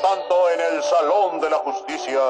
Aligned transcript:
Tanto, 0.00 0.50
en 0.50 0.60
el 0.60 0.82
Salón 0.82 1.40
de 1.40 1.50
la 1.50 1.58
Justicia. 1.58 2.20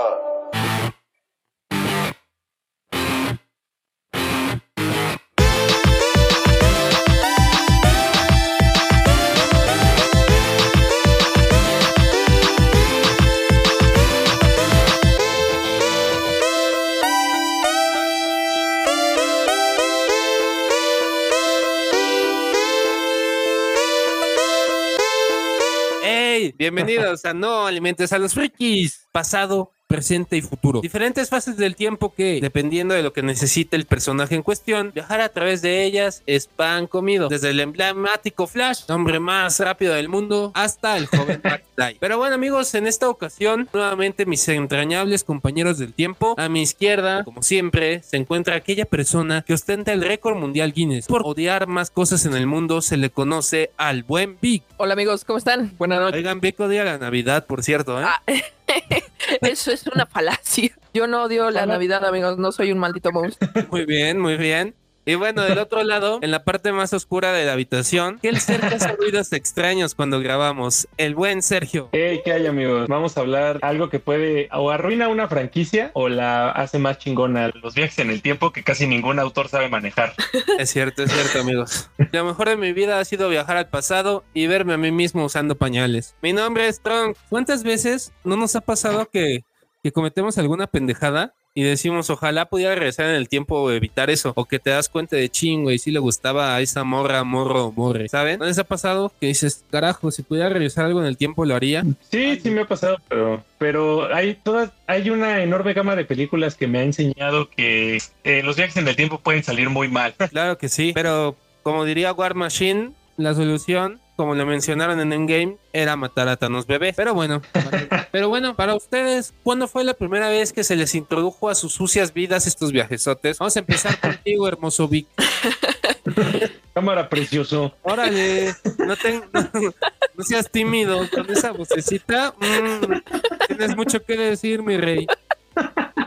Bienvenidos 26.62 27.24
a 27.24 27.34
No 27.34 27.66
Alimentes 27.66 28.12
a 28.12 28.20
los 28.20 28.34
Frikis. 28.34 29.08
Pasado, 29.10 29.72
presente 29.92 30.36
y 30.38 30.42
futuro. 30.42 30.80
Diferentes 30.80 31.28
fases 31.28 31.56
del 31.58 31.76
tiempo 31.76 32.14
que, 32.14 32.40
dependiendo 32.40 32.94
de 32.94 33.02
lo 33.02 33.12
que 33.12 33.22
necesite 33.22 33.76
el 33.76 33.84
personaje 33.84 34.34
en 34.34 34.42
cuestión, 34.42 34.90
viajar 34.94 35.20
a 35.20 35.28
través 35.28 35.60
de 35.60 35.84
ellas 35.84 36.22
es 36.26 36.46
pan 36.46 36.86
comido. 36.86 37.28
Desde 37.28 37.50
el 37.50 37.60
emblemático 37.60 38.46
Flash, 38.46 38.84
hombre 38.88 39.20
más 39.20 39.60
rápido 39.60 39.92
del 39.92 40.08
mundo, 40.08 40.50
hasta 40.54 40.96
el 40.96 41.06
joven 41.06 41.40
Black 41.42 41.64
Knight. 41.74 41.98
Pero 42.00 42.16
bueno, 42.16 42.34
amigos, 42.34 42.74
en 42.74 42.86
esta 42.86 43.08
ocasión, 43.10 43.68
nuevamente 43.74 44.24
mis 44.24 44.48
entrañables 44.48 45.24
compañeros 45.24 45.78
del 45.78 45.92
tiempo. 45.92 46.34
A 46.38 46.48
mi 46.48 46.62
izquierda, 46.62 47.22
como 47.24 47.42
siempre, 47.42 48.02
se 48.02 48.16
encuentra 48.16 48.56
aquella 48.56 48.86
persona 48.86 49.42
que 49.42 49.52
ostenta 49.52 49.92
el 49.92 50.00
récord 50.00 50.36
mundial 50.36 50.72
Guinness. 50.72 51.06
Por 51.06 51.22
odiar 51.24 51.66
más 51.66 51.90
cosas 51.90 52.24
en 52.24 52.34
el 52.34 52.46
mundo, 52.46 52.80
se 52.80 52.96
le 52.96 53.10
conoce 53.10 53.72
al 53.76 54.04
buen 54.04 54.38
Vic. 54.40 54.62
Hola 54.78 54.94
amigos, 54.94 55.26
¿cómo 55.26 55.38
están? 55.38 55.74
Buenas 55.76 56.00
noches. 56.00 56.16
Oigan, 56.16 56.40
Vic 56.40 56.58
odia 56.60 56.82
la 56.84 56.96
Navidad, 56.96 57.46
por 57.46 57.62
cierto, 57.62 58.00
¿eh? 58.00 58.04
Ah, 58.06 58.22
eso 59.42 59.72
es 59.72 59.86
una 59.86 60.06
falacia. 60.06 60.70
Yo 60.94 61.06
no 61.06 61.24
odio 61.24 61.50
la 61.50 61.66
Navidad, 61.66 62.04
amigos. 62.04 62.38
No 62.38 62.52
soy 62.52 62.72
un 62.72 62.78
maldito 62.78 63.12
monstruo. 63.12 63.50
Muy 63.70 63.86
bien, 63.86 64.18
muy 64.20 64.36
bien. 64.36 64.74
Y 65.04 65.16
bueno, 65.16 65.42
del 65.42 65.58
otro 65.58 65.82
lado, 65.82 66.20
en 66.22 66.30
la 66.30 66.44
parte 66.44 66.70
más 66.70 66.92
oscura 66.92 67.32
de 67.32 67.44
la 67.44 67.54
habitación, 67.54 68.20
que 68.20 68.28
el 68.28 68.38
ser 68.38 68.60
que 68.60 68.76
hace 68.76 68.92
ruidos 68.96 69.32
extraños 69.32 69.96
cuando 69.96 70.20
grabamos, 70.20 70.86
el 70.96 71.16
buen 71.16 71.42
Sergio. 71.42 71.88
Hey, 71.90 72.20
¿qué 72.24 72.32
hay 72.32 72.46
amigos? 72.46 72.86
Vamos 72.86 73.16
a 73.16 73.22
hablar 73.22 73.58
algo 73.62 73.90
que 73.90 73.98
puede 73.98 74.48
o 74.52 74.70
arruina 74.70 75.08
una 75.08 75.26
franquicia 75.26 75.90
o 75.94 76.08
la 76.08 76.50
hace 76.50 76.78
más 76.78 76.98
chingona. 76.98 77.50
Los 77.62 77.74
viajes 77.74 77.98
en 77.98 78.10
el 78.10 78.22
tiempo 78.22 78.52
que 78.52 78.62
casi 78.62 78.86
ningún 78.86 79.18
autor 79.18 79.48
sabe 79.48 79.68
manejar. 79.68 80.14
Es 80.58 80.70
cierto, 80.70 81.02
es 81.02 81.10
cierto, 81.10 81.40
amigos. 81.40 81.90
Lo 82.12 82.24
mejor 82.24 82.48
de 82.50 82.56
mi 82.56 82.72
vida 82.72 83.00
ha 83.00 83.04
sido 83.04 83.28
viajar 83.28 83.56
al 83.56 83.68
pasado 83.68 84.22
y 84.34 84.46
verme 84.46 84.74
a 84.74 84.76
mí 84.76 84.92
mismo 84.92 85.24
usando 85.24 85.56
pañales. 85.56 86.14
Mi 86.22 86.32
nombre 86.32 86.68
es 86.68 86.80
Trunk. 86.80 87.16
¿Cuántas 87.28 87.64
veces 87.64 88.12
no 88.22 88.36
nos 88.36 88.54
ha 88.54 88.60
pasado 88.60 89.08
que, 89.10 89.44
que 89.82 89.90
cometemos 89.90 90.38
alguna 90.38 90.68
pendejada? 90.68 91.34
Y 91.54 91.64
decimos, 91.64 92.08
ojalá 92.08 92.46
pudiera 92.46 92.74
regresar 92.74 93.10
en 93.10 93.16
el 93.16 93.28
tiempo 93.28 93.70
evitar 93.70 94.08
eso. 94.08 94.32
O 94.36 94.46
que 94.46 94.58
te 94.58 94.70
das 94.70 94.88
cuenta 94.88 95.16
de 95.16 95.28
ching, 95.28 95.64
güey, 95.64 95.78
si 95.78 95.90
le 95.90 95.98
gustaba 95.98 96.54
a 96.54 96.60
esa 96.62 96.82
morra, 96.82 97.24
morro, 97.24 97.72
morre. 97.72 98.08
¿Saben? 98.08 98.38
¿No 98.38 98.46
les 98.46 98.58
ha 98.58 98.64
pasado 98.64 99.12
que 99.20 99.26
dices, 99.26 99.64
carajo, 99.70 100.10
si 100.10 100.22
pudiera 100.22 100.48
regresar 100.48 100.86
algo 100.86 101.00
en 101.00 101.06
el 101.06 101.18
tiempo 101.18 101.44
lo 101.44 101.54
haría? 101.54 101.84
Sí, 102.10 102.40
sí 102.40 102.50
me 102.50 102.62
ha 102.62 102.66
pasado, 102.66 102.98
pero, 103.06 103.44
pero 103.58 104.14
hay 104.14 104.34
todas, 104.34 104.70
hay 104.86 105.10
una 105.10 105.42
enorme 105.42 105.74
gama 105.74 105.94
de 105.94 106.06
películas 106.06 106.54
que 106.54 106.66
me 106.66 106.78
ha 106.78 106.84
enseñado 106.84 107.50
que 107.50 107.98
eh, 108.24 108.42
los 108.42 108.56
viajes 108.56 108.78
en 108.78 108.88
el 108.88 108.96
tiempo 108.96 109.18
pueden 109.18 109.44
salir 109.44 109.68
muy 109.68 109.88
mal. 109.88 110.14
Claro 110.30 110.56
que 110.56 110.70
sí, 110.70 110.92
pero 110.94 111.36
como 111.62 111.84
diría 111.84 112.12
War 112.14 112.34
Machine, 112.34 112.92
la 113.18 113.34
solución, 113.34 114.00
como 114.16 114.34
lo 114.34 114.46
mencionaron 114.46 115.00
en 115.00 115.12
Endgame, 115.12 115.56
era 115.72 115.96
matar 115.96 116.28
a 116.28 116.36
Thanos 116.36 116.66
bebé. 116.66 116.92
Pero 116.94 117.14
bueno, 117.14 117.42
pero 118.12 118.28
bueno, 118.28 118.54
para 118.54 118.74
ustedes, 118.74 119.34
¿cuándo 119.42 119.68
fue 119.68 119.84
la 119.84 119.94
primera 119.94 120.28
vez 120.28 120.52
que 120.52 120.64
se 120.64 120.76
les 120.76 120.94
introdujo 120.94 121.48
a 121.48 121.54
sus 121.54 121.72
sucias 121.72 122.12
vidas 122.12 122.46
estos 122.46 122.72
viajesotes? 122.72 123.38
Vamos 123.38 123.56
a 123.56 123.60
empezar 123.60 123.98
contigo, 123.98 124.46
hermoso 124.48 124.88
Vic. 124.88 125.06
Cámara 126.74 127.08
precioso. 127.08 127.74
Órale, 127.82 128.54
no, 128.78 128.94
no, 129.32 129.74
no 130.14 130.24
seas 130.24 130.50
tímido 130.50 131.08
con 131.10 131.30
esa 131.30 131.52
vocecita. 131.52 132.34
mm, 132.38 133.46
tienes 133.46 133.76
mucho 133.76 134.02
que 134.04 134.16
decir, 134.16 134.62
mi 134.62 134.76
rey. 134.78 135.06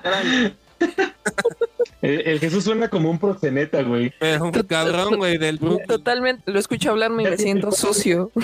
Órale, 0.04 0.56
El, 2.02 2.22
el 2.22 2.40
Jesús 2.40 2.64
suena 2.64 2.90
como 2.90 3.10
un 3.10 3.20
proxeneta, 3.20 3.82
güey. 3.84 4.14
pero 4.20 4.46
un 4.46 4.52
cabrón, 4.52 5.18
güey, 5.18 5.38
del. 5.38 5.60
Totalmente. 5.60 6.52
Lo 6.52 6.60
escucho 6.60 6.92
hablarme 6.92 7.24
y 7.24 7.28
me 7.28 7.38
siento 7.40 7.72
sucio. 7.72 8.32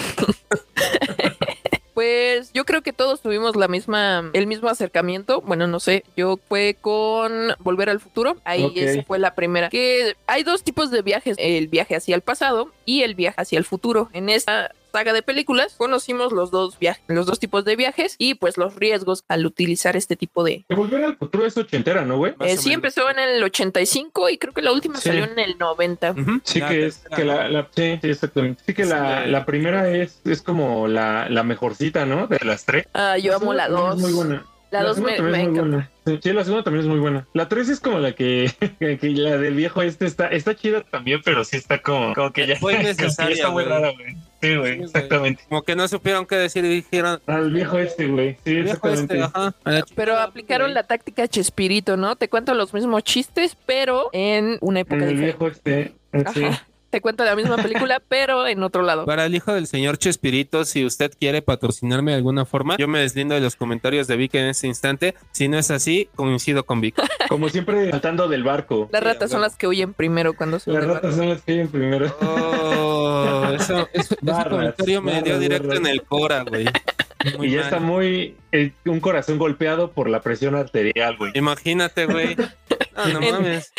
Pues 1.93 2.51
yo 2.53 2.65
creo 2.65 2.81
que 2.81 2.93
todos 2.93 3.21
tuvimos 3.21 3.55
la 3.55 3.67
misma, 3.67 4.31
el 4.33 4.47
mismo 4.47 4.69
acercamiento. 4.69 5.41
Bueno, 5.41 5.67
no 5.67 5.79
sé, 5.79 6.05
yo 6.15 6.39
fue 6.47 6.77
con 6.79 7.49
Volver 7.59 7.89
al 7.89 7.99
Futuro. 7.99 8.37
Ahí 8.45 8.71
esa 8.75 9.03
fue 9.03 9.19
la 9.19 9.35
primera. 9.35 9.69
Que 9.69 10.15
hay 10.25 10.43
dos 10.43 10.63
tipos 10.63 10.89
de 10.89 11.01
viajes: 11.01 11.35
el 11.37 11.67
viaje 11.67 11.95
hacia 11.95 12.15
el 12.15 12.21
pasado 12.21 12.71
y 12.85 13.03
el 13.03 13.13
viaje 13.13 13.39
hacia 13.41 13.59
el 13.59 13.65
futuro. 13.65 14.09
En 14.13 14.29
esta 14.29 14.71
saga 14.91 15.13
de 15.13 15.21
películas 15.21 15.75
conocimos 15.77 16.31
los 16.31 16.51
dos 16.51 16.77
viajes, 16.79 17.03
los 17.07 17.25
dos 17.25 17.39
tipos 17.39 17.65
de 17.65 17.75
viajes 17.75 18.15
y 18.17 18.33
pues 18.35 18.57
los 18.57 18.75
riesgos 18.75 19.23
al 19.27 19.45
utilizar 19.45 19.95
este 19.95 20.15
tipo 20.15 20.43
de. 20.43 20.65
Que 20.67 20.75
Volver 20.75 21.03
al 21.03 21.17
futuro 21.17 21.45
es 21.45 21.55
ochentera, 21.57 22.03
¿no, 22.05 22.17
güey? 22.17 22.33
Eh, 22.41 22.57
sí 22.57 22.69
menos. 22.69 22.75
empezó 22.75 23.09
en 23.09 23.19
el 23.19 23.43
85 23.43 24.29
y 24.29 24.37
creo 24.37 24.53
que 24.53 24.61
la 24.61 24.71
última 24.71 24.97
Sí. 24.97 25.09
salió 25.09 25.23
en 25.25 25.39
el 25.39 25.57
90. 25.57 26.11
Ujú, 26.11 26.41
Sí 26.43 26.59
la 26.59 26.69
que 26.69 26.85
es 26.85 27.03
que 27.15 27.23
la, 27.25 27.47
la- 27.49 27.67
sí, 27.75 27.99
sí, 28.01 28.09
exactamente. 28.09 28.63
Sí 28.65 28.73
que 28.73 28.83
Sí, 28.83 28.89
la, 28.89 29.21
la- 29.21 29.27
la 29.27 29.45
primera 29.45 29.89
es, 29.89 30.19
es 30.25 30.41
como 30.41 30.87
la, 30.87 31.29
la 31.29 31.43
mejorcita, 31.43 32.05
¿no? 32.05 32.27
De 32.27 32.39
las 32.43 32.65
tres. 32.65 32.87
Ah, 32.93 33.17
yo 33.17 33.35
amo 33.35 33.53
la 33.53 33.65
segunda 33.67 33.89
también 33.89 33.89
2. 33.89 33.95
es 33.95 34.01
Muy 34.01 34.13
buena. 34.13 34.45
La 34.71 34.83
2 34.83 34.95
segunda 34.95 35.21
me, 35.23 35.41
encanta. 35.41 35.61
buena. 35.61 35.91
Sí, 36.23 36.31
la 36.33 36.43
segunda 36.45 36.63
también 36.63 36.85
es 36.85 36.89
muy 36.89 36.99
buena. 36.99 37.27
La 37.33 37.49
3 37.49 37.67
es 37.69 37.79
como 37.81 37.99
la 37.99 38.11
que, 38.15 38.51
que 38.79 39.09
la 39.09 39.37
del 39.37 39.53
viejo 39.55 39.81
este 39.81 40.05
está, 40.05 40.27
está 40.27 40.55
chida 40.55 40.81
también, 40.81 41.21
pero 41.25 41.43
sí 41.43 41.57
está 41.57 41.81
como, 41.81 42.13
como 42.13 42.31
que 42.31 42.47
ya, 42.47 42.55
Fue 42.55 42.73
que 42.77 42.83
ya 42.83 42.89
innecesaria, 42.91 43.35
está 43.35 43.49
muy 43.49 43.63
rara, 43.65 43.91
güey. 43.91 44.15
Sí, 44.41 44.55
güey, 44.55 44.81
exactamente. 44.83 45.43
Como 45.47 45.61
que 45.63 45.75
no 45.75 45.87
supieron 45.87 46.25
qué 46.25 46.35
decir 46.35 46.65
y 46.65 46.69
dijeron, 46.69 47.21
Al 47.27 47.51
viejo 47.51 47.77
este, 47.77 48.07
güey. 48.07 48.37
Sí, 48.43 48.55
viejo 48.55 48.69
exactamente. 48.89 49.19
este, 49.19 49.23
ajá. 49.37 49.53
Pero 49.95 50.17
aplicaron 50.17 50.73
la 50.73 50.83
táctica 50.83 51.27
Chespirito, 51.27 51.95
¿no? 51.97 52.15
Te 52.15 52.27
cuento 52.27 52.53
los 52.55 52.73
mismos 52.73 53.03
chistes, 53.03 53.55
pero 53.65 54.09
en 54.13 54.57
una 54.61 54.79
época 54.81 54.95
En 54.95 55.03
el 55.03 55.09
diferente. 55.09 55.37
viejo 55.37 55.47
este. 55.47 55.81
eh, 56.13 56.23
sí. 56.33 56.43
Ajá. 56.45 56.67
Te 56.91 57.01
cuento 57.01 57.23
la 57.25 57.35
misma 57.35 57.55
película, 57.57 57.99
pero 58.07 58.45
en 58.45 58.61
otro 58.61 58.83
lado. 58.83 59.05
Para 59.05 59.25
el 59.25 59.33
hijo 59.33 59.53
del 59.53 59.65
señor 59.65 59.97
Chespirito, 59.97 60.65
si 60.65 60.85
usted 60.85 61.11
quiere 61.19 61.41
patrocinarme 61.41 62.11
de 62.11 62.17
alguna 62.17 62.45
forma, 62.45 62.75
yo 62.77 62.87
me 62.87 62.99
deslindo 62.99 63.33
de 63.33 63.41
los 63.41 63.55
comentarios 63.55 64.07
de 64.07 64.17
Vic 64.17 64.35
en 64.35 64.45
este 64.47 64.67
instante. 64.67 65.15
Si 65.31 65.47
no 65.47 65.57
es 65.57 65.71
así, 65.71 66.09
coincido 66.15 66.65
con 66.65 66.81
Vic. 66.81 66.95
Como 67.29 67.49
siempre, 67.49 67.89
saltando 67.89 68.27
del 68.27 68.43
barco. 68.43 68.89
Las 68.91 69.01
Sí, 69.01 69.07
ratas 69.07 69.31
son 69.31 69.41
las 69.41 69.55
que 69.55 69.67
huyen 69.67 69.93
primero 69.93 70.33
cuando 70.33 70.59
se 70.59 70.71
Las 70.71 70.85
ratas 70.85 71.15
son 71.15 71.29
las 71.29 71.41
que 71.41 71.53
vienen 71.53 71.71
primero. 71.71 72.15
Oh, 72.21 73.45
eso, 73.53 73.87
eso- 73.93 74.13
ese 74.13 74.17
Barras, 74.21 74.49
comentario 74.49 75.01
me 75.01 75.11
dio 75.13 75.21
barras, 75.23 75.39
directo 75.39 75.67
barras. 75.69 75.79
en 75.81 75.87
el 75.87 76.03
Cora, 76.03 76.43
güey. 76.43 76.65
Muy 77.37 77.47
y 77.47 77.51
ya 77.51 77.57
mal. 77.57 77.65
está 77.65 77.79
muy. 77.79 78.35
eh, 78.51 78.71
un 78.85 78.99
corazón 78.99 79.37
golpeado 79.37 79.91
por 79.91 80.09
la 80.09 80.21
presión 80.21 80.55
arterial, 80.55 81.17
güey. 81.17 81.31
Imagínate, 81.35 82.05
güey. 82.05 82.35
No, 82.35 83.07
no 83.07 83.21
En- 83.21 83.31
mames. 83.33 83.73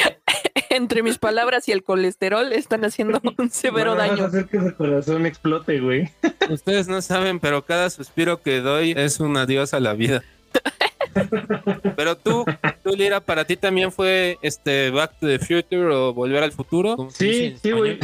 Entre 0.70 1.02
mis 1.02 1.18
palabras 1.18 1.68
y 1.68 1.72
el 1.72 1.82
colesterol 1.82 2.52
están 2.52 2.84
haciendo 2.84 3.20
un 3.38 3.50
severo 3.50 3.94
Vas 3.94 4.04
a 4.04 4.06
daño. 4.12 4.24
hacer 4.26 4.46
que 4.46 4.56
ese 4.56 4.74
corazón 4.74 5.26
explote, 5.26 5.80
güey. 5.80 6.10
Ustedes 6.48 6.88
no 6.88 7.02
saben, 7.02 7.40
pero 7.40 7.62
cada 7.64 7.90
suspiro 7.90 8.40
que 8.40 8.60
doy 8.60 8.94
es 8.96 9.20
un 9.20 9.36
adiós 9.36 9.74
a 9.74 9.80
la 9.80 9.92
vida. 9.94 10.22
Pero 11.96 12.16
tú, 12.16 12.44
tú, 12.82 12.90
Lira, 12.96 13.20
para 13.20 13.44
ti 13.44 13.56
también 13.56 13.92
fue 13.92 14.38
este 14.42 14.90
Back 14.90 15.18
to 15.20 15.26
the 15.26 15.38
Future 15.38 15.86
o 15.94 16.14
Volver 16.14 16.42
al 16.42 16.52
Futuro. 16.52 17.08
Sí, 17.12 17.54
sí, 17.62 17.70
güey. 17.72 17.98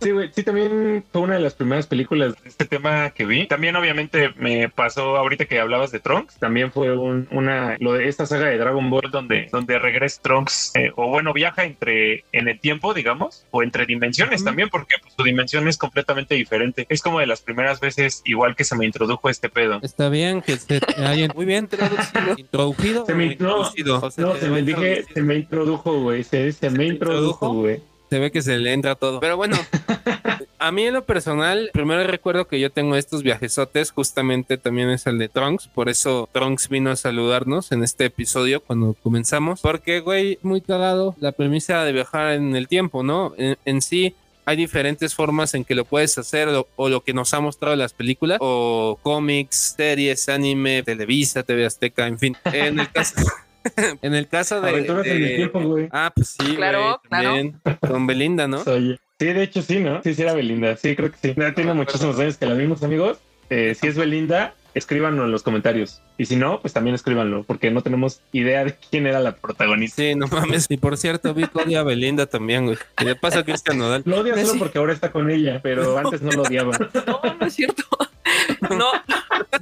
Sí, 0.00 0.10
güey. 0.12 0.30
Sí, 0.32 0.42
también 0.44 1.04
fue 1.12 1.22
una 1.22 1.34
de 1.34 1.40
las 1.40 1.54
primeras 1.54 1.86
películas 1.86 2.34
de 2.42 2.48
este 2.48 2.64
tema 2.66 3.10
que 3.10 3.24
vi. 3.26 3.46
También, 3.46 3.74
obviamente, 3.76 4.30
me 4.36 4.68
pasó 4.68 5.16
ahorita 5.16 5.46
que 5.46 5.58
hablabas 5.58 5.90
de 5.90 5.98
Trunks. 6.00 6.36
También 6.38 6.70
fue 6.70 6.96
un- 6.96 7.26
una, 7.30 7.76
lo 7.80 7.92
de 7.94 8.08
esta 8.08 8.24
saga 8.26 8.46
de 8.46 8.58
Dragon 8.58 8.88
Ball 8.90 9.10
donde, 9.10 9.48
donde 9.50 9.78
regresa 9.78 10.22
Trunks, 10.22 10.72
eh, 10.76 10.92
o 10.96 11.08
bueno, 11.08 11.32
viaja 11.32 11.64
entre, 11.64 12.24
en 12.32 12.48
el 12.48 12.60
tiempo, 12.60 12.94
digamos, 12.94 13.44
o 13.50 13.62
entre 13.62 13.86
dimensiones 13.86 14.44
también, 14.44 14.68
porque 14.68 14.96
pues, 15.02 15.14
su 15.16 15.22
dimensión 15.24 15.66
es 15.68 15.76
completamente 15.76 16.34
diferente. 16.36 16.86
Es 16.88 17.02
como 17.02 17.18
de 17.20 17.26
las 17.26 17.40
primeras 17.40 17.80
veces, 17.80 18.22
igual 18.24 18.54
que 18.54 18.64
se 18.64 18.76
me 18.76 18.86
introdujo 18.86 19.28
este 19.28 19.48
pedo. 19.48 19.80
Está 19.82 20.08
bien 20.08 20.42
que 20.42 20.56
se 20.56 20.80
hayan 20.96 21.32
muy 21.34 21.44
bien 21.44 21.66
traducido. 21.66 22.34
Introducido. 22.36 23.04
Se 23.06 23.14
me, 23.14 23.26
no, 23.26 23.32
introducido? 23.32 24.00
O 24.00 24.10
se 24.10 24.22
no, 24.22 24.36
se 24.36 24.48
me 24.48 24.62
dije, 24.62 25.04
se 25.12 25.22
me 25.22 25.34
introdujo, 25.36 26.00
güey. 26.02 26.22
Se, 26.24 26.52
se 26.52 26.70
me 26.70 26.78
te 26.78 26.84
introdujo, 26.84 27.22
introdujo? 27.46 27.52
güey. 27.54 27.80
Se 28.10 28.18
ve 28.18 28.30
que 28.30 28.42
se 28.42 28.58
le 28.58 28.72
entra 28.72 28.94
todo. 28.94 29.20
Pero 29.20 29.36
bueno, 29.36 29.56
a 30.58 30.72
mí 30.72 30.84
en 30.84 30.94
lo 30.94 31.04
personal, 31.04 31.70
primero 31.72 32.04
recuerdo 32.04 32.46
que 32.46 32.60
yo 32.60 32.70
tengo 32.70 32.96
estos 32.96 33.22
viajesotes, 33.22 33.90
justamente 33.90 34.58
también 34.58 34.90
es 34.90 35.06
el 35.06 35.18
de 35.18 35.28
Trunks, 35.28 35.68
por 35.68 35.88
eso 35.88 36.28
Trunks 36.32 36.68
vino 36.68 36.90
a 36.90 36.96
saludarnos 36.96 37.72
en 37.72 37.82
este 37.82 38.06
episodio 38.06 38.60
cuando 38.60 38.94
comenzamos, 38.94 39.60
porque, 39.60 40.00
güey, 40.00 40.38
muy 40.42 40.60
cagado 40.60 41.14
la 41.20 41.32
premisa 41.32 41.84
de 41.84 41.92
viajar 41.92 42.32
en 42.32 42.56
el 42.56 42.68
tiempo, 42.68 43.02
¿no? 43.02 43.34
En, 43.36 43.56
en 43.64 43.82
sí, 43.82 44.14
hay 44.44 44.56
diferentes 44.56 45.14
formas 45.14 45.52
en 45.52 45.64
que 45.64 45.74
lo 45.74 45.84
puedes 45.84 46.16
hacer 46.16 46.48
o, 46.48 46.66
o 46.76 46.88
lo 46.88 47.02
que 47.02 47.12
nos 47.12 47.34
ha 47.34 47.40
mostrado 47.40 47.76
las 47.76 47.92
películas 47.92 48.38
o 48.40 48.98
cómics, 49.02 49.74
series, 49.76 50.28
anime, 50.30 50.82
Televisa, 50.82 51.42
TV 51.42 51.66
Azteca, 51.66 52.06
en 52.06 52.18
fin. 52.18 52.36
En 52.46 52.80
el 52.80 52.90
caso... 52.90 53.14
en 54.02 54.14
el 54.14 54.28
caso 54.28 54.60
de, 54.60 54.70
Aventuras 54.70 55.06
en 55.06 55.16
el 55.16 55.22
de- 55.28 55.36
tiempo, 55.36 55.60
güey. 55.60 55.88
Ah, 55.92 56.10
pues 56.14 56.28
sí, 56.38 56.54
Claro, 56.56 56.80
güey, 56.80 56.96
claro. 57.08 57.24
también. 57.28 57.60
Con 57.80 58.06
Belinda, 58.06 58.48
¿no? 58.48 58.62
Sí, 58.64 58.96
de 59.18 59.42
hecho 59.42 59.62
sí, 59.62 59.80
¿no? 59.80 60.00
Sí, 60.02 60.14
sí 60.14 60.22
era 60.22 60.32
Belinda. 60.34 60.76
Sí, 60.76 60.94
creo 60.94 61.10
que 61.10 61.18
sí. 61.20 61.34
Ya 61.36 61.52
tiene 61.54 61.74
muchísimos 61.74 62.18
años 62.18 62.36
que 62.36 62.46
la 62.46 62.54
vimos, 62.54 62.82
amigos. 62.82 63.18
Eh, 63.50 63.74
si 63.80 63.86
es 63.88 63.96
Belinda, 63.96 64.54
escríbanlo 64.74 65.24
en 65.24 65.32
los 65.32 65.42
comentarios. 65.42 66.02
Y 66.18 66.26
si 66.26 66.36
no, 66.36 66.60
pues 66.60 66.72
también 66.74 66.94
escríbanlo, 66.94 67.42
porque 67.44 67.70
no 67.70 67.82
tenemos 67.82 68.20
idea 68.32 68.64
de 68.64 68.76
quién 68.90 69.06
era 69.06 69.18
la 69.20 69.32
protagonista. 69.36 70.02
Sí, 70.02 70.14
no 70.14 70.26
mames. 70.28 70.66
Y 70.68 70.76
por 70.76 70.96
cierto, 70.98 71.34
vi 71.34 71.46
que 71.48 71.58
odia 71.62 71.80
a 71.80 71.82
Belinda 71.82 72.26
también, 72.26 72.66
güey. 72.66 72.76
Y 73.00 73.04
le 73.04 73.16
pasa 73.16 73.40
a 73.40 73.44
Cristian 73.44 73.78
Nodal. 73.78 74.02
Lo 74.04 74.18
odia 74.20 74.34
Sí. 74.36 74.44
solo 74.46 74.58
porque 74.60 74.78
ahora 74.78 74.92
está 74.92 75.10
con 75.10 75.30
ella, 75.30 75.60
pero 75.62 75.96
antes 75.98 76.22
no 76.22 76.30
lo 76.32 76.42
odiaba. 76.42 76.72
No, 77.06 77.20
no 77.40 77.46
es 77.46 77.54
cierto. 77.54 77.82
No, 78.70 78.90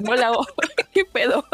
no 0.01 0.15
la 0.15 0.29
hago. 0.29 0.47
¿Qué 0.93 1.05
pedo? 1.05 1.45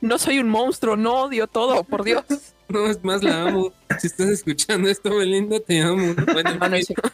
No 0.00 0.18
soy 0.18 0.38
un 0.38 0.48
monstruo, 0.48 0.96
no 0.96 1.24
odio 1.24 1.46
todo, 1.46 1.82
por 1.84 2.04
Dios. 2.04 2.24
No, 2.68 2.86
es 2.86 3.02
más, 3.04 3.22
la 3.22 3.42
amo. 3.48 3.70
Si 4.00 4.06
estás 4.06 4.28
escuchando 4.30 4.88
esto, 4.88 5.14
Belinda, 5.14 5.60
te 5.60 5.80
amo. 5.82 6.14
¿no? 6.16 6.24
Bueno, 6.32 6.50
Ah, 6.60 6.68
no 6.70 6.76
es 6.76 6.86
cierto. 6.86 7.10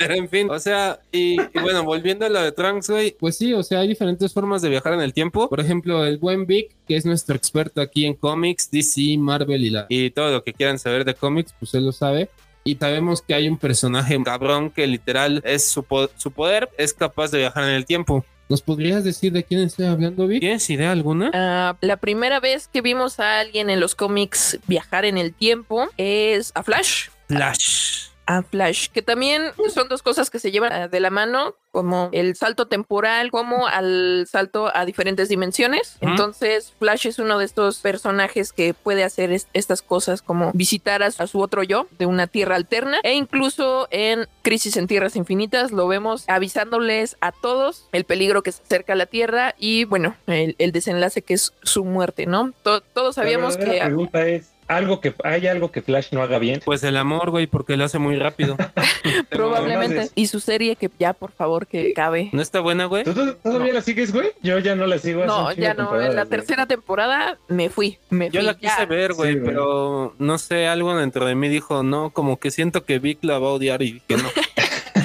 pero 0.00 0.14
en 0.14 0.28
fin, 0.28 0.50
o 0.50 0.58
sea, 0.58 0.98
y, 1.12 1.40
y 1.40 1.58
bueno, 1.62 1.84
volviendo 1.84 2.26
a 2.26 2.28
lo 2.28 2.40
de 2.42 2.50
Trunks, 2.50 2.90
güey, 2.90 3.16
pues 3.16 3.36
sí, 3.36 3.52
o 3.52 3.62
sea, 3.62 3.80
hay 3.80 3.88
diferentes 3.88 4.32
formas 4.32 4.62
de 4.62 4.68
viajar 4.70 4.94
en 4.94 5.00
el 5.02 5.12
tiempo. 5.12 5.48
Por 5.48 5.60
ejemplo, 5.60 6.04
el 6.04 6.18
buen 6.18 6.46
Vic, 6.46 6.74
que 6.88 6.96
es 6.96 7.06
nuestro 7.06 7.36
experto 7.36 7.80
aquí 7.80 8.04
en 8.04 8.14
cómics, 8.14 8.68
DC, 8.70 9.16
Marvel 9.18 9.64
y, 9.64 9.70
la, 9.70 9.86
y 9.88 10.10
todo 10.10 10.30
lo 10.32 10.42
que 10.42 10.52
quieran 10.54 10.78
saber 10.80 11.04
de 11.04 11.14
cómics, 11.14 11.54
pues 11.58 11.72
él 11.74 11.84
lo 11.86 11.92
sabe. 11.92 12.28
Y 12.64 12.74
sabemos 12.74 13.22
que 13.22 13.34
hay 13.34 13.48
un 13.48 13.58
personaje 13.58 14.20
cabrón 14.24 14.70
que 14.70 14.88
literal 14.88 15.40
es 15.44 15.68
su, 15.68 15.84
po- 15.84 16.10
su 16.16 16.32
poder, 16.32 16.68
es 16.78 16.92
capaz 16.94 17.30
de 17.30 17.38
viajar 17.38 17.62
en 17.62 17.70
el 17.70 17.86
tiempo. 17.86 18.24
¿Nos 18.48 18.62
podrías 18.62 19.02
decir 19.02 19.32
de 19.32 19.42
quién 19.42 19.60
estoy 19.62 19.86
hablando, 19.86 20.26
Vic? 20.28 20.40
¿Tienes 20.40 20.70
idea 20.70 20.92
alguna? 20.92 21.30
Ah, 21.34 21.76
la 21.80 21.96
primera 21.96 22.38
vez 22.38 22.68
que 22.68 22.80
vimos 22.80 23.18
a 23.18 23.40
alguien 23.40 23.70
en 23.70 23.80
los 23.80 23.96
cómics 23.96 24.58
viajar 24.68 25.04
en 25.04 25.18
el 25.18 25.34
tiempo 25.34 25.88
es 25.96 26.52
a 26.54 26.62
Flash. 26.62 27.08
Flash. 27.26 28.08
A 28.26 28.42
Flash, 28.42 28.88
que 28.88 29.02
también 29.02 29.42
son 29.72 29.88
dos 29.88 30.02
cosas 30.02 30.30
que 30.30 30.38
se 30.38 30.50
llevan 30.50 30.90
de 30.90 31.00
la 31.00 31.10
mano, 31.10 31.54
como 31.76 32.08
el 32.12 32.36
salto 32.36 32.68
temporal, 32.68 33.30
como 33.30 33.66
al 33.66 34.26
salto 34.30 34.74
a 34.74 34.86
diferentes 34.86 35.28
dimensiones. 35.28 35.98
Entonces, 36.00 36.72
Flash 36.78 37.06
es 37.06 37.18
uno 37.18 37.38
de 37.38 37.44
estos 37.44 37.80
personajes 37.80 38.54
que 38.54 38.72
puede 38.72 39.04
hacer 39.04 39.30
es- 39.30 39.46
estas 39.52 39.82
cosas 39.82 40.22
como 40.22 40.52
visitar 40.54 41.02
a, 41.02 41.10
su- 41.10 41.22
a 41.22 41.26
su 41.26 41.38
otro 41.42 41.62
yo 41.62 41.86
de 41.98 42.06
una 42.06 42.28
tierra 42.28 42.56
alterna. 42.56 42.96
E 43.02 43.12
incluso 43.12 43.88
en 43.90 44.26
Crisis 44.40 44.78
en 44.78 44.86
Tierras 44.86 45.16
Infinitas 45.16 45.70
lo 45.70 45.86
vemos 45.86 46.24
avisándoles 46.28 47.18
a 47.20 47.30
todos 47.30 47.88
el 47.92 48.04
peligro 48.04 48.42
que 48.42 48.52
se 48.52 48.62
acerca 48.62 48.94
a 48.94 48.96
la 48.96 49.04
Tierra 49.04 49.54
y, 49.58 49.84
bueno, 49.84 50.16
el, 50.28 50.56
el 50.58 50.72
desenlace 50.72 51.20
que 51.20 51.34
es 51.34 51.52
su 51.62 51.84
muerte, 51.84 52.24
¿no? 52.24 52.52
To- 52.62 52.80
todos 52.80 53.16
sabíamos 53.16 53.58
la 53.58 53.64
que... 53.66 53.80
pregunta 53.82 54.26
es, 54.26 54.48
¿algo 54.68 55.00
que, 55.00 55.14
¿hay 55.24 55.46
algo 55.46 55.70
que 55.70 55.82
Flash 55.82 56.08
no 56.12 56.22
haga 56.22 56.38
bien? 56.38 56.60
Pues 56.64 56.82
el 56.84 56.96
amor, 56.96 57.30
güey, 57.30 57.46
porque 57.46 57.76
lo 57.76 57.84
hace 57.84 57.98
muy 57.98 58.16
rápido. 58.16 58.56
Probablemente. 59.30 60.10
Y 60.14 60.26
su 60.26 60.40
serie 60.40 60.76
que 60.76 60.90
ya, 60.98 61.12
por 61.12 61.32
favor, 61.32 61.66
que 61.66 61.92
cabe. 61.92 62.30
¿No 62.32 62.42
está 62.42 62.60
buena, 62.60 62.86
güey? 62.86 63.04
¿Tú 63.04 63.14
to- 63.14 63.36
todavía 63.36 63.72
la 63.72 63.80
sigues, 63.82 64.12
güey? 64.12 64.30
Yo 64.42 64.58
ya 64.58 64.74
no 64.74 64.86
la 64.86 64.98
sigo. 64.98 65.24
No, 65.24 65.52
ya 65.52 65.74
no. 65.74 66.00
En 66.00 66.14
la 66.16 66.24
güey. 66.24 66.30
tercera 66.38 66.66
temporada 66.66 67.38
me 67.48 67.68
fui. 67.70 67.98
Me 68.10 68.30
Yo 68.30 68.40
fui, 68.40 68.46
la 68.46 68.54
quise 68.54 68.74
ya. 68.78 68.86
ver, 68.86 69.12
güey, 69.14 69.34
Sí, 69.34 69.38
güey. 69.40 69.50
pero 69.52 70.14
no 70.18 70.38
sé, 70.38 70.66
algo 70.66 70.96
dentro 70.96 71.26
de 71.26 71.34
mí 71.34 71.48
dijo, 71.48 71.82
no, 71.82 72.10
como 72.10 72.38
que 72.38 72.50
siento 72.50 72.84
que 72.84 72.98
Vic 72.98 73.18
la 73.22 73.38
va 73.38 73.48
a 73.48 73.52
odiar 73.52 73.82
y 73.82 74.00
que 74.00 74.16
no. 74.16 74.28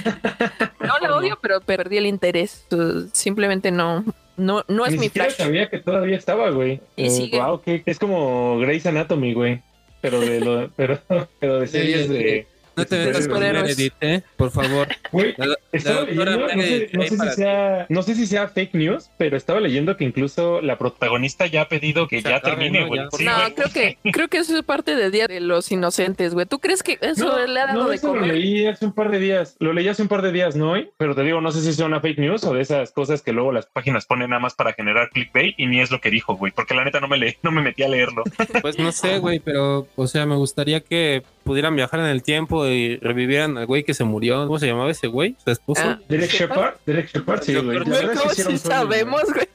No 0.80 0.98
la 1.08 1.16
odio, 1.16 1.38
pero 1.42 1.62
perdí 1.62 1.98
el 1.98 2.06
interés. 2.06 2.66
Uh, 2.72 3.08
Simplemente 3.14 3.72
no. 3.72 4.04
No, 4.42 4.64
no 4.68 4.86
es 4.86 4.94
Ni 4.94 4.98
mi 5.00 5.10
flash. 5.10 5.34
sabía 5.34 5.70
que 5.70 5.78
todavía 5.80 6.18
estaba, 6.18 6.50
güey. 6.50 6.82
Y 6.96 7.06
Eh, 7.06 7.10
sigue. 7.10 7.40
Wow, 7.40 7.62
que 7.62 7.84
es 7.86 8.00
como 8.00 8.58
Grey's 8.60 8.86
Anatomy, 8.86 9.34
güey. 9.34 9.62
Pero 10.02 10.20
de 10.20 10.40
lo, 10.40 10.70
pero, 10.76 11.00
pero 11.40 11.60
de 11.60 11.68
series 11.68 12.10
de. 12.10 12.48
No 12.76 12.86
te 12.86 13.06
metas 13.06 13.28
con. 13.28 13.40
Meredith, 13.40 13.94
¿eh? 14.02 14.22
Por 14.38 14.52
favor. 14.52 14.88
Güey, 15.12 15.34
La- 15.38 15.46
la 15.74 16.02
leyendo, 16.06 16.48
no 16.48 16.62
sé, 16.64 16.90
no 16.94 17.04
si 17.04 17.18
sea, 17.36 17.86
no 17.90 18.02
sé 18.02 18.16
si 18.16 18.26
sea 18.26 18.48
fake 18.48 18.74
news, 18.76 19.10
pero 19.18 19.36
estaba 19.36 19.60
leyendo 19.60 19.98
que 19.98 20.06
incluso 20.06 20.62
la 20.62 20.78
protagonista 20.78 21.48
ya 21.48 21.64
ha 21.64 21.68
pedido 21.68 22.08
que 22.08 22.22
ya 22.22 22.40
termine, 22.40 22.82
¿no? 22.82 22.88
güey. 22.88 23.02
Sí, 23.18 23.26
No, 23.26 23.34
creo 23.56 23.70
que 23.74 23.98
creo 24.14 24.28
que 24.30 24.38
eso 24.38 24.58
es 24.58 24.64
parte 24.64 24.96
de 24.96 25.12
Día 25.12 25.28
de 25.28 25.42
los 25.42 25.70
Inocentes, 25.72 26.34
güey. 26.34 26.46
¿Tú 26.46 26.60
crees 26.60 26.82
que 26.84 26.98
eso 27.02 27.26
No, 27.28 27.46
le 27.46 27.60
ha 27.60 27.68
dado 27.68 27.84
no, 27.84 27.90
de 27.90 27.96
eso 27.96 28.16
lo 28.16 28.26
leí 28.26 28.66
hace 28.68 28.86
un 28.86 28.94
par 28.94 29.12
de 29.12 29.20
días. 29.20 29.56
Lo 29.60 29.74
leí 29.74 29.88
hace 29.90 30.02
un 30.02 30.08
par 30.08 30.22
de 30.22 30.32
días, 30.32 30.56
¿no? 30.56 30.72
hoy? 30.72 30.90
Pero 30.98 31.14
te 31.16 31.24
digo, 31.24 31.42
no 31.42 31.52
sé 31.52 31.62
si 31.62 31.74
sea 31.74 31.86
una 31.86 32.00
fake 32.00 32.20
news 32.20 32.44
o 32.46 32.54
de 32.54 32.62
esas 32.62 32.92
cosas 32.92 33.22
que 33.22 33.34
luego 33.34 33.52
las 33.52 33.66
páginas 33.66 34.06
ponen 34.06 34.30
nada 34.30 34.40
más 34.40 34.54
para 34.56 34.72
generar 34.74 35.10
clickbait 35.10 35.56
y 35.58 35.66
ni 35.68 35.82
es 35.82 35.92
lo 35.92 36.00
que 36.00 36.10
dijo, 36.10 36.36
güey. 36.36 36.54
Porque 36.54 36.74
la 36.74 36.86
neta 36.86 37.00
no 37.02 37.08
me 37.10 37.18
leí, 37.18 37.36
no 37.44 37.52
me 37.52 37.62
metí 37.62 37.84
a 37.84 37.90
leerlo. 37.90 38.24
Pues 38.62 38.80
no 38.80 38.92
sé, 38.94 39.20
güey, 39.20 39.40
pero, 39.40 39.88
o 39.96 40.08
sea, 40.08 40.26
me 40.26 40.36
gustaría 40.36 40.80
que 40.80 41.24
pudieran 41.44 41.76
viajar 41.76 42.00
en 42.00 42.06
el 42.06 42.24
tiempo 42.24 42.64
y 42.72 42.98
revivieran 42.98 43.58
al 43.58 43.66
güey 43.66 43.84
que 43.84 43.94
se 43.94 44.04
murió. 44.04 44.46
¿Cómo 44.48 44.60
se 44.60 44.68
llamaba 44.68 44.92
ese 44.92 45.08
güey? 45.08 45.36
¿Su 45.44 45.52
esposo? 45.52 45.82
Ah, 45.86 46.00
Derek 46.10 46.32
¿Shepard? 46.32 46.74
Derek 46.86 47.10
Shepard, 47.14 47.42
sí, 47.44 47.56
güey. 47.56 47.80
¿Cómo 47.80 47.96
si 48.34 48.58
sabemos, 48.58 49.24
güey? 49.34 49.48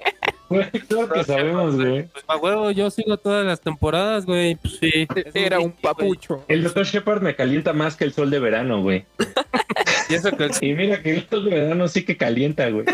Claro 0.88 1.08
que 1.12 1.24
sabemos, 1.24 1.74
güey. 1.74 2.04
Pues 2.04 2.24
a 2.28 2.36
huevo, 2.36 2.70
yo 2.70 2.88
sigo 2.90 3.16
todas 3.16 3.44
las 3.44 3.60
temporadas, 3.60 4.24
güey. 4.26 4.54
Pues 4.54 4.78
sí. 4.80 5.06
Era 5.34 5.58
un 5.58 5.72
papucho. 5.72 6.44
El 6.46 6.62
doctor 6.62 6.84
Shepard 6.86 7.20
me 7.20 7.34
calienta 7.34 7.72
más 7.72 7.96
que 7.96 8.04
el 8.04 8.12
sol 8.12 8.30
de 8.30 8.38
verano, 8.38 8.80
güey. 8.82 9.04
Y 10.08 10.14
eso 10.14 10.30
que- 10.30 10.48
Y 10.60 10.72
mira 10.74 11.02
que 11.02 11.16
el 11.16 11.28
sol 11.28 11.46
de 11.46 11.50
verano 11.50 11.88
sí 11.88 12.04
que 12.04 12.16
calienta, 12.16 12.68
güey. 12.70 12.84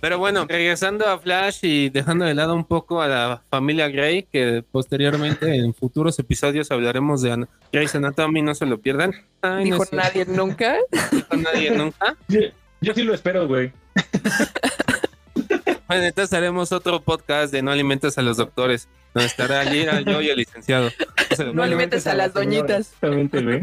Pero 0.00 0.18
bueno, 0.18 0.46
regresando 0.48 1.06
a 1.06 1.18
Flash 1.18 1.58
y 1.62 1.90
dejando 1.90 2.24
de 2.24 2.34
lado 2.34 2.54
un 2.54 2.64
poco 2.64 3.02
a 3.02 3.08
la 3.08 3.42
familia 3.50 3.88
Grey, 3.88 4.22
que 4.22 4.64
posteriormente 4.70 5.54
en 5.56 5.74
futuros 5.74 6.18
episodios 6.18 6.70
hablaremos 6.70 7.20
de 7.22 7.32
An- 7.32 7.48
Grey's 7.72 7.94
Anatomy, 7.94 8.40
no 8.42 8.54
se 8.54 8.64
lo 8.66 8.78
pierdan. 8.80 9.12
Ay, 9.42 9.64
Dijo 9.64 9.84
nadie 9.92 10.24
nunca. 10.26 10.76
dijo 11.12 11.36
nadie 11.36 11.70
nunca. 11.72 12.16
Yo, 12.28 12.40
yo 12.80 12.94
sí 12.94 13.02
lo 13.02 13.14
espero, 13.14 13.46
güey. 13.46 13.72
Bueno, 15.86 16.04
entonces 16.04 16.32
haremos 16.38 16.70
otro 16.70 17.00
podcast 17.02 17.52
de 17.52 17.62
No 17.62 17.72
alimentes 17.72 18.16
a 18.16 18.22
los 18.22 18.36
doctores, 18.36 18.88
donde 19.12 19.26
estará 19.26 19.64
Lira, 19.64 20.00
yo 20.02 20.22
y 20.22 20.28
el 20.28 20.36
licenciado. 20.36 20.88
No 21.44 21.44
se 21.44 21.50
lo 21.50 21.54
No 21.54 21.62
alimentes 21.62 22.06
a 22.06 22.14
las 22.14 22.32
doñitas. 22.34 22.92
Exactamente, 22.92 23.42
güey. 23.42 23.62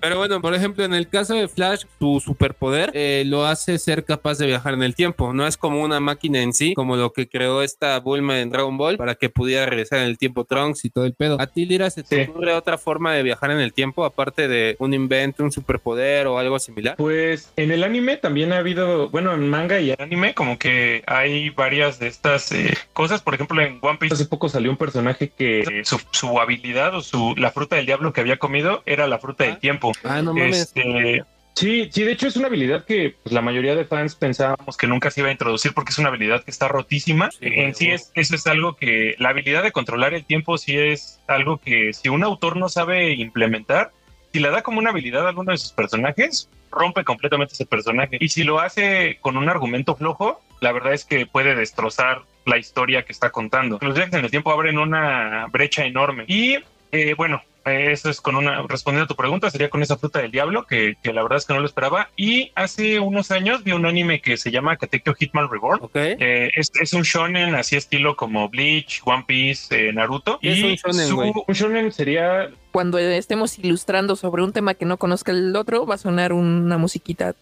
Pero 0.00 0.18
bueno, 0.18 0.40
por 0.42 0.54
ejemplo, 0.54 0.84
en 0.84 0.92
el 0.92 1.08
caso 1.08 1.34
de 1.34 1.48
Flash, 1.48 1.84
su 1.98 2.20
superpoder 2.22 2.90
eh, 2.92 3.22
lo 3.26 3.46
hace 3.46 3.78
ser 3.78 4.04
capaz 4.04 4.36
de 4.38 4.46
viajar 4.46 4.74
en 4.74 4.82
el 4.82 4.94
tiempo. 4.94 5.32
No 5.32 5.46
es 5.46 5.56
como 5.56 5.82
una 5.82 5.98
máquina 5.98 6.42
en 6.42 6.52
sí, 6.52 6.74
como 6.74 6.96
lo 6.96 7.12
que 7.14 7.26
creó 7.26 7.62
esta 7.62 7.98
Bulma 8.00 8.38
en 8.40 8.50
Dragon 8.50 8.76
Ball 8.76 8.98
para 8.98 9.14
que 9.14 9.30
pudiera 9.30 9.64
regresar 9.64 10.00
en 10.00 10.06
el 10.06 10.18
tiempo 10.18 10.44
Trunks 10.44 10.84
y 10.84 10.90
todo 10.90 11.06
el 11.06 11.14
pedo. 11.14 11.40
¿A 11.40 11.46
ti, 11.46 11.64
Lira, 11.64 11.88
se 11.88 12.02
te 12.02 12.24
Sí. 12.24 12.30
ocurre 12.30 12.52
otra 12.52 12.76
forma 12.76 13.14
de 13.14 13.22
viajar 13.22 13.50
en 13.50 13.60
el 13.60 13.72
tiempo, 13.72 14.04
aparte 14.04 14.46
de 14.46 14.76
un 14.78 14.92
invento, 14.92 15.42
un 15.42 15.52
superpoder 15.52 16.26
o 16.26 16.38
algo 16.38 16.58
similar? 16.58 16.96
Pues 16.96 17.50
en 17.56 17.70
el 17.70 17.82
anime 17.82 18.18
también 18.18 18.52
ha 18.52 18.58
habido, 18.58 19.08
bueno, 19.08 19.32
en 19.32 19.48
manga 19.48 19.80
y 19.80 19.90
en 19.90 19.96
anime 20.02 20.34
como 20.34 20.58
que 20.58 21.02
hay 21.06 21.48
varias 21.50 21.98
de 21.98 22.08
estas 22.08 22.52
eh, 22.52 22.74
cosas. 22.92 23.22
Por 23.22 23.34
ejemplo, 23.34 23.60
en 23.62 23.78
One 23.80 23.96
Piece 23.98 24.14
hace 24.14 24.26
poco 24.26 24.50
salió 24.50 24.70
un 24.70 24.76
personaje 24.76 25.30
que 25.30 25.80
su, 25.84 25.98
su 26.10 26.38
habilidad 26.38 26.83
o 26.92 27.00
su 27.00 27.34
la 27.36 27.50
fruta 27.50 27.76
del 27.76 27.86
diablo 27.86 28.12
que 28.12 28.20
había 28.20 28.38
comido 28.38 28.82
era 28.86 29.06
la 29.06 29.18
fruta 29.18 29.44
del 29.44 29.58
tiempo. 29.58 29.92
Ah, 30.02 30.20
no 30.20 30.34
mames. 30.34 30.60
Este, 30.60 31.24
sí, 31.54 31.88
sí, 31.90 32.02
de 32.02 32.12
hecho 32.12 32.26
es 32.26 32.36
una 32.36 32.48
habilidad 32.48 32.84
que 32.84 33.16
pues, 33.22 33.32
la 33.32 33.40
mayoría 33.40 33.74
de 33.74 33.84
fans 33.84 34.14
pensábamos 34.14 34.76
que 34.76 34.86
nunca 34.86 35.10
se 35.10 35.20
iba 35.20 35.28
a 35.28 35.32
introducir 35.32 35.72
porque 35.72 35.90
es 35.90 35.98
una 35.98 36.08
habilidad 36.08 36.44
que 36.44 36.50
está 36.50 36.68
rotísima. 36.68 37.30
Sí, 37.30 37.38
en 37.42 37.74
sí 37.74 37.90
es, 37.90 38.10
eso 38.14 38.34
es 38.34 38.46
algo 38.46 38.76
que 38.76 39.14
la 39.18 39.30
habilidad 39.30 39.62
de 39.62 39.72
controlar 39.72 40.14
el 40.14 40.24
tiempo 40.24 40.58
sí 40.58 40.76
es 40.76 41.20
algo 41.26 41.58
que 41.58 41.92
si 41.92 42.08
un 42.08 42.24
autor 42.24 42.56
no 42.56 42.68
sabe 42.68 43.12
implementar, 43.12 43.92
si 44.32 44.40
le 44.40 44.50
da 44.50 44.62
como 44.62 44.80
una 44.80 44.90
habilidad 44.90 45.26
a 45.26 45.28
alguno 45.28 45.52
de 45.52 45.58
sus 45.58 45.72
personajes, 45.72 46.50
rompe 46.74 47.04
completamente 47.04 47.54
ese 47.54 47.66
personaje. 47.66 48.18
Y 48.20 48.28
si 48.28 48.42
lo 48.42 48.58
hace 48.58 49.18
con 49.20 49.36
un 49.36 49.48
argumento 49.48 49.94
flojo, 49.94 50.40
la 50.60 50.72
verdad 50.72 50.92
es 50.92 51.04
que 51.04 51.26
puede 51.26 51.54
destrozar 51.54 52.22
la 52.46 52.58
historia 52.58 53.04
que 53.04 53.12
está 53.12 53.30
contando. 53.30 53.78
Los 53.80 53.94
viajes 53.94 54.14
en 54.14 54.24
el 54.24 54.30
tiempo 54.30 54.50
abren 54.50 54.78
una 54.78 55.46
brecha 55.50 55.84
enorme. 55.84 56.24
Y 56.26 56.56
eh, 56.94 57.14
bueno, 57.16 57.42
eh, 57.66 57.88
eso 57.92 58.10
es 58.10 58.20
con 58.20 58.36
una, 58.36 58.62
respondiendo 58.68 59.04
a 59.04 59.08
tu 59.08 59.16
pregunta, 59.16 59.50
sería 59.50 59.70
con 59.70 59.82
esa 59.82 59.96
fruta 59.96 60.20
del 60.20 60.30
diablo, 60.30 60.64
que, 60.66 60.96
que 61.02 61.12
la 61.12 61.22
verdad 61.22 61.38
es 61.38 61.46
que 61.46 61.54
no 61.54 61.60
lo 61.60 61.66
esperaba. 61.66 62.10
Y 62.16 62.52
hace 62.54 63.00
unos 63.00 63.30
años 63.30 63.64
vi 63.64 63.72
un 63.72 63.86
anime 63.86 64.20
que 64.20 64.36
se 64.36 64.50
llama 64.50 64.76
Katekyo 64.76 65.14
Hitman 65.14 65.50
Reborn. 65.50 65.80
Ok. 65.82 65.96
Eh, 65.96 66.50
es, 66.54 66.70
es 66.80 66.92
un 66.92 67.02
shonen 67.02 67.54
así 67.54 67.76
estilo 67.76 68.16
como 68.16 68.48
Bleach, 68.48 69.00
One 69.04 69.24
Piece, 69.26 69.88
eh, 69.88 69.92
Naruto. 69.92 70.38
¿Qué 70.40 70.52
es 70.52 70.58
y 70.58 70.64
un 70.64 70.74
shonen, 70.74 71.08
su- 71.08 71.16
güey? 71.16 71.32
un 71.46 71.54
shonen 71.54 71.92
sería 71.92 72.50
Cuando 72.74 72.98
estemos 72.98 73.56
ilustrando 73.60 74.16
sobre 74.16 74.42
un 74.42 74.52
tema 74.52 74.74
que 74.74 74.84
no 74.84 74.96
conozca 74.96 75.30
el 75.30 75.54
otro, 75.54 75.86
va 75.86 75.94
a 75.94 75.98
sonar 75.98 76.32
una 76.32 76.76
musiquita. 76.76 77.32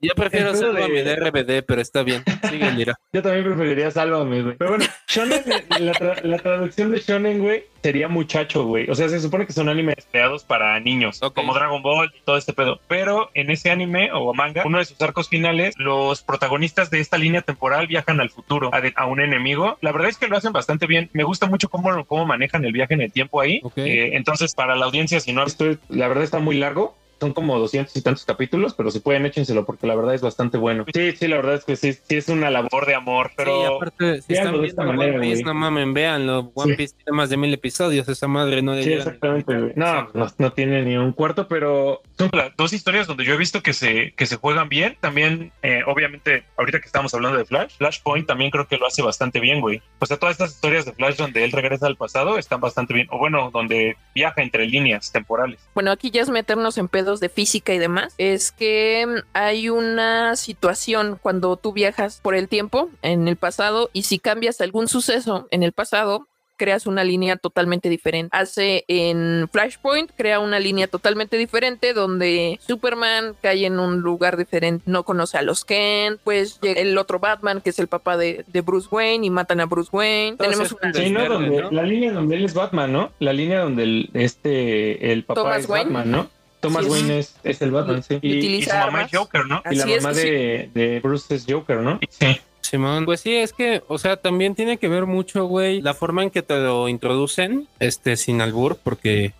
Yo 0.00 0.14
prefiero 0.16 0.52
mi 0.88 1.02
de- 1.02 1.16
RBD, 1.16 1.62
pero 1.66 1.82
está 1.82 2.02
bien. 2.02 2.24
Sigue, 2.48 2.70
Lira. 2.72 2.98
Yo 3.12 3.20
también 3.22 3.44
preferiría 3.44 3.90
Sálvame, 3.90 4.40
güey. 4.42 4.56
Pero 4.56 4.70
bueno, 4.70 4.86
Shonen, 5.06 5.42
la, 5.78 5.92
tra- 5.92 6.22
la 6.22 6.38
traducción 6.38 6.92
de 6.92 6.98
Shonen, 7.00 7.40
güey, 7.40 7.64
sería 7.82 8.08
muchacho, 8.08 8.64
güey. 8.64 8.88
O 8.90 8.94
sea, 8.94 9.08
se 9.08 9.20
supone 9.20 9.46
que 9.46 9.52
son 9.52 9.68
animes 9.68 10.06
creados 10.10 10.44
para 10.44 10.78
niños, 10.80 11.20
como 11.34 11.54
Dragon 11.54 11.82
Ball 11.82 12.12
y 12.14 12.20
todo 12.24 12.36
este 12.36 12.52
pedo. 12.52 12.80
Pero 12.88 13.30
en 13.34 13.50
ese 13.50 13.70
anime 13.70 14.10
o 14.12 14.32
manga, 14.34 14.62
uno 14.66 14.78
de 14.78 14.84
sus 14.84 15.00
arcos 15.00 15.28
finales, 15.28 15.74
los 15.78 16.22
protagonistas 16.22 16.90
de 16.90 17.00
esta 17.00 17.16
línea 17.18 17.42
temporal 17.42 17.86
viajan 17.86 18.20
al 18.20 18.30
futuro, 18.30 18.70
a, 18.72 18.80
de- 18.80 18.92
a 18.96 19.06
un 19.06 19.20
enemigo. 19.20 19.78
La 19.80 19.92
verdad 19.92 20.08
es 20.10 20.18
que 20.18 20.28
lo 20.28 20.36
hacen 20.36 20.52
bastante 20.52 20.86
bien. 20.86 21.10
Me 21.12 21.24
gusta 21.24 21.46
mucho 21.46 21.68
cómo, 21.68 22.04
cómo 22.04 22.26
manejan 22.26 22.64
el 22.64 22.72
viaje 22.72 22.94
en 22.94 23.00
el 23.00 23.12
tiempo 23.12 23.40
ahí. 23.40 23.60
Eh, 23.76 24.10
entonces, 24.14 24.54
para 24.54 24.76
la 24.76 24.84
audiencia, 24.86 25.20
si 25.20 25.32
no, 25.32 25.44
esto, 25.44 25.64
la 25.88 26.08
verdad 26.08 26.24
está 26.24 26.38
muy 26.38 26.56
largo. 26.58 26.96
Son 27.20 27.32
como 27.34 27.58
200 27.58 27.94
y 27.96 28.02
tantos 28.02 28.24
capítulos, 28.24 28.74
pero 28.74 28.90
si 28.90 29.00
pueden, 29.00 29.26
échenselo 29.26 29.64
porque 29.66 29.86
la 29.86 29.94
verdad 29.94 30.14
es 30.14 30.22
bastante 30.22 30.56
bueno. 30.58 30.84
Sí, 30.92 31.12
sí, 31.12 31.28
la 31.28 31.36
verdad 31.36 31.54
es 31.56 31.64
que 31.64 31.76
sí, 31.76 31.92
sí 31.92 32.16
es 32.16 32.28
una 32.28 32.50
labor 32.50 32.86
de 32.86 32.94
amor, 32.94 33.30
pero... 33.36 33.60
sí, 33.60 33.66
aparte, 33.76 34.22
si 34.22 34.32
están 34.34 34.52
de 34.52 34.58
viendo 34.58 34.66
esta 34.66 34.82
One 34.82 34.92
manera, 34.96 35.20
Piece, 35.20 35.42
güey. 35.42 35.44
no 35.44 35.54
mamen, 35.54 35.94
véanlo. 35.94 36.50
One 36.54 36.72
Sí. 36.72 36.76
Piece 36.76 36.94
tiene 36.96 37.16
más 37.16 37.28
de 37.30 37.36
mil 37.36 37.52
episodios, 37.52 38.08
esa 38.08 38.26
madre 38.26 38.62
no 38.62 38.74
Sí, 38.82 38.92
exactamente. 38.92 39.54
ni-. 39.54 39.72
No, 39.76 40.08
no, 40.14 40.26
no 40.38 40.52
tiene 40.52 40.82
ni 40.82 40.96
un 40.96 41.12
cuarto, 41.12 41.46
pero 41.48 42.00
son 42.16 42.30
las 42.32 42.56
dos 42.56 42.72
historias 42.72 43.06
donde 43.06 43.24
yo 43.24 43.34
he 43.34 43.36
visto 43.36 43.62
que 43.62 43.72
se, 43.72 44.12
que 44.16 44.26
se 44.26 44.36
juegan 44.36 44.68
bien. 44.68 44.96
También, 45.00 45.52
eh, 45.62 45.82
obviamente, 45.86 46.44
ahorita 46.56 46.80
que 46.80 46.86
estamos 46.86 47.12
hablando 47.14 47.36
de 47.38 47.44
Flash, 47.44 47.76
Flashpoint 47.76 48.26
también 48.26 48.50
creo 48.50 48.66
que 48.66 48.76
lo 48.78 48.86
hace 48.86 49.02
bastante 49.02 49.40
bien, 49.40 49.60
güey. 49.60 49.82
O 49.98 50.06
sea, 50.06 50.16
todas 50.16 50.32
estas 50.34 50.52
historias 50.52 50.84
de 50.86 50.92
Flash 50.92 51.16
donde 51.16 51.44
él 51.44 51.52
regresa 51.52 51.86
al 51.86 51.96
pasado 51.96 52.38
están 52.38 52.60
bastante 52.60 52.94
bien. 52.94 53.06
O 53.10 53.18
bueno, 53.18 53.50
donde 53.52 53.96
viaja 54.14 54.40
entre 54.42 54.66
líneas 54.66 55.12
temporales. 55.12 55.58
Bueno, 55.74 55.90
aquí 55.90 56.10
ya 56.10 56.22
es 56.22 56.30
meternos 56.30 56.78
en 56.78 56.88
de 57.18 57.28
física 57.28 57.74
y 57.74 57.78
demás. 57.78 58.14
Es 58.18 58.52
que 58.52 59.06
hay 59.32 59.68
una 59.68 60.36
situación 60.36 61.18
cuando 61.20 61.56
tú 61.56 61.72
viajas 61.72 62.20
por 62.22 62.36
el 62.36 62.48
tiempo 62.48 62.90
en 63.02 63.26
el 63.26 63.36
pasado 63.36 63.90
y 63.92 64.04
si 64.04 64.20
cambias 64.20 64.60
algún 64.60 64.86
suceso 64.86 65.48
en 65.50 65.64
el 65.64 65.72
pasado, 65.72 66.28
creas 66.60 66.86
una 66.86 67.04
línea 67.04 67.36
totalmente 67.36 67.88
diferente. 67.88 68.36
Hace 68.36 68.84
en 68.86 69.48
Flashpoint, 69.50 70.10
crea 70.14 70.40
una 70.40 70.60
línea 70.60 70.88
totalmente 70.88 71.38
diferente 71.38 71.94
donde 71.94 72.60
Superman 72.60 73.34
cae 73.40 73.64
en 73.64 73.80
un 73.80 74.00
lugar 74.00 74.36
diferente, 74.36 74.84
no 74.84 75.04
conoce 75.04 75.38
a 75.38 75.42
los 75.42 75.64
Kent, 75.64 76.20
pues 76.22 76.60
llega 76.60 76.82
el 76.82 76.98
otro 76.98 77.18
Batman 77.18 77.62
que 77.62 77.70
es 77.70 77.78
el 77.78 77.86
papá 77.86 78.18
de, 78.18 78.44
de 78.46 78.60
Bruce 78.60 78.88
Wayne 78.90 79.26
y 79.26 79.30
matan 79.30 79.60
a 79.60 79.64
Bruce 79.64 79.88
Wayne. 79.90 80.36
Todo 80.36 80.50
Tenemos 80.50 80.72
una... 80.72 80.92
Sí, 80.92 81.08
¿no? 81.08 81.20
Desverde, 81.20 81.34
Donde, 81.46 81.62
¿no? 81.62 81.70
La 81.70 81.82
línea 81.82 82.12
donde 82.12 82.36
él 82.36 82.44
es 82.44 82.52
Batman, 82.52 82.92
¿no? 82.92 83.12
La 83.20 83.32
línea 83.32 83.60
donde 83.60 83.82
el, 83.84 84.10
este, 84.12 85.12
el 85.12 85.24
papá 85.24 85.40
Thomas 85.40 85.60
es 85.60 85.68
Wayne. 85.68 85.84
Batman, 85.90 86.10
¿no? 86.10 86.39
Thomas 86.60 86.84
Sí, 86.84 86.86
es- 86.88 86.92
Wayne 86.92 87.18
es, 87.18 87.34
es 87.42 87.62
el 87.62 87.70
Batman, 87.70 88.02
sí. 88.02 88.18
y 88.22 88.32
Y, 88.34 88.38
utiliza 88.38 88.60
y 88.60 88.72
su 88.72 88.76
mamá 88.76 88.84
armas. 88.98 89.12
es 89.12 89.18
Joker, 89.18 89.46
¿no? 89.46 89.62
Y 89.70 89.74
la 89.76 89.84
es, 89.84 90.02
mamá 90.02 90.14
sí. 90.14 90.20
de, 90.30 91.00
Bruce 91.02 91.34
es 91.34 91.46
Joker, 91.48 91.78
¿no? 91.78 91.98
Sí. 92.08 92.40
Simón, 92.62 93.04
pues 93.04 93.20
sí, 93.22 93.34
es 93.34 93.52
que, 93.52 93.82
o 93.88 93.98
sea, 93.98 94.16
también 94.18 94.54
tiene 94.54 94.76
que 94.76 94.86
ver 94.88 95.06
mucho, 95.06 95.46
güey, 95.46 95.80
la 95.80 95.92
forma 95.94 96.22
en 96.22 96.30
que 96.30 96.42
te 96.42 96.54
lo 96.56 96.88
introducen, 96.88 97.66
este, 97.80 98.16
sin 98.16 98.40
albur, 98.42 98.76
porque 98.80 99.32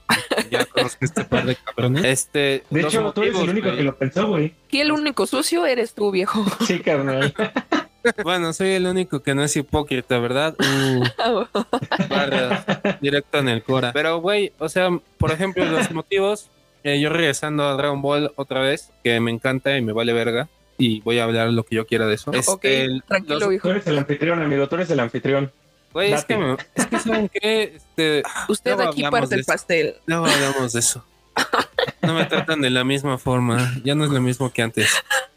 ya 0.50 0.64
conozco 0.72 1.04
este 1.04 1.24
par 1.24 1.44
de 1.44 1.54
cabrones. 1.54 2.04
Este, 2.06 2.64
De 2.70 2.80
hecho, 2.80 3.12
tú 3.12 3.22
eres 3.22 3.38
el 3.38 3.50
único 3.50 3.66
güey. 3.66 3.76
que 3.76 3.82
lo 3.84 3.94
pensó, 3.96 4.26
güey. 4.26 4.54
Aquí 4.66 4.80
el 4.80 4.90
único 4.90 5.26
sucio 5.26 5.64
eres 5.66 5.94
tú, 5.94 6.10
viejo. 6.10 6.44
Sí, 6.66 6.80
carnal. 6.80 7.32
Bueno, 8.24 8.54
soy 8.54 8.70
el 8.70 8.86
único 8.86 9.20
que 9.22 9.34
no 9.34 9.44
es 9.44 9.54
hipócrita, 9.58 10.18
¿verdad? 10.18 10.56
Uh, 10.58 11.04
barras, 12.08 12.64
directo 13.02 13.38
en 13.40 13.48
el 13.50 13.62
cora. 13.62 13.92
Pero, 13.92 14.20
güey, 14.22 14.52
o 14.58 14.70
sea, 14.70 14.88
por 15.18 15.30
ejemplo, 15.32 15.66
los 15.66 15.90
motivos, 15.90 16.50
eh, 16.84 17.00
yo 17.00 17.08
regresando 17.10 17.64
a 17.68 17.74
Dragon 17.74 18.00
Ball 18.02 18.32
otra 18.36 18.60
vez, 18.60 18.90
que 19.04 19.18
me 19.20 19.30
encanta 19.30 19.76
y 19.76 19.82
me 19.82 19.92
vale 19.92 20.12
verga, 20.12 20.48
y 20.78 21.00
voy 21.02 21.18
a 21.18 21.24
hablar 21.24 21.50
lo 21.50 21.64
que 21.64 21.76
yo 21.76 21.86
quiera 21.86 22.06
de 22.06 22.14
eso. 22.14 22.30
Ok, 22.46 22.64
el- 22.64 23.02
tranquilo, 23.06 23.38
los- 23.40 23.48
viejo. 23.50 23.68
Tú 23.68 23.72
eres 23.72 23.86
el 23.86 23.98
anfitrión, 23.98 24.42
amigo. 24.42 24.68
Tú 24.68 24.74
eres 24.76 24.90
el 24.90 25.00
anfitrión. 25.00 25.52
Güey, 25.92 26.12
es 26.12 26.24
que, 26.24 26.36
me- 26.36 26.56
es 26.74 26.86
que 26.86 26.98
¿saben 27.00 27.28
qué? 27.28 27.62
Este, 27.76 28.22
Usted 28.48 28.76
luego 28.76 28.90
aquí 28.92 29.02
parte 29.02 29.34
el 29.34 29.44
pastel. 29.44 29.96
Luego 30.06 30.26
hablamos 30.26 30.72
de 30.72 30.78
eso. 30.80 31.04
No 32.02 32.14
me 32.14 32.24
tratan 32.26 32.60
de 32.60 32.70
la 32.70 32.84
misma 32.84 33.18
forma. 33.18 33.74
Ya 33.84 33.94
no 33.94 34.04
es 34.04 34.10
lo 34.10 34.20
mismo 34.20 34.52
que 34.52 34.62
antes. 34.62 34.88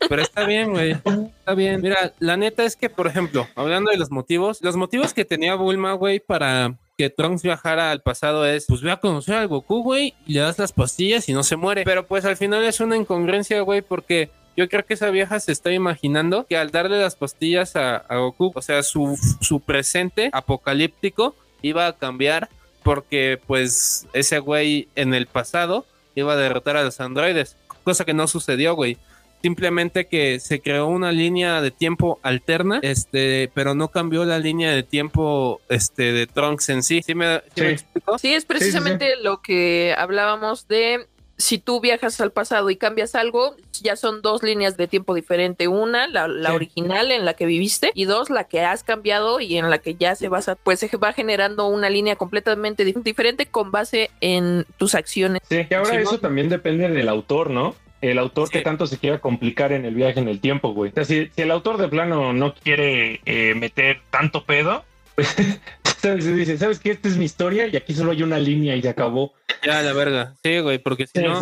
Pero 0.10 0.22
está 0.22 0.46
bien, 0.46 0.72
güey. 0.72 0.92
Está 0.92 1.54
bien. 1.56 1.82
Mira, 1.82 2.14
la 2.20 2.38
neta 2.38 2.64
es 2.64 2.76
que, 2.76 2.90
por 2.90 3.08
ejemplo, 3.08 3.48
hablando 3.56 3.90
de 3.92 3.98
los 3.98 4.12
motivos, 4.12 4.60
los 4.62 4.76
motivos 4.76 5.14
que 5.14 5.26
tenía 5.26 5.56
Bulma, 5.56 5.94
güey, 5.94 6.20
para 6.20 6.76
que 6.98 7.10
Trunks 7.10 7.42
viajara 7.42 7.92
al 7.92 8.02
pasado 8.02 8.46
es, 8.46 8.66
pues 8.68 8.82
ve 8.82 8.92
a 8.92 8.98
conocer 8.98 9.36
al 9.36 9.48
Goku, 9.48 9.84
güey, 9.84 10.14
y 10.28 10.34
le 10.34 10.42
das 10.42 10.60
las 10.60 10.72
pastillas 10.72 11.28
y 11.30 11.34
no 11.34 11.44
se 11.44 11.56
muere. 11.56 11.84
Pero 11.84 12.06
pues 12.06 12.26
al 12.26 12.38
final 12.38 12.64
es 12.64 12.80
una 12.80 12.98
incongruencia, 12.98 13.62
güey, 13.62 13.82
porque 13.82 14.30
yo 14.56 14.70
creo 14.70 14.86
que 14.86 14.94
esa 14.94 15.10
vieja 15.10 15.40
se 15.40 15.52
está 15.52 15.72
imaginando 15.72 16.46
que 16.46 16.58
al 16.58 16.72
darle 16.72 17.00
las 17.00 17.16
pastillas 17.16 17.76
a, 17.76 17.98
a 17.98 18.18
Goku, 18.18 18.52
o 18.54 18.62
sea, 18.62 18.84
su, 18.84 19.18
su 19.42 19.60
presente 19.60 20.30
apocalíptico 20.32 21.36
iba 21.62 21.88
a 21.88 21.94
cambiar 21.94 22.50
porque 22.84 23.40
pues 23.48 24.08
ese 24.14 24.40
güey 24.40 24.90
en 24.96 25.14
el 25.14 25.26
pasado 25.26 25.86
iba 26.16 26.34
a 26.34 26.38
derrotar 26.38 26.78
a 26.78 26.84
los 26.84 27.00
androides, 27.00 27.56
cosa 27.84 28.06
que 28.06 28.14
no 28.14 28.28
sucedió, 28.28 28.76
güey. 28.76 28.98
Simplemente 29.44 30.08
que 30.08 30.40
se 30.40 30.62
creó 30.62 30.88
una 30.88 31.12
línea 31.12 31.62
de 31.62 31.70
tiempo 31.70 32.18
alterna, 32.24 32.80
este, 32.82 33.52
pero 33.54 33.76
no 33.76 33.90
cambió 33.90 34.24
la 34.24 34.40
línea 34.40 34.72
de 34.72 34.84
tiempo 34.84 35.60
este, 35.68 36.14
de 36.14 36.28
Trunks 36.28 36.70
en 36.70 36.82
sí. 36.82 37.02
¿Sí 37.06 37.14
me, 37.14 37.42
sí 37.54 37.62
me 37.62 37.72
explico? 37.72 38.18
Sí, 38.18 38.34
es 38.34 38.46
precisamente 38.46 39.18
lo 39.22 39.42
que 39.42 39.94
hablábamos 39.98 40.70
de 40.70 41.08
si 41.36 41.58
tú 41.58 41.82
viajas 41.82 42.22
al 42.22 42.32
pasado 42.32 42.70
y 42.70 42.78
cambias 42.78 43.16
algo, 43.16 43.56
ya 43.82 43.98
son 43.98 44.22
dos 44.22 44.44
líneas 44.44 44.78
de 44.78 44.88
tiempo 44.88 45.14
diferente. 45.14 45.68
Una, 45.68 46.08
la, 46.08 46.30
la 46.30 46.52
Sí. 46.52 46.56
original 46.56 47.12
en 47.12 47.26
la 47.26 47.34
que 47.34 47.46
viviste, 47.46 47.92
y 47.96 48.06
dos, 48.06 48.30
la 48.30 48.46
que 48.46 48.62
has 48.62 48.84
cambiado 48.84 49.42
y 49.42 49.58
en 49.58 49.70
la 49.70 49.80
que 49.80 49.96
ya 49.96 50.16
se 50.16 50.30
basa, 50.30 50.56
pues 50.56 50.80
se 50.80 50.96
va 50.96 51.12
generando 51.12 51.68
una 51.68 51.90
línea 51.90 52.16
completamente 52.16 52.86
dif- 52.86 53.04
diferente 53.04 53.48
con 53.48 53.72
base 53.72 54.10
en 54.22 54.66
tus 54.78 54.96
acciones. 54.96 55.42
Sí, 55.50 55.66
que 55.68 55.76
ahora 55.76 55.90
Sí, 55.90 55.96
¿no? 55.98 56.02
eso 56.04 56.20
también 56.20 56.48
depende 56.48 56.88
del 56.88 57.10
autor, 57.10 57.50
¿no? 57.50 57.76
El 58.10 58.20
autor 58.20 58.48
Sí. 58.48 58.54
que 58.54 58.62
tanto 58.62 58.86
se 58.86 58.98
quiera 58.98 59.20
complicar 59.20 59.72
en 59.72 59.86
el 59.86 59.96
viaje 59.96 60.20
en 60.20 60.28
el 60.28 60.40
tiempo, 60.40 60.74
güey. 60.74 60.92
O 60.92 60.94
sea, 60.94 61.06
si, 61.06 61.30
si 61.36 61.42
el 61.42 61.52
autor 61.52 61.78
de 61.78 61.88
plano 61.88 62.34
no 62.34 62.54
quiere 62.54 63.22
eh, 63.26 63.54
meter 63.56 64.02
tanto 64.10 64.44
pedo, 64.46 64.84
pues, 65.16 65.34
¿sabes? 66.02 66.36
dice, 66.36 66.58
¿sabes 66.58 66.80
qué? 66.80 66.92
Esta 66.92 67.08
es 67.08 67.18
mi 67.18 67.26
historia 67.26 67.68
y 67.68 67.78
aquí 67.78 67.94
solo 67.94 68.12
hay 68.12 68.22
una 68.24 68.40
línea 68.40 68.76
y 68.76 68.82
se 68.82 68.90
acabó. 68.90 69.34
Ya, 69.66 69.82
la 69.82 69.94
verga. 69.94 70.36
Sí, 70.44 70.60
güey, 70.60 70.80
porque 70.80 71.08
si 71.08 71.20
Sí, 71.22 71.26
no, 71.26 71.40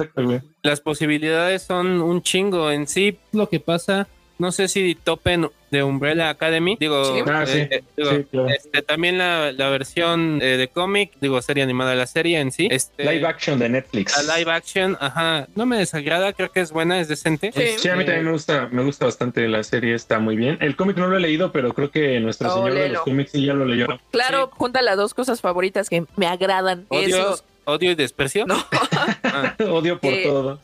las 0.62 0.82
posibilidades 0.82 1.64
son 1.64 2.02
un 2.02 2.22
chingo. 2.22 2.70
En 2.72 2.86
sí, 2.88 3.18
lo 3.32 3.50
que 3.50 3.60
pasa, 3.60 4.08
no 4.42 4.52
sé 4.52 4.68
si 4.68 4.96
topen 4.96 5.48
de 5.70 5.84
Umbrella 5.84 6.30
Academy, 6.30 6.76
digo, 6.80 7.06
Sí. 7.16 7.22
Ah, 7.28 7.46
sí. 7.46 7.60
eh, 7.60 7.68
eh, 7.72 7.84
digo, 7.96 8.10
Sí, 8.12 8.24
claro. 8.30 8.50
este, 8.50 8.82
también 8.82 9.18
la, 9.20 9.52
la 9.54 9.70
versión 9.70 10.40
eh, 10.42 10.58
de 10.58 10.68
cómic, 10.68 11.12
digo, 11.22 11.42
serie 11.42 11.64
animada 11.64 11.92
de 11.92 11.96
la 11.98 12.08
serie 12.08 12.40
en 12.40 12.52
sí. 12.52 12.68
Este, 12.72 13.04
Live 13.06 13.26
action 13.28 13.60
de 13.60 13.70
Netflix. 13.70 14.26
La 14.26 14.38
live 14.38 14.52
action, 14.52 14.98
ajá, 15.00 15.48
no 15.56 15.66
me 15.66 15.78
desagrada, 15.78 16.34
creo 16.34 16.52
que 16.52 16.60
es 16.60 16.72
buena, 16.72 17.00
es 17.00 17.08
decente. 17.08 17.52
Sí. 17.56 17.62
Sí, 17.78 17.88
a 17.90 17.96
mí 17.96 18.04
también 18.04 18.26
me 18.26 18.32
gusta, 18.32 18.68
me 18.72 18.84
gusta 18.84 19.06
bastante 19.06 19.48
la 19.48 19.64
serie, 19.64 19.94
está 19.94 20.20
muy 20.20 20.36
bien. 20.36 20.58
El 20.60 20.76
cómic 20.76 20.98
no 20.98 21.08
lo 21.08 21.16
he 21.18 21.20
leído, 21.22 21.52
pero 21.52 21.72
creo 21.74 21.92
que 21.92 22.20
nuestro 22.20 22.50
Oh, 22.52 22.56
señor 22.56 22.74
de 22.74 22.90
los 22.90 23.02
cómics 23.04 23.32
sí 23.32 23.46
ya 23.46 23.54
lo 23.54 23.66
leyó. 23.66 23.88
Claro, 24.12 24.50
junta 24.54 24.82
las 24.82 24.98
dos 24.98 25.14
cosas 25.14 25.40
favoritas 25.40 25.88
que 25.88 26.04
me 26.18 26.26
agradan. 26.28 26.86
Odio, 26.90 27.38
odio 27.66 27.92
y 27.92 27.96
desprecio. 27.96 28.46
No. 28.48 28.58
Ah, 29.24 29.56
Odio 29.70 30.00
por 30.00 30.12
Eh, 30.12 30.24
todo. 30.26 30.60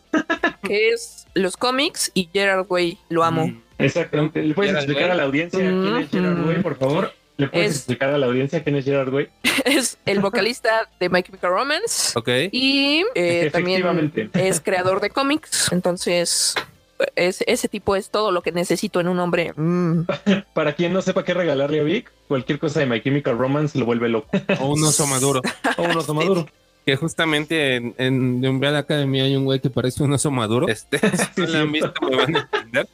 que 0.63 0.89
es 0.89 1.27
los 1.33 1.55
cómics 1.55 2.11
y 2.13 2.27
Gerard 2.33 2.65
Way, 2.67 2.97
lo 3.09 3.23
amo. 3.23 3.47
mm, 3.47 3.61
Exactamente. 3.77 4.41
¿Le 4.43 4.53
puedes 4.53 4.71
Gerard 4.71 4.83
explicar 4.83 5.09
Way. 5.09 5.11
a 5.11 5.15
la 5.15 5.23
audiencia 5.23 5.59
quién 5.59 5.97
es 5.97 6.09
Gerard. 6.09 6.45
Way, 6.47 6.61
por 6.61 6.77
favor? 6.77 7.13
¿Le 7.37 7.47
puedes 7.47 7.69
Es- 7.71 7.75
explicar 7.77 8.09
a 8.09 8.17
la 8.17 8.25
audiencia 8.25 8.63
quién 8.63 8.75
es 8.75 8.85
Gerard 8.85 9.13
Way? 9.13 9.29
Es 9.65 9.97
el 10.05 10.19
vocalista 10.19 10.89
de 10.99 11.09
My 11.09 11.21
Chemical 11.23 11.51
Romance 11.51 12.17
Ok. 12.17 12.29
y 12.51 13.03
eh, 13.15 13.49
también 13.51 13.81
Efectivamente. 13.81 14.29
es 14.33 14.59
creador 14.61 15.01
de 15.01 15.09
cómics. 15.09 15.71
Entonces, 15.71 16.55
es, 17.15 17.43
ese 17.45 17.67
tipo 17.67 17.95
es 17.95 18.09
todo 18.09 18.31
lo 18.31 18.41
que 18.41 18.51
necesito 18.51 18.99
en 18.99 19.07
un 19.07 19.19
hombre. 19.19 19.53
Mm. 19.55 20.01
Para 20.53 20.73
quien 20.73 20.93
no 20.93 21.01
sepa 21.01 21.23
qué 21.23 21.33
regalarle 21.33 21.79
a 21.79 21.83
Vic, 21.83 22.11
cualquier 22.27 22.57
cosa 22.59 22.79
de 22.79 22.85
My 22.87 23.01
Chemical 23.01 23.37
Romance 23.37 23.77
lo 23.77 23.85
vuelve 23.85 24.09
loco. 24.09 24.29
O 24.59 24.73
un 24.73 24.83
oso 24.83 25.05
maduro. 25.07 25.41
O 25.77 25.83
un 25.83 25.91
oso 25.97 26.13
maduro. 26.15 26.47
Que 26.87 26.95
justamente 26.95 27.75
en, 27.75 27.93
en 27.97 28.39
The 28.39 28.47
Umbrella 28.47 28.77
Academy 28.77 29.19
hay 29.19 29.35
un 29.35 29.43
güey 29.43 29.59
que 29.59 29.69
parece 29.69 30.03
un 30.03 30.13
oso 30.13 30.31
maduro. 30.31 30.69
Este, 30.69 30.97
si 31.35 31.41
no 31.41 31.47
lo 31.47 31.57
han 31.59 31.71
visto, 31.73 31.93
me 32.09 32.15
van 32.15 32.35
a 32.37 32.39
entender. 32.39 32.87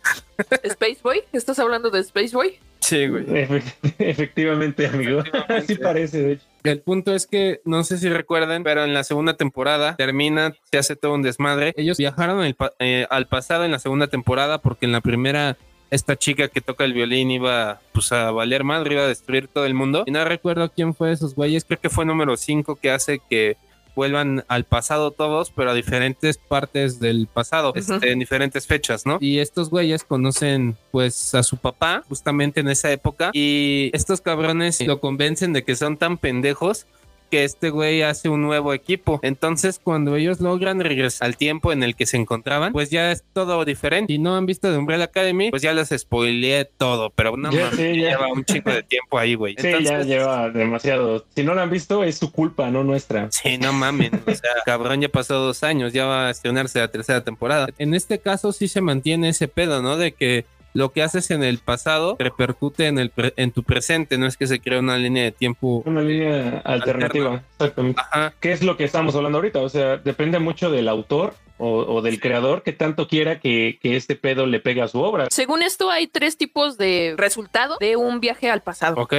Space 0.64 0.98
Boy, 1.04 1.22
¿estás 1.32 1.60
hablando 1.60 1.92
de 1.92 2.00
Space 2.00 2.36
Boy? 2.36 2.56
Sí, 2.80 3.08
güey. 3.08 3.24
Efe- 3.28 3.62
Efectivamente, 4.00 4.88
amigo. 4.88 5.22
Así 5.48 5.76
parece, 5.76 6.24
de 6.24 6.32
hecho. 6.34 6.46
El 6.64 6.80
punto 6.82 7.14
es 7.14 7.28
que 7.28 7.62
no 7.66 7.84
sé 7.84 8.00
si 8.00 8.10
recuerdan, 8.10 8.64
pero 8.64 8.84
en 8.84 8.96
la 8.96 9.04
segunda 9.04 9.36
temporada 9.36 9.96
termina, 9.96 10.56
se 10.72 10.80
hace 10.80 10.96
todo 10.96 11.14
un 11.14 11.22
desmadre. 11.22 11.76
Ellos 11.78 12.00
viajaron 12.00 12.44
eh, 12.80 13.06
al 13.12 13.28
pasado 13.28 13.64
en 13.64 13.72
la 13.72 13.78
segunda 13.78 14.08
temporada 14.08 14.58
porque 14.58 14.88
en 14.88 14.92
la 14.92 15.02
primera 15.02 15.56
esta 15.92 16.16
chica 16.16 16.48
que 16.48 16.62
toca 16.62 16.84
el 16.84 16.94
violín 16.94 17.30
iba 17.30 17.80
pues 17.92 18.12
a 18.12 18.32
valer 18.32 18.64
madre, 18.64 18.96
iba 18.96 19.04
a 19.04 19.08
destruir 19.08 19.48
todo 19.50 19.68
el 19.68 19.76
mundo. 19.76 20.04
Y 20.08 20.12
no 20.12 20.26
recuerdo 20.26 20.72
quién 20.72 20.96
fue 20.96 21.10
de 21.10 21.14
esos 21.14 21.36
güeyes, 21.36 21.64
creo 21.64 21.80
que 21.80 21.92
fue 21.92 22.06
número 22.06 22.36
5 22.36 22.78
que 22.78 22.90
hace 22.90 23.22
que 23.30 23.56
vuelvan 23.96 24.44
al 24.48 24.64
pasado 24.64 25.12
todos, 25.12 25.52
pero 25.52 25.72
a 25.72 25.74
diferentes 25.74 26.38
partes 26.38 27.00
del 27.00 27.28
pasado, 27.28 27.74
este, 27.76 28.12
en 28.12 28.20
diferentes 28.20 28.68
fechas, 28.68 29.06
¿no? 29.06 29.18
Y 29.20 29.40
estos 29.40 29.70
güeyes 29.70 30.04
conocen 30.04 30.78
pues 30.92 31.36
a 31.36 31.44
su 31.44 31.58
papá 31.58 32.04
justamente 32.08 32.62
en 32.62 32.70
esa 32.70 32.92
época 32.92 33.32
y 33.34 33.90
estos 33.94 34.22
cabrones 34.22 34.82
lo 34.86 35.00
convencen 35.00 35.54
de 35.54 35.64
que 35.64 35.76
son 35.76 35.98
tan 35.98 36.18
pendejos 36.18 36.88
que 37.34 37.46
este 37.46 37.72
güey 37.72 38.04
hace 38.04 38.30
un 38.30 38.44
nuevo 38.44 38.76
equipo. 38.76 39.20
Entonces, 39.24 39.82
cuando 39.84 40.16
ellos 40.16 40.40
logran 40.40 40.80
regresar 40.80 41.26
al 41.26 41.36
tiempo 41.36 41.72
en 41.72 41.82
el 41.82 41.96
que 41.96 42.06
se 42.06 42.16
encontraban, 42.16 42.72
pues 42.74 42.92
ya 42.92 43.12
es 43.12 43.24
todo 43.34 43.66
diferente. 43.66 44.14
Y 44.14 44.20
no 44.20 44.36
han 44.36 44.46
visto 44.46 44.72
de 44.72 44.78
Umbrella 44.78 45.06
Academy, 45.06 45.50
pues 45.50 45.64
ya 45.64 45.74
les 45.74 45.90
spoileé 45.90 46.66
todo, 46.66 47.10
pero 47.10 47.36
no 47.36 47.52
sí, 47.52 47.58
ya. 47.58 47.92
lleva 48.12 48.32
un 48.32 48.46
chico 48.46 48.70
de 48.70 48.84
tiempo 48.84 49.18
ahí, 49.18 49.34
güey. 49.34 49.56
Sí, 49.58 49.72
ya 49.84 50.04
lleva 50.04 50.52
demasiado. 50.52 51.26
Si 51.36 51.44
no 51.44 51.56
lo 51.56 51.62
han 51.62 51.72
visto, 51.72 52.04
es 52.04 52.20
su 52.20 52.32
culpa, 52.32 52.70
no 52.70 52.84
nuestra. 52.84 53.32
Sí, 53.32 53.58
no 53.58 53.74
mames. 53.74 54.12
O 54.28 54.36
sea, 54.36 54.52
cabrón, 54.64 55.02
ya 55.02 55.10
pasó 55.10 55.40
dos 55.40 55.64
años, 55.64 55.92
ya 55.92 56.06
va 56.06 56.28
a 56.28 56.30
estrenarse 56.30 56.78
la 56.78 56.90
tercera 56.90 57.24
temporada. 57.24 57.68
En 57.80 57.96
este 57.96 58.20
caso 58.20 58.52
sí 58.52 58.68
se 58.68 58.82
mantiene 58.82 59.30
ese 59.30 59.48
pedo, 59.48 59.82
¿no? 59.82 59.98
De 59.98 60.12
que 60.12 60.46
lo 60.74 60.92
que 60.92 61.04
haces 61.04 61.30
en 61.32 61.44
el 61.44 61.60
pasado 61.60 62.16
repercute 62.20 62.88
en, 62.88 62.98
el 63.00 63.10
pre- 63.12 63.34
en 63.38 63.52
tu 63.52 63.64
presente, 63.64 64.18
no 64.18 64.26
es 64.26 64.38
que 64.38 64.48
se 64.48 64.60
crea 64.60 64.80
una 64.80 64.98
línea 64.98 65.24
de 65.24 65.32
tiempo. 65.32 65.84
Una 65.86 66.02
línea 66.02 66.62
alternativa. 66.66 67.44
Exactamente. 67.60 68.02
Ajá. 68.02 68.34
¿Qué 68.40 68.52
es 68.52 68.64
lo 68.64 68.76
que 68.78 68.84
estamos 68.84 69.16
hablando 69.16 69.38
ahorita? 69.38 69.60
O 69.60 69.70
sea, 69.70 69.98
depende 69.98 70.40
mucho 70.40 70.72
del 70.72 70.88
autor 70.88 71.36
o, 71.60 71.70
o 71.86 72.02
del 72.02 72.20
creador 72.20 72.64
que 72.64 72.74
tanto 72.74 73.08
quiera 73.08 73.40
que, 73.40 73.78
que 73.82 73.96
este 73.96 74.16
pedo 74.16 74.46
le 74.48 74.60
pegue 74.60 74.82
a 74.82 74.88
su 74.88 75.00
obra. 75.00 75.28
Según 75.30 75.62
esto, 75.62 75.92
hay 75.92 76.08
tres 76.08 76.38
tipos 76.38 76.78
de 76.78 77.14
resultado 77.18 77.78
de 77.80 77.96
un 77.96 78.20
viaje 78.20 78.50
al 78.50 78.62
pasado. 78.62 79.00
Ok. 79.02 79.14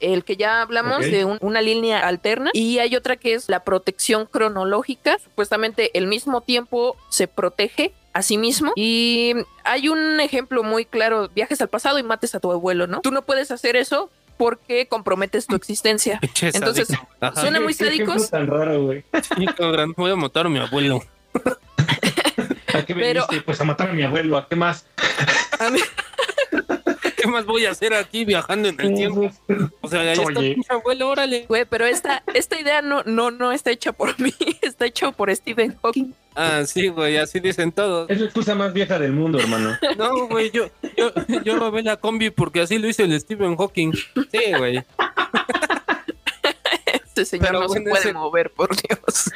El 0.00 0.24
que 0.24 0.36
ya 0.36 0.60
hablamos 0.62 1.02
de 1.02 1.24
un- 1.24 1.38
una 1.40 1.60
línea 1.62 2.00
alterna 2.00 2.50
y 2.52 2.78
hay 2.78 2.96
otra 2.96 3.16
que 3.16 3.34
es 3.34 3.48
la 3.48 3.62
protección 3.64 4.26
cronológica. 4.26 5.18
Supuestamente 5.22 5.96
el 5.96 6.06
mismo 6.08 6.40
tiempo 6.40 6.96
se 7.10 7.28
protege 7.28 7.92
a 8.14 8.22
sí 8.22 8.38
mismo 8.38 8.72
y 8.76 9.34
hay 9.64 9.88
un 9.90 10.20
ejemplo 10.20 10.62
muy 10.62 10.86
claro, 10.86 11.28
viajes 11.34 11.60
al 11.60 11.68
pasado 11.68 11.98
y 11.98 12.02
mates 12.02 12.34
a 12.34 12.40
tu 12.40 12.50
abuelo, 12.50 12.86
¿no? 12.86 13.00
Tú 13.02 13.10
no 13.10 13.22
puedes 13.22 13.50
hacer 13.50 13.76
eso 13.76 14.10
porque 14.38 14.86
comprometes 14.88 15.46
tu 15.46 15.54
existencia. 15.56 16.18
Entonces, 16.40 16.88
sádico. 16.88 17.08
Ajá. 17.20 17.40
suena 17.40 17.60
muy 17.60 17.74
¿Qué 17.74 17.86
ejemplo 17.88 18.12
sádicos. 18.14 18.30
tan 18.30 18.46
raro, 18.46 18.82
güey. 18.84 19.04
Sí, 19.36 19.46
cabrón, 19.56 19.94
voy 19.96 20.10
a 20.10 20.16
matar 20.16 20.46
a 20.46 20.48
mi 20.48 20.58
abuelo. 20.58 21.02
¿A 22.74 22.82
qué 22.84 22.94
Pero- 22.94 23.26
veniste? 23.26 23.40
Pues 23.44 23.60
a 23.60 23.64
matar 23.64 23.90
a 23.90 23.92
mi 23.92 24.02
abuelo. 24.02 24.36
¿A 24.36 24.48
qué 24.48 24.56
más? 24.56 24.86
A 25.60 25.70
mí- 25.70 25.78
¿Qué 25.80 25.84
más 27.34 27.44
voy 27.44 27.66
a 27.66 27.70
hacer 27.72 27.92
aquí 27.94 28.24
viajando 28.24 28.68
en 28.68 28.80
el 28.80 28.94
tiempo? 28.94 29.30
O 29.80 29.88
sea, 29.88 30.00
ahí 30.00 30.18
está 30.58 30.74
abuelo, 30.74 31.08
órale. 31.10 31.44
Güey, 31.48 31.64
pero 31.66 31.84
esta, 31.86 32.22
esta 32.32 32.58
idea 32.58 32.80
no, 32.82 33.02
no, 33.04 33.30
no 33.30 33.52
está 33.52 33.70
hecha 33.70 33.92
por 33.92 34.18
mí, 34.20 34.32
está 34.62 34.86
hecha 34.86 35.12
por 35.12 35.34
Stephen 35.34 35.76
Hawking. 35.82 36.14
Ah, 36.36 36.62
sí, 36.66 36.88
güey, 36.88 37.16
así 37.16 37.38
dicen 37.38 37.70
todos. 37.70 38.10
Es 38.10 38.18
la 38.18 38.24
excusa 38.26 38.54
más 38.54 38.72
vieja 38.72 38.98
del 38.98 39.12
mundo, 39.12 39.38
hermano. 39.38 39.76
No, 39.98 40.26
güey, 40.26 40.50
yo, 40.50 40.68
yo, 40.96 41.12
yo 41.44 41.56
robé 41.56 41.82
la 41.82 41.96
combi 41.96 42.30
porque 42.30 42.60
así 42.62 42.78
lo 42.78 42.88
hizo 42.88 43.04
el 43.04 43.20
Stephen 43.20 43.56
Hawking. 43.56 43.92
Sí, 43.92 44.52
güey. 44.58 44.82
Este 46.86 47.24
señor 47.24 47.46
Pero 47.46 47.60
no 47.60 47.68
se 47.68 47.80
puede 47.82 48.00
ese- 48.00 48.12
mover, 48.12 48.50
por 48.50 48.70
Dios. 48.74 49.30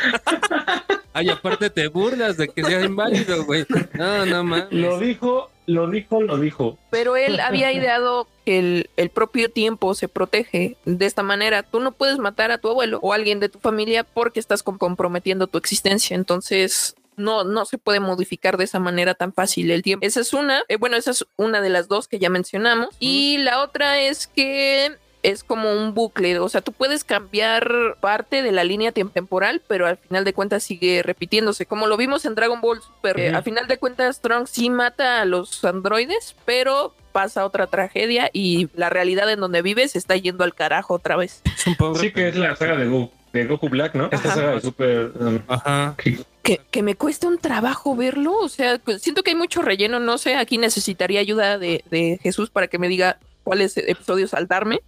Ay, 1.19 1.29
aparte 1.31 1.71
te 1.71 1.89
burlas 1.89 2.37
de 2.37 2.49
que 2.49 2.63
sea 2.65 2.85
inválido, 2.85 3.45
güey. 3.45 3.67
No, 3.95 4.25
no 4.27 4.45
mames. 4.45 4.69
Lo 4.71 4.99
dijo, 4.99 5.51
lo 5.67 5.89
dijo, 5.89 6.23
lo 6.23 6.39
dijo. 6.39 6.79
Pero 6.91 7.17
él 7.17 7.41
había 7.41 7.73
ideado 7.73 8.29
que 8.45 8.59
el, 8.59 8.91
el 8.97 9.11
propio 9.11 9.51
tiempo 9.51 9.95
se 9.95 10.09
protege 10.09 10.77
de 10.85 11.07
esta 11.07 11.23
manera. 11.23 11.63
Tú 11.63 11.81
no 11.81 11.93
puedes 11.93 12.19
matar 12.19 12.51
a 12.53 12.59
tu 12.59 12.69
abuelo 12.69 12.99
o 13.03 13.13
a 13.13 13.17
alguien 13.17 13.41
de 13.41 13.49
tu 13.49 13.59
familia 13.59 14.05
porque 14.05 14.41
estás 14.41 14.63
com- 14.63 14.79
comprometiendo 14.79 15.47
tu 15.49 15.59
existencia. 15.59 16.15
Entonces, 16.15 16.95
no, 17.17 17.43
no 17.43 17.65
se 17.65 17.79
puede 17.79 17.99
modificar 17.99 18.57
de 18.57 18.65
esa 18.65 18.79
manera 18.79 19.15
tan 19.15 19.33
fácil 19.33 19.71
el 19.73 19.83
tiempo. 19.83 20.07
Esa 20.07 20.21
es 20.21 20.33
una, 20.33 20.63
eh, 20.69 20.77
bueno, 20.77 20.97
esa 20.97 21.11
es 21.11 21.27
una 21.37 21.61
de 21.61 21.69
las 21.69 21.89
dos 21.89 22.07
que 22.07 22.21
ya 22.21 22.31
mencionamos. 22.31 22.91
Y 23.01 23.39
la 23.39 23.61
otra 23.63 23.99
es 24.01 24.29
que 24.29 24.93
es 25.31 25.45
como 25.45 25.73
un 25.73 25.95
bucle, 25.95 26.39
o 26.39 26.49
sea, 26.49 26.61
tú 26.61 26.73
puedes 26.73 27.05
cambiar 27.05 27.97
parte 28.01 28.43
de 28.43 28.53
la 28.53 28.65
línea 28.65 28.93
tem- 28.93 29.13
temporal, 29.13 29.63
pero 29.67 29.87
al 29.87 29.97
final 29.97 30.25
de 30.25 30.33
cuentas 30.33 30.63
sigue 30.63 31.03
repitiéndose, 31.03 31.67
como 31.67 31.87
lo 31.87 31.97
vimos 31.97 32.25
en 32.25 32.35
Dragon 32.35 32.61
Ball 32.61 32.81
Super. 32.83 33.17
Ujú. 33.29 33.37
al 33.37 33.43
final 33.43 33.67
de 33.69 33.79
cuentas, 33.79 34.21
Trunks 34.21 34.51
sí 34.51 34.71
mata 34.71 35.21
a 35.21 35.25
los 35.25 35.65
androides, 35.65 36.35
pero 36.45 36.95
pasa 37.13 37.45
otra 37.45 37.67
tragedia 37.67 38.31
y 38.33 38.69
la 38.75 38.91
realidad 38.91 39.31
en 39.31 39.41
donde 39.41 39.63
vive 39.63 39.89
se 39.89 39.99
está 39.99 40.17
yendo 40.17 40.45
al 40.45 40.55
carajo 40.55 40.95
otra 40.95 41.17
vez. 41.17 41.43
Es 41.45 41.67
un 41.67 41.75
pobre. 41.77 42.01
Sí 42.01 42.13
que 42.13 42.29
es 42.29 42.37
la 42.37 42.55
saga 42.57 42.77
de 42.77 42.87
Goku, 42.87 43.13
de 43.33 43.45
Goku 43.47 43.69
Black, 43.69 43.95
¿no? 43.95 44.09
Esta 44.13 44.35
saga 44.35 44.53
de 44.55 44.61
Super... 44.61 45.13
um, 45.19 45.39
Ajá. 45.49 45.97
Que, 46.43 46.61
que 46.71 46.83
me 46.83 46.95
cuesta 46.95 47.27
un 47.27 47.37
trabajo 47.39 47.95
verlo, 47.97 48.35
o 48.39 48.49
sea, 48.49 48.79
pues, 48.79 49.03
siento 49.03 49.23
que 49.23 49.31
hay 49.33 49.37
mucho 49.37 49.61
relleno, 49.61 50.01
no 50.01 50.17
sé, 50.17 50.37
aquí 50.37 50.57
necesitaría 50.59 51.21
ayuda 51.21 51.59
de, 51.59 51.85
de 51.91 52.19
Jesús 52.23 52.49
para 52.51 52.69
que 52.69 52.79
me 52.79 52.89
diga 52.89 53.19
cuáles 53.49 53.77
episodios 53.79 54.31
saltarme, 54.31 54.81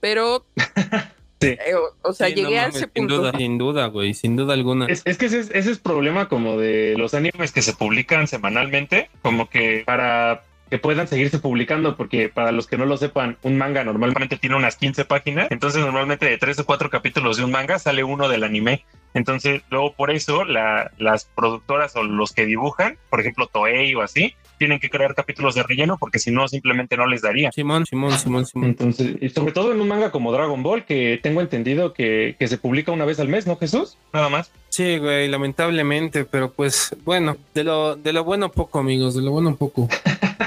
pero... 0.00 0.46
Sí. 1.40 1.50
eh, 1.50 1.74
o, 2.02 2.12
sea, 2.12 2.26
Sí, 2.26 2.34
no 2.34 2.48
llegué 2.48 2.58
a 2.58 2.62
mames, 2.62 2.74
ese 2.74 2.84
Sin 2.86 3.06
punto. 3.06 3.16
duda, 3.18 3.32
sin 3.36 3.58
duda, 3.58 3.86
güey, 3.86 4.12
sin 4.12 4.34
duda 4.34 4.54
alguna. 4.54 4.86
Es, 4.86 5.02
es 5.04 5.18
que 5.18 5.26
ese 5.26 5.38
es, 5.38 5.50
ese 5.52 5.70
es 5.70 5.78
problema 5.78 6.28
como 6.28 6.56
de 6.58 6.96
los 6.98 7.14
animes 7.14 7.52
que 7.52 7.62
se 7.62 7.74
publican 7.74 8.26
semanalmente, 8.26 9.08
como 9.22 9.48
que 9.48 9.84
para 9.86 10.42
que 10.68 10.78
puedan 10.78 11.06
seguirse 11.06 11.38
publicando, 11.38 11.96
porque 11.96 12.28
para 12.28 12.50
los 12.50 12.66
que 12.66 12.76
no 12.76 12.86
lo 12.86 12.96
sepan, 12.96 13.38
un 13.42 13.56
manga 13.56 13.84
normalmente 13.84 14.36
tiene 14.36 14.56
unas 14.56 14.74
15 14.78 15.04
páginas, 15.04 15.46
entonces 15.52 15.80
normalmente 15.80 16.26
de 16.26 16.38
3 16.38 16.58
o 16.58 16.66
4 16.66 16.90
capítulos 16.90 17.36
de 17.36 17.44
un 17.44 17.52
manga 17.52 17.78
sale 17.78 18.02
uno 18.02 18.28
del 18.28 18.42
anime. 18.42 18.84
Entonces, 19.14 19.62
luego 19.70 19.92
por 19.94 20.10
eso 20.10 20.44
la- 20.44 20.90
las 20.98 21.26
productoras 21.36 21.94
o 21.94 22.02
los 22.02 22.32
que 22.32 22.46
dibujan, 22.46 22.98
por 23.10 23.20
ejemplo 23.20 23.46
Toei 23.46 23.94
o 23.94 24.02
así, 24.02 24.34
tienen 24.58 24.78
que 24.78 24.90
crear 24.90 25.14
capítulos 25.14 25.54
de 25.54 25.62
relleno 25.62 25.96
porque 25.98 26.18
si 26.18 26.30
no 26.30 26.48
simplemente 26.48 26.96
no 26.96 27.06
les 27.06 27.22
daría. 27.22 27.50
Simón, 27.52 27.86
Simón, 27.86 28.18
Simón, 28.18 28.46
Simón. 28.46 28.68
Entonces, 28.68 29.16
y 29.20 29.28
sobre 29.30 29.52
todo 29.52 29.72
en 29.72 29.80
un 29.80 29.88
manga 29.88 30.10
como 30.10 30.32
Dragon 30.32 30.62
Ball, 30.62 30.84
que 30.84 31.18
tengo 31.22 31.40
entendido 31.40 31.92
que, 31.92 32.36
que 32.38 32.48
se 32.48 32.58
publica 32.58 32.92
una 32.92 33.04
vez 33.04 33.20
al 33.20 33.28
mes, 33.28 33.46
¿no, 33.46 33.56
Jesús? 33.56 33.96
Nada 34.12 34.28
más. 34.28 34.50
Sí, 34.68 34.98
güey, 34.98 35.28
lamentablemente, 35.28 36.24
pero 36.24 36.52
pues, 36.52 36.94
bueno, 37.04 37.36
de 37.54 37.64
lo, 37.64 37.96
de 37.96 38.12
lo 38.12 38.24
bueno 38.24 38.50
poco, 38.50 38.78
amigos, 38.78 39.14
de 39.14 39.22
lo 39.22 39.30
bueno 39.30 39.56
poco. 39.56 39.88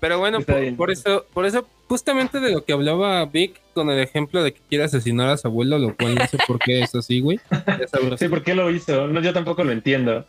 pero 0.00 0.18
bueno, 0.18 0.40
por, 0.76 0.90
eso, 0.90 1.26
por 1.32 1.46
eso, 1.46 1.66
justamente 1.88 2.40
de 2.40 2.52
lo 2.52 2.64
que 2.64 2.72
hablaba 2.72 3.24
Vic 3.26 3.60
con 3.74 3.90
el 3.90 3.98
ejemplo 4.00 4.42
de 4.42 4.52
que 4.52 4.60
quiere 4.68 4.84
asesinar 4.84 5.28
a 5.28 5.36
su 5.36 5.48
abuelo, 5.48 5.78
lo 5.78 5.96
cual 5.96 6.14
no 6.14 6.26
sé 6.26 6.38
por 6.46 6.58
qué 6.58 6.82
es 6.82 6.94
así, 6.94 7.20
güey. 7.20 7.40
Sí, 8.18 8.28
¿por 8.28 8.42
qué 8.42 8.54
lo 8.54 8.70
hizo? 8.70 9.06
No, 9.06 9.20
yo 9.20 9.32
tampoco 9.32 9.64
lo 9.64 9.72
entiendo. 9.72 10.24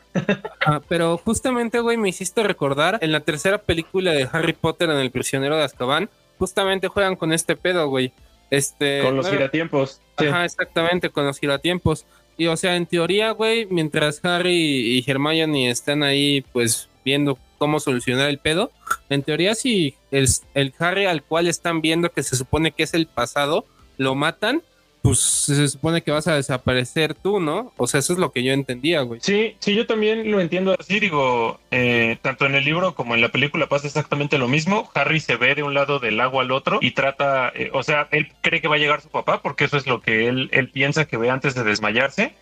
Ah, 0.66 0.82
pero 0.88 1.18
justamente, 1.18 1.80
güey, 1.80 1.98
me 1.98 2.10
hiciste 2.10 2.44
recordar 2.44 3.00
en 3.02 3.12
la 3.12 3.22
tercera 3.22 3.60
película 3.60 4.12
de 4.12 4.28
Harry 4.32 4.54
Potter 4.54 4.90
en 4.90 4.98
El 4.98 5.10
prisionero 5.10 5.58
de 5.58 5.64
Azkaban, 5.64 6.10
justamente 6.38 6.88
juegan 6.88 7.16
con 7.16 7.34
este 7.34 7.56
pedo, 7.56 7.88
güey. 7.88 8.12
Este, 8.52 9.02
Con 9.04 9.16
los 9.16 9.26
bueno, 9.26 9.38
giratiempos. 9.38 10.02
Sí. 10.18 10.26
Ajá, 10.26 10.46
exactamente, 10.46 11.10
con 11.10 11.26
los 11.26 11.40
giratiempos. 11.40 12.06
Y 12.38 12.48
o 12.48 12.56
sea, 12.56 12.76
en 12.76 12.86
teoría, 12.86 13.32
güey, 13.32 13.66
mientras 13.66 14.24
Harry 14.24 14.98
y 14.98 15.04
Hermione 15.06 15.70
están 15.70 16.04
ahí, 16.04 16.42
pues, 16.54 16.90
viendo 17.04 17.38
cómo 17.60 17.80
solucionar 17.80 18.30
el 18.30 18.40
pedo, 18.40 18.72
en 19.10 19.22
teoría, 19.22 19.54
si 19.54 19.94
el, 20.10 20.28
el 20.56 20.74
Harry 20.80 21.06
al 21.06 21.22
cual 21.22 21.48
están 21.48 21.82
viendo 21.82 22.12
que 22.12 22.24
se 22.24 22.36
supone 22.36 22.72
que 22.72 22.84
es 22.84 22.96
el 22.96 23.06
pasado, 23.06 23.66
lo 23.98 24.16
matan, 24.16 24.64
pues 25.02 25.20
se 25.20 25.68
supone 25.70 26.02
que 26.02 26.12
vas 26.12 26.28
a 26.28 26.36
desaparecer 26.36 27.14
tú, 27.14 27.40
¿no? 27.40 27.74
O 27.78 27.88
sea, 27.88 28.00
eso 28.00 28.14
es 28.14 28.20
lo 28.20 28.32
que 28.32 28.44
yo 28.44 28.52
entendía, 28.52 29.02
güey. 29.02 29.22
Sí, 29.24 29.56
sí, 29.60 29.74
yo 29.74 29.88
también 29.88 30.30
lo 30.30 30.42
entiendo 30.42 30.76
así. 30.78 31.00
Digo, 31.00 31.60
eh, 31.72 32.18
tanto 32.22 32.46
en 32.46 32.56
el 32.56 32.66
libro 32.66 32.96
como 32.96 33.16
en 33.16 33.22
la 33.22 33.30
película 33.30 33.70
pasa 33.70 33.88
exactamente 33.88 34.38
lo 34.38 34.48
mismo. 34.48 34.90
Harry 34.94 35.20
se 35.20 35.38
ve 35.38 35.56
de 35.56 35.64
un 35.64 35.74
lado 35.74 36.00
del 36.00 36.20
agua 36.20 36.44
al 36.44 36.52
otro 36.52 36.80
y 36.82 36.92
trata, 36.92 37.50
eh, 37.56 37.70
o 37.74 37.84
sea, 37.84 38.08
él 38.12 38.34
cree 38.42 38.62
que 38.62 38.68
va 38.68 38.76
a 38.76 38.80
llegar 38.80 39.02
su 39.02 39.10
papá 39.10 39.42
porque 39.42 39.66
eso 39.66 39.78
es 39.78 39.88
lo 39.88 40.02
que 40.02 40.28
él, 40.28 40.50
él 40.52 40.70
piensa 40.70 41.06
que 41.06 41.18
ve 41.18 41.30
antes 41.30 41.56
de 41.56 41.64
desmayarse. 41.64 42.34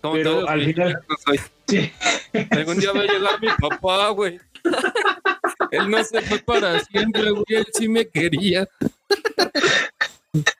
Como 0.00 0.14
Pero 0.14 0.48
al 0.48 0.64
final-. 0.64 1.00
Sí. 1.68 1.90
Algún 2.50 2.78
día 2.78 2.92
va 2.92 3.00
a 3.00 3.04
llegar 3.04 3.40
mi 3.40 3.48
papá, 3.58 4.08
güey. 4.08 4.38
Él 5.70 5.90
no 5.90 6.04
se 6.04 6.20
fue 6.22 6.38
para 6.38 6.80
siempre, 6.80 7.30
güey. 7.30 7.44
Él 7.48 7.66
sí 7.72 7.88
me 7.88 8.06
quería. 8.06 8.68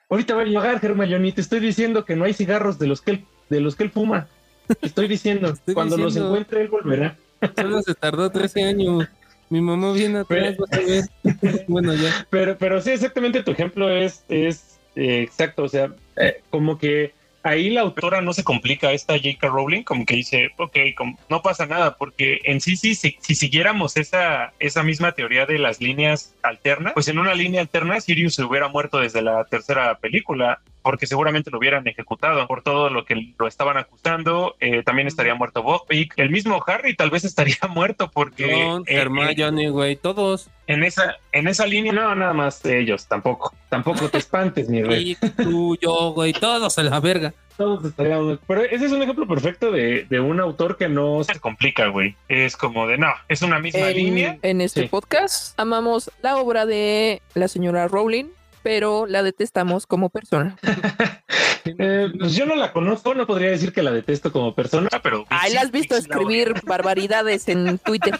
Ahorita 0.09 0.35
va 0.35 0.41
a 0.41 0.45
llegar, 0.45 0.79
Hermione, 0.83 1.31
te 1.31 1.41
estoy 1.41 1.59
diciendo 1.59 2.05
que 2.05 2.15
no 2.15 2.25
hay 2.25 2.33
cigarros 2.33 2.77
de 2.79 2.87
los 2.87 3.01
que 3.01 3.11
él, 3.11 3.25
de 3.49 3.61
los 3.61 3.75
que 3.75 3.83
él 3.83 3.91
fuma. 3.91 4.27
Te 4.67 4.87
estoy 4.87 5.07
diciendo, 5.07 5.49
Estoy 5.53 5.73
cuando 5.73 5.97
los 5.97 6.15
encuentre 6.15 6.61
él 6.61 6.67
volverá. 6.67 7.17
Solo 7.55 7.81
se 7.81 7.93
tardó 7.95 8.29
13 8.29 8.63
años. 8.63 9.07
Mi 9.49 9.61
mamá 9.61 9.91
viene 9.93 10.19
atrás, 10.19 10.55
vas 10.57 10.73
a 10.73 10.79
ver. 10.79 11.03
Bueno, 11.67 11.93
ya. 11.93 12.25
Pero, 12.29 12.57
pero 12.57 12.81
sí, 12.81 12.91
exactamente 12.91 13.43
tu 13.43 13.51
ejemplo 13.51 13.89
es, 13.89 14.23
es 14.29 14.79
eh, 14.95 15.21
exacto. 15.21 15.63
O 15.63 15.69
sea, 15.69 15.93
eh, 16.15 16.41
como 16.49 16.77
que 16.77 17.13
ahí 17.43 17.69
la 17.69 17.81
autora 17.81 18.21
no 18.21 18.33
se 18.33 18.43
complica, 18.43 18.91
esta 18.91 19.13
J.K. 19.13 19.47
Rowling, 19.47 19.83
como 19.83 20.05
que 20.05 20.15
dice, 20.15 20.51
ok, 20.57 20.77
como, 20.95 21.17
no 21.29 21.41
pasa 21.41 21.65
nada, 21.65 21.97
porque 21.97 22.39
en 22.45 22.61
sí, 22.61 22.75
sí, 22.75 22.95
si, 22.95 23.17
si 23.19 23.35
siguiéramos 23.35 23.97
esa, 23.97 24.53
esa 24.59 24.83
misma 24.83 25.11
teoría 25.11 25.45
de 25.45 25.59
las 25.59 25.81
líneas 25.81 26.35
alternas, 26.41 26.93
pues 26.93 27.07
en 27.09 27.19
una 27.19 27.35
línea 27.35 27.61
alterna 27.61 27.99
Sirius 27.99 28.35
se 28.35 28.43
hubiera 28.43 28.69
muerto 28.69 28.99
desde 28.99 29.21
la 29.21 29.43
tercera 29.45 29.95
película. 29.99 30.61
Porque 30.83 31.07
seguramente 31.07 31.49
lo 31.49 31.57
hubieran 31.57 31.87
ejecutado 31.87 32.45
por 32.47 32.61
todo 32.61 32.89
lo 32.89 33.05
que 33.05 33.33
lo 33.39 33.47
estaban 33.47 33.77
acusando. 33.77 34.55
Eh, 34.59 34.83
también 34.83 35.07
estaría 35.07 35.33
muerto 35.33 35.63
Buckbeak. 35.63 36.13
El 36.17 36.29
mismo 36.29 36.63
Harry 36.67 36.95
tal 36.95 37.09
vez 37.09 37.23
estaría 37.25 37.57
muerto 37.69 38.11
porque... 38.13 38.51
Ron, 38.51 38.83
eh, 38.85 38.95
Hermione, 38.97 39.69
güey, 39.69 39.95
todos. 39.95 40.49
en 40.67 40.83
esa, 40.83 41.17
en 41.31 41.47
esa 41.47 41.65
línea, 41.65 41.91
no, 41.93 42.13
nada 42.15 42.33
más 42.33 42.63
ellos, 42.65 43.07
tampoco. 43.07 43.53
Tampoco 43.69 44.09
te 44.09 44.17
espantes, 44.19 44.69
mi 44.69 44.83
rey. 44.83 45.17
Y 45.23 45.29
tú, 45.29 45.75
yo, 45.81 46.11
güey, 46.13 46.33
todos 46.33 46.77
a 46.77 46.83
la 46.83 46.99
verga. 46.99 47.33
Todos 47.57 47.85
estaríamos- 47.85 48.39
Pero 48.47 48.63
ese 48.63 48.85
es 48.85 48.91
un 48.91 49.01
ejemplo 49.03 49.27
perfecto 49.27 49.71
de, 49.71 50.05
de 50.09 50.19
un 50.19 50.39
autor 50.39 50.75
que 50.75 50.89
no 50.89 51.23
se 51.23 51.39
complica, 51.39 51.87
güey. 51.87 52.15
Es 52.27 52.57
como 52.57 52.87
de, 52.87 52.97
no, 52.97 53.13
es 53.29 53.41
una 53.43 53.59
misma 53.59 53.89
En, 53.91 53.95
línea. 53.97 54.37
en 54.41 54.59
este 54.61 54.81
Sí. 54.81 54.87
podcast 54.87 55.57
amamos 55.59 56.09
la 56.23 56.37
obra 56.37 56.65
de 56.65 57.21
la 57.35 57.47
señora 57.47 57.87
Rowling, 57.87 58.25
pero 58.63 59.05
la 59.05 59.21
detestamos 59.21 59.85
como 59.85 60.09
persona. 60.09 60.57
Eh, 61.65 62.11
pues 62.19 62.35
yo 62.35 62.45
no 62.45 62.55
la 62.57 62.73
conozco, 62.73 63.13
no 63.13 63.25
podría 63.25 63.49
decir 63.49 63.71
que 63.71 63.81
la 63.83 63.91
detesto 63.91 64.33
como 64.33 64.53
persona, 64.53 64.89
pero... 65.01 65.25
Ay, 65.29 65.53
la 65.53 65.61
has 65.61 65.71
visto 65.71 65.95
sí 65.95 66.01
escribir 66.01 66.53
barbaridades 66.65 67.47
en 67.47 67.77
Twitter. 67.77 68.19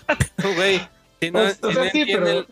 Güey, 0.55 0.79
si 1.19 1.29
no, 1.29 1.39
o 1.41 1.49
si 1.49 1.55
sea, 1.73 1.83
no 1.83 1.89
sí, 1.91 1.99
entienden, 1.99 2.45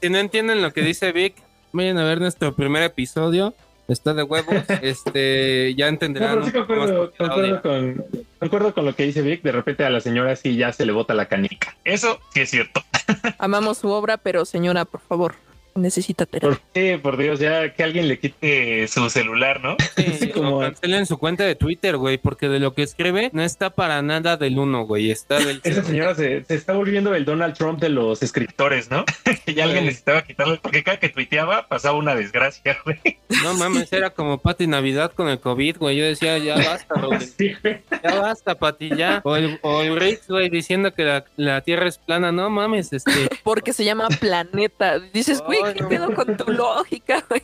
si 0.00 0.08
no 0.08 0.16
entienden 0.16 0.62
lo 0.62 0.72
que 0.72 0.80
dice 0.80 1.12
Vic, 1.12 1.34
vayan 1.72 1.98
a 1.98 2.04
ver 2.04 2.22
nuestro 2.22 2.54
primer 2.54 2.82
episodio. 2.84 3.52
Está 3.88 4.14
de 4.14 4.22
huevos. 4.22 4.54
Este, 4.80 5.74
ya 5.74 5.84
No, 5.84 5.90
entenderán. 5.90 6.34
pero 6.36 6.46
sí 6.46 6.52
concuerdo, 6.52 7.12
concuerdo 7.18 7.60
con, 7.60 8.04
concuerdo 8.38 8.74
con 8.74 8.84
lo 8.86 8.96
que 8.96 9.02
dice 9.04 9.20
Vic. 9.20 9.42
De 9.42 9.52
repente 9.52 9.84
a 9.84 9.90
la 9.90 10.00
señora 10.00 10.34
sí 10.34 10.56
ya 10.56 10.72
se 10.72 10.86
le 10.86 10.92
bota 10.92 11.12
la 11.12 11.26
canica. 11.26 11.76
Eso 11.84 12.20
sí 12.32 12.40
es 12.40 12.48
cierto. 12.48 12.82
Amamos 13.38 13.76
su 13.76 13.90
obra, 13.90 14.16
pero 14.16 14.46
señora, 14.46 14.86
por 14.86 15.02
favor, 15.02 15.34
necesita 15.76 16.26
terapia. 16.26 16.58
Por, 16.58 16.82
sí, 16.82 16.96
por 16.98 17.16
Dios, 17.16 17.38
ya 17.40 17.72
que 17.74 17.82
alguien 17.82 18.08
le 18.08 18.18
quite 18.18 18.86
su 18.88 19.08
celular, 19.10 19.60
¿no? 19.62 19.76
Sí, 19.96 20.28
como- 20.34 20.60
cancelen 20.60 21.06
su 21.06 21.18
cuenta 21.18 21.44
de 21.44 21.54
Twitter, 21.54 21.96
güey, 21.96 22.18
porque 22.18 22.48
de 22.48 22.60
lo 22.60 22.74
que 22.74 22.82
escribe 22.82 23.30
no 23.32 23.42
está 23.42 23.70
para 23.70 24.02
nada 24.02 24.36
del 24.36 24.58
uno, 24.58 24.84
güey. 24.86 25.10
Está 25.10 25.38
del 25.38 25.60
Esa 25.64 25.82
señora 25.82 26.14
se, 26.14 26.44
se 26.44 26.54
está 26.54 26.72
volviendo 26.72 27.14
el 27.14 27.24
Donald 27.24 27.54
Trump 27.54 27.80
de 27.80 27.88
los 27.88 28.22
escritores, 28.22 28.90
¿no? 28.90 29.04
que 29.44 29.54
ya 29.54 29.64
alguien 29.64 29.84
necesitaba 29.84 30.22
quitarle, 30.22 30.58
porque 30.62 30.82
cada 30.82 30.98
que 30.98 31.08
tuiteaba 31.08 31.68
pasaba 31.68 31.96
una 31.98 32.14
desgracia, 32.14 32.76
güey. 32.84 32.98
No 33.42 33.54
mames, 33.54 33.92
era 33.92 34.10
como 34.10 34.38
Pati 34.38 34.66
Navidad 34.66 35.12
con 35.12 35.28
el 35.28 35.40
COVID, 35.40 35.76
güey. 35.78 35.96
Yo 35.96 36.04
decía, 36.04 36.38
ya 36.38 36.56
basta. 36.56 36.94
Sí, 37.36 37.54
güey. 37.62 37.82
Ya 38.02 38.20
basta, 38.20 38.54
Pati, 38.54 38.90
ya. 38.96 39.20
O 39.24 39.36
el, 39.36 39.58
o 39.62 39.82
el 39.82 39.96
Riggs, 39.98 40.28
güey, 40.28 40.48
diciendo 40.48 40.92
que 40.94 41.04
la, 41.04 41.24
la 41.36 41.60
Tierra 41.60 41.88
es 41.88 41.98
plana. 41.98 42.32
No 42.32 42.48
mames, 42.50 42.92
este. 42.92 43.10
Porque 43.42 43.72
se 43.72 43.84
llama 43.84 44.08
Planeta. 44.20 44.98
Dices, 44.98 45.42
güey, 45.44 45.60
Ay, 45.68 45.74
¿qué 45.74 45.84
pedo 45.84 46.14
con 46.14 46.36
tu 46.36 46.50
lógica, 46.52 47.24
güey? 47.28 47.42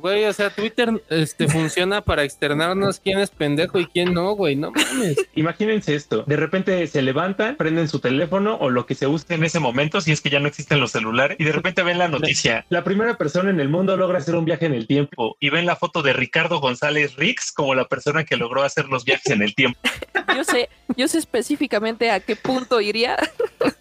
Güey, 0.00 0.24
o 0.24 0.32
sea, 0.32 0.50
Twitter 0.50 0.90
este, 1.10 1.48
funciona 1.48 2.00
para 2.00 2.24
externarnos 2.24 3.00
quién 3.00 3.18
es 3.18 3.30
pendejo 3.30 3.78
y 3.78 3.86
quién 3.86 4.12
no, 4.14 4.32
güey. 4.32 4.56
No 4.56 4.70
mames. 4.70 5.16
Imagínense 5.34 5.94
esto, 5.94 6.24
de 6.26 6.36
repente 6.36 6.86
se 6.86 7.02
levantan, 7.02 7.56
prenden 7.56 7.88
su 7.88 7.98
teléfono 8.00 8.56
o 8.56 8.70
lo 8.70 8.86
que 8.86 8.94
se 8.94 9.06
use 9.06 9.34
en 9.34 9.44
ese 9.44 9.60
momento, 9.60 10.00
si 10.00 10.12
es 10.12 10.20
que 10.20 10.30
ya 10.30 10.40
no 10.40 10.48
existen 10.48 10.80
los 10.80 10.92
celulares, 10.92 11.36
y 11.40 11.44
de 11.44 11.52
repente 11.52 11.82
ven 11.82 11.98
la 11.98 12.08
noticia. 12.08 12.64
La 12.68 12.84
primera 12.84 13.16
persona 13.16 13.50
en 13.50 13.60
el 13.60 13.68
mundo 13.68 13.96
logra 13.96 14.18
hacer 14.18 14.34
un 14.36 14.44
viaje 14.44 14.66
en 14.66 14.74
el 14.74 14.86
tiempo 14.86 15.36
y 15.40 15.50
ven 15.50 15.66
la 15.66 15.76
foto 15.76 16.02
de 16.02 16.12
Ricardo 16.12 16.60
González 16.60 17.16
Rix 17.16 17.52
como 17.52 17.74
la 17.74 17.86
persona 17.86 18.24
que 18.24 18.36
logró 18.36 18.62
hacer 18.62 18.86
los 18.86 19.04
viajes 19.04 19.26
en 19.32 19.42
el 19.42 19.54
tiempo. 19.54 19.78
Yo 20.34 20.44
sé, 20.44 20.68
yo 20.96 21.06
sé 21.08 21.18
específicamente 21.18 22.10
a 22.10 22.20
qué 22.20 22.36
punto 22.36 22.80
iría. 22.80 23.16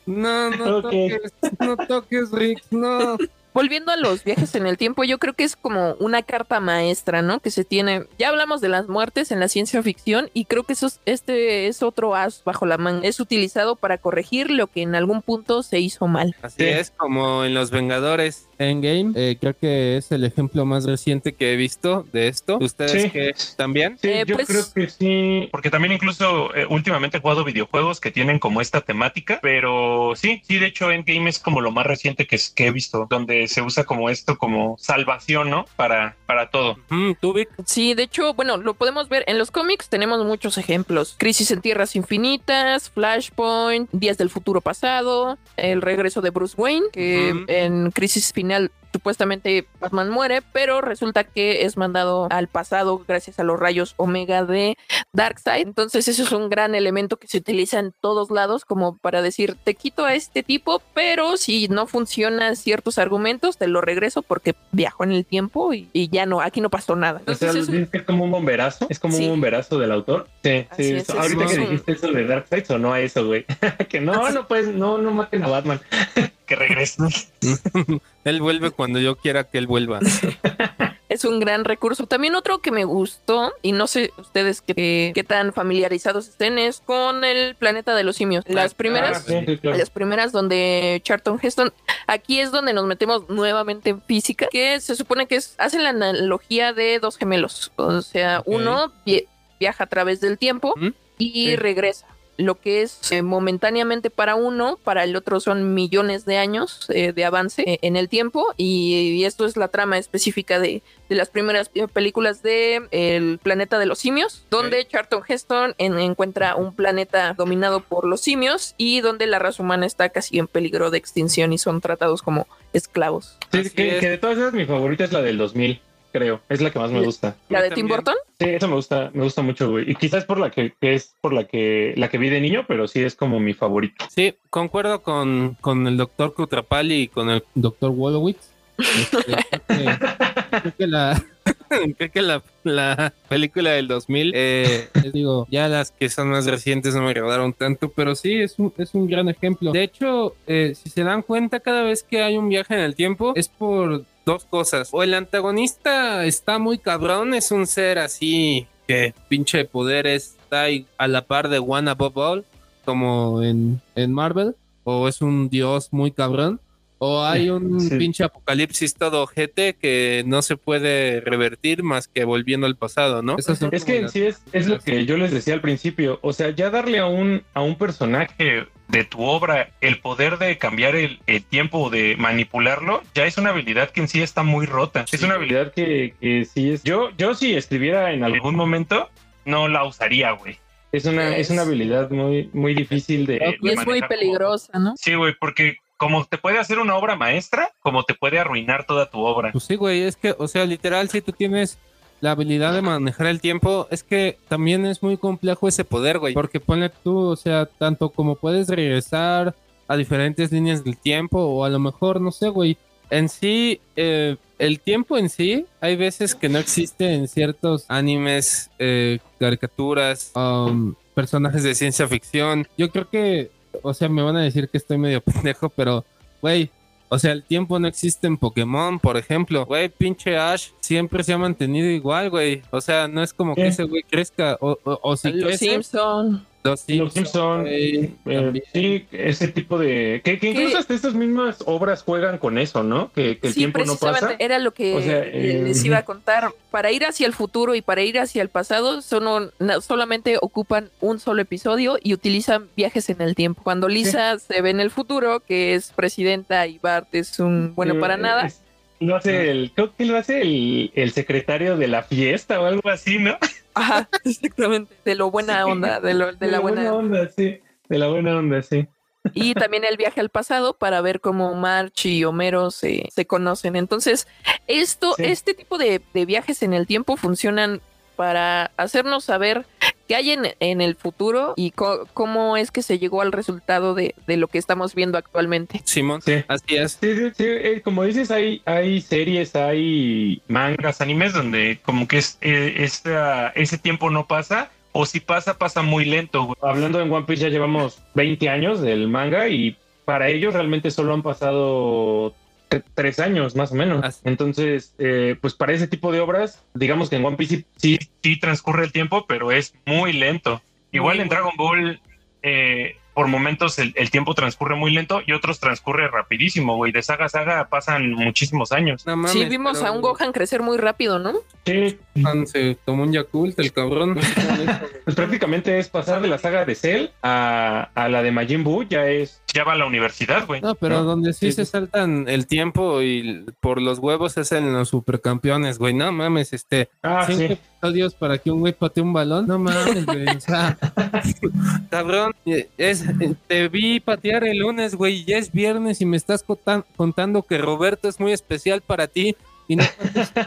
No, 0.05 0.49
no 0.51 0.77
Ok. 0.77 0.83
toques, 0.83 1.33
no 1.59 1.77
toques, 1.77 2.31
Riggs, 2.31 2.71
no. 2.71 3.17
Volviendo 3.53 3.91
a 3.91 3.97
los 3.97 4.23
viajes 4.23 4.55
en 4.55 4.65
el 4.65 4.77
tiempo, 4.77 5.03
yo 5.03 5.19
creo 5.19 5.33
que 5.33 5.43
es 5.43 5.55
como 5.55 5.93
una 5.99 6.23
carta 6.23 6.59
maestra, 6.59 7.21
¿no? 7.21 7.39
Que 7.39 7.51
se 7.51 7.63
tiene. 7.63 8.05
Ya 8.17 8.29
hablamos 8.29 8.61
de 8.61 8.69
las 8.69 8.87
muertes 8.87 9.31
en 9.31 9.39
la 9.39 9.47
ciencia 9.47 9.81
ficción 9.83 10.29
y 10.33 10.45
creo 10.45 10.63
que 10.63 10.73
eso 10.73 10.87
es- 10.87 10.99
este 11.05 11.67
es 11.67 11.83
otro 11.83 12.15
as 12.15 12.43
bajo 12.43 12.65
la 12.65 12.77
manga. 12.77 13.07
Es 13.07 13.19
utilizado 13.19 13.75
para 13.75 13.97
corregir 13.97 14.49
lo 14.49 14.67
que 14.67 14.81
en 14.81 14.95
algún 14.95 15.21
punto 15.21 15.63
se 15.63 15.79
hizo 15.79 16.07
mal. 16.07 16.35
Así 16.41 16.55
Sí. 16.63 16.65
es, 16.65 16.91
como 16.91 17.43
en 17.45 17.53
Los 17.53 17.69
Vengadores 17.71 18.47
Endgame. 18.59 19.11
Eh, 19.15 19.37
creo 19.39 19.55
que 19.57 19.97
es 19.97 20.11
el 20.11 20.23
ejemplo 20.23 20.65
más 20.65 20.85
reciente 20.85 21.33
que 21.33 21.53
he 21.53 21.55
visto 21.55 22.05
de 22.13 22.27
esto. 22.29 22.57
¿Ustedes 22.61 23.03
Sí. 23.03 23.09
que 23.09 23.33
también? 23.57 23.97
Sí, 23.99 24.07
Eh, 24.09 24.23
yo 24.25 24.35
pues- 24.35 24.47
creo 24.47 24.63
que 24.73 24.89
sí, 24.89 25.49
porque 25.51 25.69
también 25.69 25.91
incluso 25.93 26.53
eh, 26.55 26.65
últimamente 26.69 27.17
he 27.17 27.21
jugado 27.21 27.43
videojuegos 27.43 27.99
que 27.99 28.11
tienen 28.11 28.39
como 28.39 28.61
esta 28.61 28.81
temática, 28.81 29.39
pero 29.41 30.13
sí, 30.15 30.41
sí, 30.47 30.57
de 30.59 30.67
hecho 30.67 30.91
Endgame 30.91 31.29
es 31.29 31.39
como 31.39 31.61
lo 31.61 31.71
más 31.71 31.85
reciente 31.85 32.25
que, 32.25 32.35
es- 32.37 32.49
que 32.51 32.67
he 32.67 32.71
visto, 32.71 33.05
donde 33.09 33.42
se 33.47 33.61
usa 33.61 33.83
como 33.83 34.09
esto 34.09 34.37
como 34.37 34.77
salvación, 34.79 35.49
¿no? 35.49 35.65
Para, 35.75 36.15
para 36.25 36.49
todo. 36.49 36.77
¿Tú, 37.19 37.33
Vic? 37.33 37.49
Sí, 37.65 37.93
de 37.93 38.03
hecho, 38.03 38.33
bueno, 38.33 38.57
lo 38.57 38.73
podemos 38.73 39.09
ver 39.09 39.23
en 39.27 39.37
los 39.37 39.51
cómics. 39.51 39.89
Tenemos 39.89 40.25
muchos 40.25 40.57
ejemplos: 40.57 41.15
Crisis 41.17 41.51
en 41.51 41.61
Tierras 41.61 41.95
Infinitas, 41.95 42.89
Flashpoint, 42.89 43.89
Días 43.91 44.17
del 44.17 44.29
Futuro 44.29 44.61
Pasado, 44.61 45.37
el 45.57 45.81
regreso 45.81 46.21
de 46.21 46.29
Bruce 46.29 46.55
Wayne, 46.57 46.87
que 46.91 47.33
en 47.47 47.91
Crisis 47.91 48.33
Final 48.33 48.71
supuestamente 48.93 49.67
Batman 49.81 50.09
muere, 50.09 50.41
pero 50.53 50.79
resulta 50.79 51.23
que 51.23 51.65
es 51.65 51.75
mandado 51.77 52.27
al 52.29 52.47
pasado 52.47 53.03
gracias 53.07 53.39
a 53.39 53.43
los 53.43 53.59
rayos 53.59 53.95
Omega 53.97 54.45
de 54.45 54.77
Darkseid. 55.11 55.67
Entonces, 55.67 56.07
eso 56.07 56.23
es 56.23 56.31
un 56.31 56.49
gran 56.49 56.75
elemento 56.75 57.17
que 57.17 57.27
se 57.27 57.39
utiliza 57.39 57.79
en 57.79 57.91
todos 57.99 58.29
lados, 58.31 58.63
como 58.65 58.97
para 58.97 59.21
decir, 59.21 59.57
te 59.63 59.73
quito 59.75 60.05
a 60.05 60.13
este 60.13 60.43
tipo, 60.43 60.81
pero 60.93 61.37
si 61.37 61.67
no 61.67 61.87
funcionan 61.87 62.55
ciertos 62.55 62.97
argumentos, 62.99 63.57
te 63.57 63.67
lo 63.67 63.81
regreso 63.81 64.21
porque 64.21 64.55
viajó 64.71 65.03
en 65.03 65.11
el 65.11 65.25
tiempo 65.25 65.73
y, 65.73 65.89
y 65.91 66.09
ya 66.09 66.25
no, 66.25 66.39
aquí 66.41 66.61
no 66.61 66.69
pasó 66.69 66.95
nada. 66.95 67.21
O 67.27 67.33
sea, 67.33 67.49
es 67.51 67.67
un- 67.67 67.89
es 67.91 68.03
como 68.03 68.23
un 68.25 68.31
bomberazo, 68.31 68.85
es 68.89 68.99
como 68.99 69.15
Sí. 69.17 69.23
un 69.23 69.31
bomberazo 69.31 69.79
del 69.79 69.91
autor. 69.91 70.27
Sí, 70.43 70.67
Así 70.69 70.83
sí. 70.83 70.93
es, 70.95 71.09
es 71.09 71.15
Ahorita 71.15 71.45
que 71.47 71.55
un- 71.55 71.61
dijiste 71.61 71.91
eso 71.93 72.07
de 72.11 72.25
Darkseid, 72.27 72.65
sonó 72.65 72.93
a 72.93 72.99
eso, 73.01 73.25
güey. 73.25 73.45
que 73.89 73.99
no, 74.01 74.29
no 74.29 74.47
pues, 74.47 74.67
no, 74.67 74.97
no 74.99 75.11
maten 75.11 75.43
a 75.43 75.47
Batman. 75.47 75.81
que 76.53 76.67
regrese. 76.67 76.97
Él 78.23 78.41
vuelve 78.41 78.71
cuando 78.71 78.99
yo 78.99 79.15
quiera 79.17 79.43
que 79.45 79.57
él 79.57 79.67
vuelva. 79.67 79.99
es 81.09 81.25
un 81.25 81.39
gran 81.39 81.65
recurso. 81.65 82.07
También 82.07 82.35
otro 82.35 82.59
que 82.61 82.71
me 82.71 82.85
gustó, 82.85 83.51
y 83.61 83.71
no 83.73 83.85
sé 83.87 84.11
ustedes 84.17 84.61
qué, 84.61 85.11
qué 85.13 85.23
tan 85.23 85.53
familiarizados 85.53 86.27
estén, 86.29 86.57
es 86.57 86.79
con 86.79 87.23
el 87.25 87.55
planeta 87.55 87.93
de 87.95 88.03
los 88.03 88.15
simios. 88.15 88.45
Las 88.47 88.73
primeras, 88.73 89.25
Ah, 89.29 89.43
sí, 89.45 89.57
claro. 89.57 89.77
las 89.77 89.89
primeras 89.89 90.31
donde 90.31 91.01
Charlton 91.03 91.37
Heston, 91.41 91.73
aquí 92.07 92.39
es 92.39 92.51
donde 92.51 92.73
nos 92.73 92.85
metemos 92.85 93.29
nuevamente 93.29 93.89
en 93.91 94.01
física, 94.01 94.47
que 94.51 94.79
se 94.79 94.95
supone 94.95 95.27
que 95.27 95.35
es, 95.35 95.55
hacen 95.57 95.83
la 95.83 95.89
analogía 95.89 96.71
de 96.73 96.99
dos 96.99 97.17
gemelos. 97.17 97.71
O 97.75 98.01
sea, 98.01 98.41
uno 98.45 98.91
vi- 99.05 99.25
viaja 99.59 99.83
a 99.83 99.87
través 99.87 100.21
del 100.21 100.37
tiempo 100.37 100.73
¿Mm? 100.77 100.87
y 101.17 101.31
Sí. 101.47 101.55
regresa. 101.57 102.07
Lo 102.37 102.55
que 102.55 102.81
es 102.81 103.11
eh, 103.11 103.21
momentáneamente 103.21 104.09
para 104.09 104.33
uno, 104.35 104.79
para 104.83 105.03
el 105.03 105.15
otro 105.15 105.39
son 105.39 105.73
millones 105.75 106.25
de 106.25 106.37
años 106.37 106.87
eh, 106.89 107.13
de 107.13 107.25
avance 107.25 107.61
eh, 107.65 107.79
en 107.83 107.95
el 107.95 108.09
tiempo. 108.09 108.47
Y, 108.57 109.11
y 109.15 109.25
esto 109.25 109.45
es 109.45 109.55
la 109.55 109.67
trama 109.67 109.99
específica 109.99 110.59
de, 110.59 110.81
de 111.09 111.15
las 111.15 111.29
primeras 111.29 111.69
eh, 111.75 111.87
películas 111.87 112.41
de 112.41 112.87
El 112.89 113.37
planeta 113.37 113.77
de 113.77 113.85
los 113.85 113.99
simios, 113.99 114.45
donde 114.49 114.87
Charlton 114.87 115.21
Heston 115.27 115.75
en- 115.77 115.99
encuentra 115.99 116.55
un 116.55 116.73
planeta 116.75 117.33
dominado 117.35 117.81
por 117.81 118.05
los 118.05 118.21
simios 118.21 118.73
y 118.77 119.01
donde 119.01 119.27
la 119.27 119.37
raza 119.37 119.61
humana 119.61 119.85
está 119.85 120.09
casi 120.09 120.39
en 120.39 120.47
peligro 120.47 120.89
de 120.89 120.97
extinción 120.97 121.53
y 121.53 121.57
son 121.59 121.81
tratados 121.81 122.23
como 122.23 122.47
esclavos. 122.73 123.37
Sí, 123.51 123.69
que, 123.69 123.95
es. 123.95 123.99
que 123.99 124.09
de 124.09 124.17
todas 124.17 124.37
esas 124.37 124.53
mi 124.53 124.65
favorita 124.65 125.03
es 125.03 125.11
la 125.11 125.21
del 125.21 125.37
2000, 125.37 125.79
creo. 126.13 126.41
Es 126.47 126.61
la 126.61 126.71
que 126.71 126.79
más 126.79 126.91
me 126.91 127.01
gusta. 127.01 127.35
La 127.49 127.61
de 127.61 127.71
Tim. 127.71 127.87
Burton. 127.87 128.15
Sí, 128.39 128.49
esa 128.49 128.67
me 128.67 128.75
gusta, 128.75 129.11
me 129.13 129.23
gusta 129.23 129.41
mucho, 129.41 129.69
güey. 129.69 129.89
Y 129.91 129.95
quizás 129.95 130.23
por 130.23 130.39
la 130.39 130.51
que, 130.51 130.73
que 130.79 130.93
es 130.93 131.15
por 131.19 131.33
la 131.33 131.45
que 131.45 131.93
la 131.97 132.09
que 132.09 132.17
vi 132.17 132.29
de 132.29 132.39
niño, 132.39 132.65
pero 132.67 132.87
sí 132.87 133.01
es 133.01 133.15
como 133.15 133.39
mi 133.39 133.53
favorita. 133.53 134.07
Sí, 134.09 134.35
concuerdo 134.49 135.01
con, 135.01 135.57
con 135.59 135.87
el 135.87 135.97
doctor 135.97 136.33
Kutrapali 136.33 137.01
y 137.01 137.07
con 137.07 137.29
el 137.29 137.43
doctor 137.55 137.91
Wolowitz. 137.91 138.53
Este, 138.77 139.17
creo, 139.67 139.67
que, 139.67 140.61
creo 140.61 140.73
que 140.77 140.87
la, 140.87 141.23
creo 141.97 142.11
que 142.11 142.21
la, 142.21 142.43
la 142.63 143.13
película 143.27 143.71
del 143.71 143.87
2000, 143.87 144.31
eh, 144.35 144.89
les 145.01 145.13
digo, 145.13 145.47
ya 145.49 145.67
las 145.67 145.91
que 145.91 146.09
son 146.09 146.29
más 146.29 146.45
recientes 146.45 146.95
no 146.95 147.01
me 147.01 147.09
agradaron 147.09 147.53
tanto, 147.53 147.89
pero 147.89 148.15
sí, 148.15 148.35
es 148.35 148.59
un, 148.59 148.73
es 148.77 148.93
un 148.93 149.07
gran 149.07 149.29
ejemplo. 149.29 149.71
De 149.71 149.83
hecho, 149.83 150.35
eh, 150.47 150.73
si 150.75 150.89
se 150.89 151.03
dan 151.03 151.23
cuenta, 151.23 151.59
cada 151.59 151.83
vez 151.83 152.03
que 152.03 152.21
hay 152.21 152.37
un 152.37 152.49
viaje 152.49 152.73
en 152.75 152.81
el 152.81 152.95
tiempo 152.95 153.33
es 153.35 153.47
por 153.47 154.05
dos 154.25 154.45
cosas. 154.45 154.89
O 154.91 155.03
el 155.03 155.13
antagonista 155.13 156.25
está 156.25 156.59
muy 156.59 156.77
cabrón, 156.77 157.33
es 157.33 157.51
un 157.51 157.67
ser 157.67 157.99
así 157.99 158.67
que 158.87 159.13
pinche 159.29 159.65
poder 159.65 160.07
está 160.07 160.65
a 160.97 161.07
la 161.07 161.25
par 161.25 161.49
de 161.49 161.59
One 161.59 161.89
Above 161.89 162.17
All, 162.17 162.45
como 162.85 163.41
en, 163.43 163.81
en 163.95 164.13
Marvel, 164.13 164.55
o 164.83 165.07
es 165.07 165.21
un 165.21 165.49
dios 165.49 165.89
muy 165.91 166.11
cabrón, 166.11 166.59
o 166.97 167.23
hay 167.23 167.49
un 167.49 167.79
Sí. 167.89 167.97
pinche 167.97 168.23
apocalipsis 168.23 168.93
todo 168.95 169.23
ojete 169.23 169.73
que 169.75 170.23
no 170.25 170.41
se 170.41 170.57
puede 170.57 171.21
revertir 171.21 171.81
más 171.83 172.07
que 172.07 172.23
volviendo 172.25 172.67
al 172.67 172.75
pasado, 172.75 173.21
¿no? 173.21 173.37
Es 173.71 173.83
que 173.85 173.97
en 173.99 174.09
sí 174.09 174.23
es, 174.23 174.41
es 174.51 174.67
lo 174.67 174.79
que 174.79 175.05
yo 175.05 175.17
les 175.17 175.31
decía 175.31 175.53
al 175.53 175.61
principio. 175.61 176.19
O 176.21 176.33
sea, 176.33 176.49
ya 176.49 176.69
darle 176.69 176.99
a 176.99 177.05
un, 177.07 177.43
a 177.53 177.61
un 177.61 177.77
personaje 177.77 178.67
de 178.93 179.03
tu 179.03 179.23
obra 179.23 179.71
el 179.81 179.99
poder 179.99 180.37
de 180.37 180.57
cambiar 180.59 180.95
el, 180.95 181.19
el 181.25 181.43
tiempo 181.43 181.79
o 181.79 181.89
de 181.89 182.15
manipularlo, 182.15 183.01
ya 183.15 183.25
es 183.25 183.37
una 183.39 183.49
habilidad 183.49 183.89
que 183.89 184.01
en 184.01 184.07
sí 184.07 184.21
está 184.21 184.43
muy 184.43 184.67
rota. 184.67 185.03
es 185.11 185.23
una 185.23 185.33
habilidad 185.33 185.73
que, 185.73 186.13
que 186.21 186.45
sí 186.45 186.71
es. 186.71 186.83
Yo, 186.83 187.09
yo 187.17 187.33
si 187.33 187.55
escribiera 187.55 188.13
en 188.13 188.23
algún 188.23 188.55
momento, 188.55 189.09
no 189.45 189.67
la 189.67 189.83
usaría, 189.83 190.31
güey. 190.31 190.57
Es 190.91 191.05
una, 191.05 191.35
es 191.35 191.49
una 191.49 191.63
habilidad 191.63 192.11
muy, 192.11 192.51
muy 192.53 192.75
difícil 192.75 193.25
de. 193.25 193.57
Y 193.59 193.67
de 193.67 193.73
es 193.73 193.85
muy 193.85 193.99
como- 193.99 194.07
peligrosa, 194.07 194.77
¿no? 194.77 194.93
Sí, 194.95 195.15
güey, 195.15 195.33
porque 195.39 195.77
como 195.97 196.23
te 196.25 196.37
puede 196.37 196.59
hacer 196.59 196.77
una 196.77 196.95
obra 196.95 197.15
maestra, 197.15 197.71
como 197.79 198.03
te 198.03 198.13
puede 198.13 198.37
arruinar 198.37 198.85
toda 198.85 199.09
tu 199.09 199.21
obra. 199.21 199.51
Pues 199.53 199.63
sí, 199.63 199.75
güey, 199.75 200.03
es 200.03 200.15
que, 200.17 200.35
o 200.37 200.47
sea, 200.47 200.65
literal, 200.65 201.09
si 201.09 201.21
tú 201.21 201.31
tienes 201.31 201.79
la 202.23 202.31
habilidad 202.31 202.73
de 202.73 202.81
manejar 202.81 203.27
el 203.27 203.41
tiempo, 203.41 203.85
es 203.91 204.01
que 204.01 204.37
también 204.47 204.85
es 204.85 205.03
muy 205.03 205.17
complejo 205.17 205.67
ese 205.67 205.83
poder, 205.83 206.19
güey. 206.19 206.33
Porque 206.33 206.61
ponle 206.61 206.87
tú, 206.87 207.17
o 207.17 207.35
sea, 207.35 207.65
tanto 207.65 208.11
como 208.11 208.37
puedes 208.37 208.69
regresar 208.69 209.53
a 209.89 209.97
diferentes 209.97 210.49
líneas 210.49 210.85
del 210.85 210.95
tiempo, 210.95 211.39
o 211.39 211.65
a 211.65 211.69
lo 211.69 211.79
mejor, 211.79 212.21
no 212.21 212.31
sé, 212.31 212.47
güey. 212.47 212.77
En 213.09 213.27
sí, 213.27 213.81
eh, 213.97 214.37
el 214.57 214.79
tiempo 214.79 215.17
en 215.17 215.27
sí, 215.27 215.65
hay 215.81 215.97
veces 215.97 216.33
que 216.33 216.47
no 216.47 216.59
existe 216.59 217.13
en 217.13 217.27
ciertos 217.27 217.83
animes, 217.89 218.71
eh, 218.79 219.19
caricaturas, 219.37 220.31
um, 220.33 220.95
personajes 221.13 221.63
de 221.63 221.75
ciencia 221.75 222.07
ficción. 222.07 222.65
Yo 222.77 222.89
creo 222.89 223.09
que, 223.09 223.51
o 223.81 223.93
sea, 223.93 224.07
me 224.07 224.21
van 224.21 224.37
a 224.37 224.43
decir 224.43 224.69
que 224.69 224.77
estoy 224.77 224.97
medio 224.97 225.19
pendejo, 225.25 225.67
pero, 225.67 226.05
güey, 226.41 226.71
o 227.09 227.19
sea, 227.19 227.31
el 227.31 227.43
tiempo 227.43 227.79
no 227.79 227.87
existe 227.87 228.27
en 228.27 228.37
Pokémon, 228.37 228.99
por 228.99 229.17
ejemplo. 229.17 229.65
Güey, 229.65 229.89
pinche 229.89 230.37
Ash 230.37 230.69
siempre 230.79 231.23
se 231.23 231.33
ha 231.33 231.37
mantenido 231.37 231.87
igual, 231.89 232.29
güey. 232.29 232.61
O 232.71 232.81
sea, 232.81 233.07
no 233.07 233.21
es 233.21 233.33
como 233.33 233.55
que 233.55 233.67
ese 233.67 233.83
güey 233.83 234.03
crezca. 234.03 234.57
O, 234.59 234.77
o, 234.83 234.99
o 235.01 235.17
si 235.17 235.31
Los 235.31 235.45
crece, 235.45 235.69
Simpson. 235.69 236.45
Los 236.63 236.79
Simpson, 236.79 237.05
Los 237.05 237.13
Simpson, 237.13 237.65
Eh, 237.67 238.63
sí, 238.73 239.05
ese 239.11 239.47
tipo 239.49 239.77
de. 239.77 240.21
Que, 240.23 240.39
que 240.39 240.51
incluso 240.51 240.69
¿Qué? 240.71 240.77
hasta 240.77 240.93
estas 240.93 241.13
mismas 241.13 241.57
obras 241.65 242.03
juegan 242.03 242.37
con 242.37 242.57
eso, 242.57 242.83
¿no? 242.83 243.11
Que, 243.13 243.37
que 243.37 243.47
el 243.47 243.53
sí, 243.53 243.59
tiempo 243.59 243.79
no 243.85 243.95
pasa. 243.97 244.35
era 244.39 244.59
lo 244.59 244.71
que 244.73 244.95
O 244.95 245.01
sea, 245.01 245.19
le- 245.19 245.59
eh, 245.59 245.63
les 245.63 245.83
iba 245.83 245.97
a 245.97 246.05
contar. 246.05 246.51
Para 246.71 246.91
ir 246.91 247.05
hacia 247.05 247.27
el 247.27 247.33
futuro 247.33 247.75
y 247.75 247.81
para 247.81 248.01
ir 248.01 248.17
hacia 248.17 248.41
el 248.41 248.49
pasado, 248.49 249.01
son 249.01 249.27
un- 249.27 249.51
solamente 249.81 250.37
ocupan 250.41 250.89
un 251.01 251.19
solo 251.19 251.41
episodio 251.41 251.97
y 252.01 252.13
utilizan 252.13 252.67
viajes 252.75 253.09
en 253.09 253.21
el 253.21 253.35
tiempo. 253.35 253.61
Cuando 253.63 253.87
Lisa 253.89 254.39
se 254.39 254.61
ve 254.61 254.69
en 254.69 254.79
el 254.79 254.89
futuro, 254.89 255.41
que 255.41 255.75
es 255.75 255.91
presidenta 255.91 256.65
y 256.67 256.79
Bart 256.79 257.07
es 257.13 257.39
un 257.39 257.73
bueno 257.75 257.95
Eh, 257.95 257.99
para 257.99 258.17
nada, 258.17 258.47
es- 258.47 258.59
Lo 259.07 259.15
hace 259.15 259.49
el, 259.51 259.71
creo 259.75 259.95
que 259.95 260.05
lo 260.05 260.17
hace 260.17 260.41
el, 260.41 260.91
el 260.95 261.11
secretario 261.11 261.77
de 261.77 261.87
la 261.87 262.03
fiesta 262.03 262.59
o 262.61 262.65
algo 262.65 262.89
así, 262.89 263.19
¿no? 263.19 263.37
ajá, 263.73 264.07
exactamente, 264.25 264.93
de 265.05 265.15
lo 265.15 265.31
buena 265.31 265.63
Sí. 265.65 265.71
onda, 265.71 265.99
de, 265.99 266.13
lo, 266.13 266.33
de 266.33 266.47
la 266.47 266.59
buena 266.59 266.93
onda, 266.93 267.27
sí. 267.29 267.59
De 267.89 267.97
la 267.97 268.07
buena 268.07 268.37
onda, 268.37 268.61
sí. 268.61 268.87
y 269.33 269.53
también 269.53 269.83
el 269.85 269.97
viaje 269.97 270.19
al 270.19 270.29
pasado 270.29 270.73
para 270.73 271.01
ver 271.01 271.21
cómo 271.21 271.53
March 271.55 272.05
y 272.05 272.23
Homero 272.23 272.71
se, 272.71 273.07
se 273.13 273.25
conocen. 273.25 273.75
Entonces, 273.75 274.27
esto, 274.67 275.13
Sí. 275.17 275.23
este 275.25 275.53
tipo 275.53 275.77
de, 275.77 276.01
de 276.13 276.25
viajes 276.25 276.61
en 276.63 276.73
el 276.73 276.87
tiempo 276.87 277.17
funcionan 277.17 277.81
para 278.15 278.71
hacernos 278.77 279.23
saber 279.23 279.65
qué 280.07 280.15
hay 280.15 280.31
en, 280.31 280.47
en 280.59 280.81
el 280.81 280.95
futuro 280.95 281.53
y 281.55 281.71
cómo 281.71 282.57
es 282.57 282.71
que 282.71 282.81
se 282.81 282.99
llegó 282.99 283.21
al 283.21 283.31
resultado 283.31 283.93
de, 283.93 284.15
de 284.27 284.37
lo 284.37 284.47
que 284.47 284.57
estamos 284.57 284.95
viendo 284.95 285.17
actualmente. 285.17 285.81
Simón, 285.85 286.21
Sí. 286.21 286.43
así 286.47 286.75
es. 286.75 286.97
Sí, 287.01 287.15
sí, 287.15 287.29
sí, 287.35 287.43
eh, 287.47 287.81
como 287.83 288.03
dices, 288.03 288.29
hay, 288.31 288.61
hay 288.65 289.01
series, 289.01 289.55
hay 289.55 290.41
mangas, 290.47 291.01
animes 291.01 291.33
donde 291.33 291.79
como 291.83 292.07
que 292.07 292.17
es, 292.17 292.37
eh, 292.41 292.75
esta- 292.79 293.49
ese 293.49 293.77
tiempo 293.77 294.09
no 294.09 294.27
pasa, 294.27 294.71
o 294.91 295.05
si 295.05 295.19
pasa, 295.19 295.57
pasa 295.57 295.81
muy 295.81 296.05
lento. 296.05 296.43
güey. 296.43 296.55
Hablando 296.61 297.01
en 297.01 297.11
One 297.11 297.25
Piece 297.25 297.43
ya 297.43 297.49
llevamos 297.49 297.99
20 298.13 298.49
años 298.49 298.81
del 298.81 299.07
manga 299.07 299.47
y 299.47 299.75
para 300.05 300.27
ellos 300.27 300.53
realmente 300.53 300.91
solo 300.91 301.13
han 301.13 301.23
pasado 301.23 302.35
tres 302.81 303.19
años 303.19 303.55
más 303.55 303.71
o 303.71 303.75
menos. 303.75 304.03
Así. 304.03 304.21
Entonces, 304.23 304.95
eh, 304.97 305.35
pues 305.41 305.53
para 305.53 305.73
ese 305.73 305.87
tipo 305.87 306.11
de 306.11 306.19
obras, 306.19 306.63
digamos 306.73 307.09
que 307.09 307.17
en 307.17 307.25
One 307.25 307.37
Piece 307.37 307.57
sí, 307.57 307.65
sí, 307.77 307.99
sí 308.21 308.39
transcurre 308.39 308.85
el 308.85 308.91
tiempo, 308.91 309.25
pero 309.27 309.51
es 309.51 309.73
muy 309.85 310.13
lento. 310.13 310.61
Igual 310.91 311.17
Muy 311.17 311.23
en 311.23 311.29
Dragon 311.29 311.53
Ball, 311.57 312.01
eh, 312.43 312.97
por 313.13 313.27
momentos 313.27 313.77
el, 313.79 313.93
el 313.95 314.09
tiempo 314.09 314.33
transcurre 314.33 314.75
muy 314.75 314.91
lento 314.91 315.21
y 315.25 315.33
otros 315.33 315.59
transcurre 315.59 316.07
rapidísimo, 316.07 316.75
güey. 316.75 316.91
De 316.91 317.01
saga 317.01 317.25
a 317.25 317.29
saga 317.29 317.69
pasan 317.69 318.11
muchísimos 318.11 318.71
años. 318.71 319.05
No 319.05 319.15
mames, 319.15 319.31
sí, 319.31 319.45
vimos 319.45 319.77
pero 319.77 319.87
a 319.87 319.91
un 319.91 320.01
Gohan 320.01 320.31
crecer 320.31 320.61
muy 320.61 320.77
rápido, 320.77 321.19
¿no? 321.19 321.33
Sí, 321.65 321.97
se 322.45 322.77
tomó 322.85 323.03
un 323.03 323.11
Yakult, 323.11 323.57
el 323.59 323.71
cabrón. 323.73 324.15
pues 325.05 325.15
prácticamente 325.15 325.79
es 325.79 325.89
pasar 325.89 326.21
de 326.21 326.27
la 326.27 326.37
saga 326.37 326.65
de 326.65 326.75
Cell 326.75 327.07
a, 327.21 327.89
a 327.95 328.09
la 328.09 328.21
de 328.23 328.31
Majin 328.31 328.63
Buu, 328.63 328.83
ya 328.83 329.07
es, 329.07 329.41
ya 329.53 329.63
va 329.63 329.73
a 329.73 329.77
la 329.77 329.85
universidad, 329.85 330.45
güey. 330.47 330.61
No, 330.61 330.75
pero 330.75 330.97
¿No? 330.99 331.03
donde 331.03 331.33
sí, 331.33 331.47
Sí, 331.47 331.51
se 331.53 331.65
saltan 331.65 332.25
el 332.27 332.47
tiempo 332.47 333.01
y 333.01 333.45
por 333.59 333.81
los 333.81 333.99
huevos 333.99 334.37
es 334.37 334.51
en 334.51 334.71
los 334.73 334.89
supercampeones, 334.89 335.77
güey. 335.79 335.93
No 335.93 336.11
mames, 336.11 336.53
este, 336.53 336.89
Ah, 337.01 337.23
cinco 337.27 337.39
sí. 337.39 337.45
episodios 337.53 338.15
para 338.15 338.37
que 338.37 338.51
un 338.51 338.59
güey 338.61 338.73
patee 338.73 339.03
un 339.03 339.13
balón. 339.13 339.47
No 339.47 339.59
mames, 339.59 340.05
güey. 340.05 340.27
O 340.27 340.39
sea, 340.39 340.77
cabrón, 341.89 342.33
eh, 342.45 342.69
es, 342.77 343.03
te 343.47 343.67
vi 343.69 343.99
patear 343.99 344.43
el 344.43 344.59
lunes, 344.59 344.95
güey, 344.95 345.17
y 345.21 345.25
ya 345.25 345.37
es 345.37 345.51
viernes 345.51 346.01
y 346.01 346.05
me 346.05 346.17
estás 346.17 346.43
contan- 346.45 346.85
contando 346.95 347.43
que 347.43 347.57
Roberto 347.57 348.07
es 348.07 348.19
muy 348.19 348.31
especial 348.31 348.81
para 348.81 349.07
ti 349.07 349.35
y 349.67 349.75
no 349.75 349.83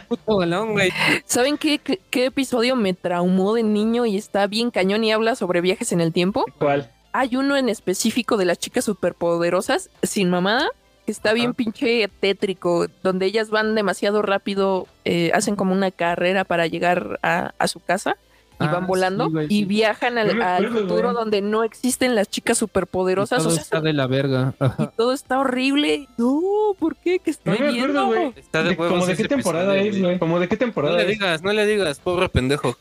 puto 0.09 0.37
balón, 0.37 0.73
güey. 0.73 0.91
¿Saben 1.25 1.59
qué, 1.59 1.79
qué, 1.79 2.01
qué 2.11 2.27
episodio 2.27 2.77
me 2.77 2.95
traumó 2.95 3.55
de 3.55 3.63
niño 3.63 4.07
y 4.07 4.17
está 4.17 4.47
bien 4.47 4.71
cañón 4.71 5.05
y 5.05 5.13
habla 5.13 5.35
sobre 5.35 5.61
viajes 5.61 5.93
en 5.93 6.01
el 6.01 6.13
tiempo? 6.13 6.45
¿Cuál? 6.59 6.91
Hay 7.13 7.37
uno 7.37 7.57
en 7.57 7.69
específico 7.69 8.37
de 8.37 8.45
las 8.45 8.59
chicas 8.59 8.85
superpoderosas, 8.85 9.91
sin 10.03 10.29
mamada, 10.29 10.69
que 11.07 11.13
está 11.13 11.33
bien 11.33 11.55
pinche 11.55 12.09
tétrico, 12.21 12.87
donde 13.03 13.27
ellas 13.27 13.49
van 13.49 13.75
demasiado 13.75 14.23
rápido, 14.23 14.87
eh, 15.05 15.31
hacen 15.33 15.57
como 15.57 15.73
una 15.73 15.91
carrera 15.91 16.45
para 16.45 16.67
llegar 16.67 17.19
a, 17.23 17.55
a 17.59 17.69
su 17.69 17.81
casa 17.81 18.17
y 18.59 18.65
Ah, 18.65 18.73
van 18.73 18.87
volando 18.87 19.27
sí, 19.27 19.33
güey, 19.33 19.47
y 19.51 19.65
viajan 19.67 20.17
al, 20.19 20.37
No 20.39 20.71
futuro 20.71 21.03
güey. 21.11 21.15
donde 21.15 21.43
no 21.43 21.63
existen 21.63 22.15
las 22.15 22.29
chicas 22.31 22.57
Y 22.57 22.61
superpoderosas. 22.61 23.39
todo 23.39 23.49
O 23.49 23.53
sea, 23.53 23.63
está 23.63 23.81
de 23.81 23.93
la 23.93 24.07
verga. 24.07 24.55
y 24.79 24.87
todo 24.97 25.13
está 25.13 25.39
horrible. 25.39 26.09
No, 26.17 26.41
¿por 26.79 26.97
qué? 26.97 27.19
¿Qué 27.19 27.31
estoy 27.31 27.59
No 27.59 27.65
me 27.67 27.73
viendo? 27.73 28.01
acuerdo. 28.05 28.33
Está 28.37 28.63
de 28.63 28.71
De- 28.71 28.77
huevos 28.77 28.95
¿Cómo 28.95 29.07
de 29.07 29.17
qué 29.17 29.25
temporada 29.29 29.77
es, 29.77 30.01
güey. 30.01 30.19
¿Cómo 30.19 30.41
de 30.41 30.49
qué 30.49 30.55
No 30.57 30.59
temporada 30.61 30.97
le 30.97 31.03
es? 31.03 31.09
digas, 31.11 31.43
no 31.43 31.53
le 31.53 31.67
digas, 31.67 31.99
pobre 32.01 32.29
pendejo. 32.29 32.77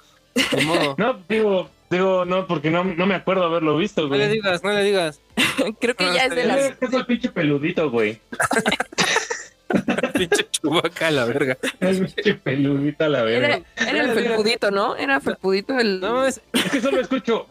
Ni 0.57 0.65
modo. 0.65 0.95
No, 0.97 1.19
digo, 1.27 1.69
digo, 1.89 2.25
no, 2.25 2.47
porque 2.47 2.69
no, 2.71 2.83
no 2.83 3.05
me 3.05 3.15
acuerdo 3.15 3.43
haberlo 3.43 3.77
visto, 3.77 4.01
No 4.03 4.07
güey. 4.09 4.19
le 4.21 4.29
digas, 4.29 4.63
no 4.63 4.71
le 4.71 4.83
digas. 4.83 5.19
Creo 5.79 5.95
que 5.95 6.05
Ah, 6.05 6.13
ya 6.15 6.25
es 6.25 6.35
de 6.35 6.45
las... 6.45 6.57
Es 6.57 6.77
es 6.81 6.93
el 6.93 7.05
pinche 7.05 7.29
peludito, 7.29 7.89
güey. 7.91 8.19
Pinche 10.13 10.47
chubaca 10.69 11.07
a 11.07 11.11
la 11.11 11.25
verga. 11.25 11.57
El 11.79 12.05
pinche 12.05 12.33
peludito 12.35 13.03
a 13.05 13.09
la 13.09 13.19
Era, 13.21 13.47
verga. 13.47 13.65
era 13.87 14.01
el 14.03 14.11
felpudito, 14.11 14.71
¿no? 14.71 14.95
Era 14.95 15.19
felpudito 15.19 15.77
el... 15.79 15.99
No, 15.99 16.25
es, 16.25 16.41
Es 16.53 16.69
que 16.71 16.81
solo 16.81 16.99
escucho. 16.99 17.45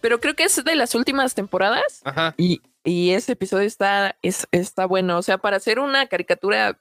Pero 0.00 0.20
creo 0.20 0.34
que 0.34 0.44
es 0.44 0.64
de 0.64 0.74
las 0.76 0.94
últimas 0.94 1.34
temporadas 1.34 2.00
ajá. 2.04 2.34
y, 2.36 2.60
y 2.84 3.10
ese 3.10 3.32
episodio 3.32 3.66
está, 3.66 4.16
es, 4.22 4.46
está 4.52 4.86
bueno. 4.86 5.18
O 5.18 5.22
sea, 5.22 5.38
para 5.38 5.56
hacer 5.56 5.78
una 5.78 6.06
caricatura, 6.06 6.76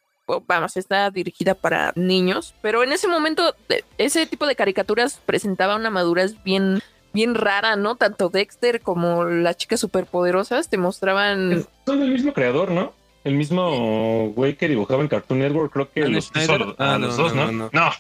vamos, 0.48 0.78
está 0.78 1.10
dirigida 1.12 1.54
para 1.56 1.92
niños, 1.96 2.54
pero 2.62 2.84
en 2.84 2.92
ese 2.92 3.08
momento 3.08 3.56
de- 3.70 3.84
ese 3.98 4.26
tipo 4.26 4.48
de 4.48 4.56
caricaturas 4.56 5.20
presentaba 5.26 5.76
una 5.76 5.90
madurez 5.90 6.42
bien, 6.44 6.82
bien 7.14 7.36
rara, 7.36 7.76
¿no? 7.76 7.96
Tanto 7.96 8.30
Dexter 8.30 8.82
como 8.82 9.26
las 9.26 9.58
chicas 9.58 9.80
superpoderosas 9.80 10.70
te 10.70 10.78
mostraban... 10.78 11.66
Son 11.86 12.00
del 12.00 12.12
mismo 12.12 12.34
creador, 12.34 12.72
¿no? 12.72 12.94
El 13.24 13.36
mismo 13.36 14.30
güey 14.36 14.56
que 14.56 14.68
dibujaba 14.68 15.02
en 15.02 15.08
Cartoon 15.08 15.40
Network, 15.40 15.72
creo 15.72 15.90
que 15.92 16.02
¿Dan 16.02 16.14
los, 16.14 16.32
hizo 16.36 16.54
a 16.78 16.96
Ah, 16.96 16.98
los 16.98 17.18
no, 17.18 17.24
dos, 17.24 17.36
no, 17.36 17.52
¿no? 17.52 17.52
no, 17.52 17.70
No. 17.72 17.92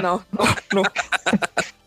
No, 0.00 0.24
no, 0.32 0.46
no. 0.74 0.82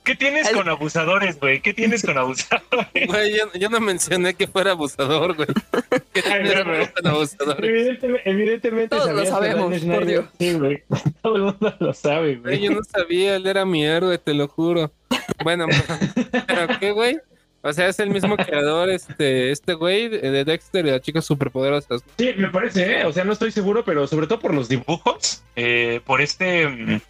¿Qué 0.03 0.15
tienes 0.15 0.49
con 0.49 0.67
abusadores, 0.67 1.39
güey? 1.39 1.61
¿Qué 1.61 1.75
tienes 1.75 2.01
con 2.03 2.17
abusadores? 2.17 3.07
Güey, 3.07 3.37
yo, 3.37 3.53
yo 3.53 3.69
no 3.69 3.79
mencioné 3.79 4.33
que 4.33 4.47
fuera 4.47 4.71
abusador, 4.71 5.35
güey. 5.35 5.47
Que 6.11 6.21
Ay, 6.25 6.47
era 6.49 6.63
no, 6.63 6.75
no. 6.79 6.87
tan 6.89 7.07
abusador. 7.07 7.63
Evidentemente, 7.63 8.29
evidentemente 8.29 8.95
Todos 8.95 9.11
lo 9.13 9.25
sabemos, 9.27 9.79
por 9.79 10.05
Dios. 10.05 10.25
Sí, 10.39 10.53
güey. 10.53 10.83
Todo 11.21 11.35
el 11.35 11.41
mundo 11.43 11.75
lo 11.79 11.93
sabe, 11.93 12.37
Güey, 12.37 12.59
yo 12.61 12.71
no 12.71 12.83
sabía, 12.83 13.35
él 13.35 13.45
era 13.45 13.63
mi 13.63 13.85
héroe, 13.85 14.17
te 14.17 14.33
lo 14.33 14.47
juro. 14.47 14.91
Bueno, 15.43 15.67
pero 16.47 16.79
¿qué, 16.79 16.91
güey? 16.93 17.19
O 17.61 17.73
sea, 17.73 17.87
es 17.87 17.99
el 17.99 18.09
mismo 18.09 18.35
creador, 18.37 18.89
este, 18.89 19.51
este 19.51 19.73
güey 19.73 20.07
de 20.07 20.31
de 20.31 20.45
Dexter 20.45 20.85
y 20.85 20.91
las 20.91 21.01
chicas 21.01 21.25
superpoderosas. 21.25 22.03
Sí, 22.17 22.33
me 22.37 22.49
parece, 22.49 22.99
¿eh? 22.99 23.05
O 23.05 23.13
sea, 23.13 23.23
no 23.23 23.33
estoy 23.33 23.51
seguro, 23.51 23.83
pero 23.85 24.07
sobre 24.07 24.27
todo 24.27 24.39
por 24.39 24.53
los 24.53 24.69
dibujos, 24.69 25.43
eh, 25.55 26.01
por 26.05 26.21
este... 26.21 27.01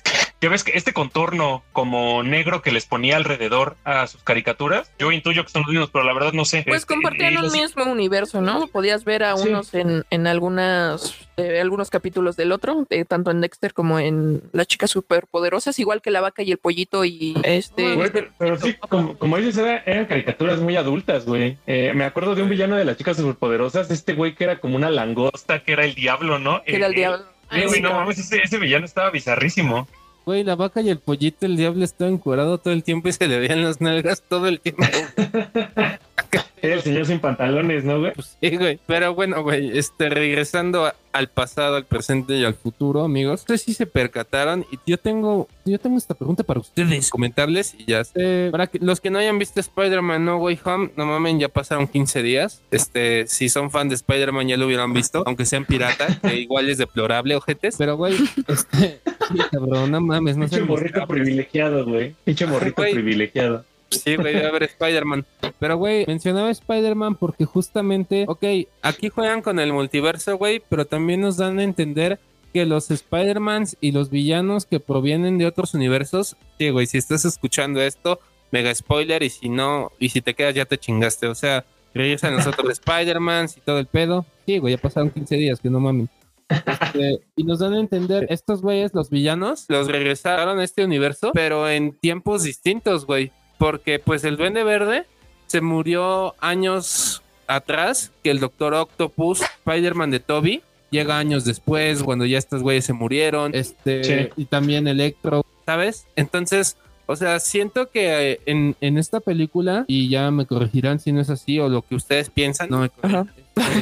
Ya 0.42 0.50
ves 0.50 0.64
que 0.64 0.72
este 0.76 0.92
contorno 0.92 1.64
como 1.72 2.24
negro 2.24 2.64
que 2.64 2.72
les 2.72 2.88
ponía 2.88 3.16
alrededor 3.16 3.78
a 3.84 4.08
sus 4.08 4.24
caricaturas, 4.24 4.92
yo 4.98 5.12
intuyo 5.12 5.44
que 5.46 5.52
son 5.52 5.62
los 5.62 5.70
mismos, 5.70 5.92
pero 5.94 6.04
la 6.04 6.14
verdad 6.14 6.34
no 6.34 6.46
sé. 6.46 6.64
Pues 6.66 6.82
Este, 6.82 6.96
compartían 6.96 7.34
y 7.34 7.36
un 7.38 7.44
los- 7.44 7.54
mismo 7.54 7.84
universo, 7.86 8.42
¿no? 8.42 8.66
Podías 8.66 9.06
ver 9.06 9.24
a 9.24 9.38
Sí. 9.38 9.50
unos 9.50 9.72
en, 9.76 10.04
en 10.10 10.26
algunas 10.26 11.16
eh, 11.38 11.60
algunos 11.62 11.90
capítulos 11.92 12.36
del 12.38 12.52
otro, 12.52 12.86
eh, 12.90 13.06
tanto 13.06 13.30
en 13.32 13.42
Dexter 13.42 13.74
como 13.74 14.00
en 14.00 14.42
Las 14.52 14.66
chicas 14.68 14.90
superpoderosas, 14.92 15.78
igual 15.80 16.02
que 16.02 16.10
la 16.12 16.22
vaca 16.22 16.42
y 16.44 16.52
el 16.52 16.58
pollito 16.58 17.06
y 17.06 17.36
este 17.44 17.96
Güey, 17.96 18.10
pero, 18.12 18.28
pero 18.38 18.58
sí, 18.60 18.74
como, 18.90 19.18
como 19.18 19.38
dices, 19.38 19.58
era- 19.58 19.84
eran 19.86 20.06
caricaturas 20.06 20.60
muy 20.60 20.76
adultas, 20.76 21.26
güey. 21.26 21.58
Eh, 21.68 21.94
me 21.96 22.04
acuerdo 22.04 22.34
de 22.36 22.42
un 22.44 22.50
villano 22.50 22.76
de 22.78 22.86
las 22.86 22.98
chicas 22.98 23.18
superpoderosas, 23.18 23.90
este 23.92 24.14
güey 24.14 24.34
que 24.34 24.44
era 24.44 24.60
como 24.60 24.76
una 24.76 24.90
langosta, 24.90 25.64
que 25.64 25.74
era 25.74 25.86
el 25.86 25.94
diablo, 25.94 26.40
¿no? 26.40 26.64
que 26.64 26.76
era 26.78 26.88
el 26.88 26.94
Eh, 26.94 26.96
diablo. 26.96 27.26
eh, 27.52 27.66
güey, 27.68 27.82
no 27.82 27.94
mames, 27.94 28.18
ese, 28.20 28.40
ese 28.44 28.58
villano 28.58 28.86
estaba 28.86 29.12
bizarrísimo. 29.12 29.88
Güey, 30.26 30.44
la 30.44 30.56
vaca 30.56 30.82
y 30.82 30.90
el 30.90 31.00
pollito, 31.00 31.46
el 31.46 31.58
diablo 31.58 31.84
estaba 31.84 32.12
encuadrado 32.12 32.60
todo 32.60 32.74
el 32.74 32.84
tiempo 32.84 33.10
y 33.10 33.14
se 33.14 33.28
le 33.28 33.40
veían 33.40 33.64
las 33.64 33.82
nalgas 33.82 34.22
todo 34.22 34.48
el 34.48 34.60
tiempo. 34.60 34.84
El 36.62 36.82
señor 36.82 37.06
sin 37.08 37.20
pantalones, 37.20 37.84
¿no, 37.84 38.00
güey? 38.00 38.14
Pues 38.14 38.38
sí, 38.40 38.56
güey. 38.56 38.80
Pero 38.86 39.16
bueno, 39.16 39.42
güey, 39.42 39.78
este, 39.78 40.10
regresando 40.10 40.86
a- 40.86 40.96
al 41.12 41.28
pasado, 41.28 41.76
al 41.76 41.86
presente 41.86 42.36
y 42.38 42.46
al 42.46 42.54
futuro, 42.54 43.04
amigos. 43.04 43.42
Ustedes 43.42 43.64
sí 43.64 43.74
se 43.74 43.86
percataron 43.86 44.66
y 44.72 44.78
yo 44.86 44.98
tengo, 44.98 45.50
yo 45.66 45.78
tengo 45.80 45.98
esta 45.98 46.14
pregunta 46.14 46.44
para 46.44 46.60
ustedes. 46.62 47.10
Comentarles 47.10 47.76
y 47.78 47.86
ya 47.86 48.04
sé. 48.06 48.48
Para 48.52 48.68
que 48.68 48.80
los 48.80 49.02
que 49.02 49.10
no 49.10 49.18
hayan 49.20 49.38
visto 49.40 49.60
Spider-Man 49.60 50.24
No 50.24 50.38
Way 50.38 50.60
Home, 50.64 50.92
no 50.96 51.06
mamen, 51.08 51.40
ya 51.40 51.50
pasaron 51.50 51.88
15 51.88 52.22
días. 52.24 52.62
Este, 52.72 53.26
si 53.28 53.50
son 53.50 53.72
fan 53.72 53.90
de 53.90 53.96
Spider-Man 53.96 54.48
ya 54.48 54.56
lo 54.56 54.68
hubieran 54.68 54.94
visto, 54.94 55.24
aunque 55.26 55.46
sean 55.46 55.66
pirata, 55.66 56.08
que 56.22 56.36
igual 56.38 56.70
es 56.70 56.78
deplorable, 56.78 57.36
ojetes. 57.36 57.76
Pero, 57.78 57.98
güey, 57.98 58.16
este, 58.48 59.02
cabrón, 59.52 59.92
no 59.92 60.00
mames, 60.00 60.38
no 60.38 60.44
Pinche 60.44 60.58
sean 60.58 60.68
morrito 60.68 61.06
privilegiado, 61.08 61.86
güey. 61.86 62.16
Pinche 62.24 62.46
morrito 62.46 62.84
privilegiado. 62.84 63.66
Sí, 63.92 64.16
güey, 64.16 64.44
a 64.44 64.52
ver 64.52 64.64
Spider-Man. 64.64 65.26
Pero, 65.60 65.78
güey, 65.78 66.06
mencionaba 66.08 66.50
Spider-Man 66.50 67.16
porque 67.16 67.46
justamente, 67.46 68.26
ok, 68.28 68.44
aquí 68.82 69.10
juegan 69.10 69.42
con 69.42 69.60
el 69.60 69.74
multiverso, 69.74 70.38
güey, 70.38 70.62
pero 70.68 70.86
también 70.86 71.22
nos 71.22 71.38
dan 71.38 71.60
a 71.60 71.64
entender 71.64 72.20
que 72.54 72.66
los 72.66 72.90
Spider-Mans 72.90 73.78
y 73.82 73.92
los 73.92 74.10
villanos 74.10 74.66
que 74.66 74.80
provienen 74.80 75.38
de 75.38 75.46
otros 75.46 75.74
universos, 75.74 76.36
sí, 76.58 76.70
güey, 76.70 76.88
si 76.88 76.98
estás 76.98 77.26
escuchando 77.26 77.82
esto, 77.82 78.20
mega 78.52 78.74
spoiler, 78.74 79.24
y 79.24 79.30
si 79.30 79.50
no, 79.50 79.92
y 80.00 80.10
si 80.10 80.22
te 80.22 80.34
quedas 80.34 80.56
ya 80.56 80.66
te 80.66 80.78
chingaste, 80.78 81.28
o 81.28 81.36
sea, 81.36 81.66
regresan 81.94 82.36
los 82.36 82.48
otros 82.48 82.72
Spider-Mans 82.72 83.58
y 83.58 83.62
todo 83.62 83.80
el 83.80 83.88
pedo. 83.88 84.26
Sí, 84.46 84.58
güey, 84.58 84.76
ya 84.76 84.82
pasaron 84.82 85.12
15 85.12 85.36
días, 85.36 85.60
que 85.60 85.70
no 85.70 85.80
mames. 85.80 86.10
Este, 86.50 87.22
y 87.38 87.44
nos 87.44 87.60
dan 87.60 87.74
a 87.74 87.80
entender, 87.80 88.28
estos 88.30 88.62
güeyes, 88.62 88.94
los 88.94 89.10
villanos, 89.10 89.66
los 89.70 89.88
regresaron 89.88 90.60
a 90.60 90.64
este 90.64 90.84
universo, 90.84 91.32
pero 91.34 91.70
en 91.70 91.94
tiempos 91.94 92.44
distintos, 92.44 93.06
güey. 93.06 93.32
Porque 93.62 94.00
pues 94.00 94.24
el 94.24 94.38
Duende 94.38 94.64
Verde 94.64 95.06
se 95.46 95.62
murió 95.62 96.34
años 96.40 97.22
atrás 97.46 98.12
que 98.24 98.32
el 98.32 98.40
Doctor 98.40 98.74
Octopus, 98.74 99.42
Spider-Man 99.42 100.10
de 100.10 100.20
Toby, 100.20 100.64
llega 100.90 101.20
años 101.20 101.46
después, 101.46 102.02
cuando 102.02 102.26
ya 102.26 102.40
estos 102.40 102.64
güeyes 102.64 102.86
se 102.86 102.94
murieron, 102.94 103.54
este, 103.54 104.04
Sí. 104.04 104.30
y 104.36 104.46
también 104.46 104.88
Electro, 104.88 105.46
¿sabes? 105.68 106.08
Entonces, 106.16 106.76
o 107.06 107.16
sea, 107.16 107.40
siento 107.40 107.92
que 107.92 108.32
eh, 108.32 108.40
en, 108.48 108.76
en 108.82 108.98
esta 108.98 109.20
película, 109.20 109.86
y 109.88 110.10
ya 110.10 110.32
me 110.32 110.48
corregirán 110.48 111.00
si 111.00 111.12
no 111.12 111.22
es 111.22 111.30
así, 111.30 111.60
o 111.60 111.70
lo 111.70 111.84
que 111.84 111.94
ustedes 111.94 112.32
piensan, 112.32 112.68
no 112.72 112.80
me 112.80 112.90
corrijan, 112.90 113.32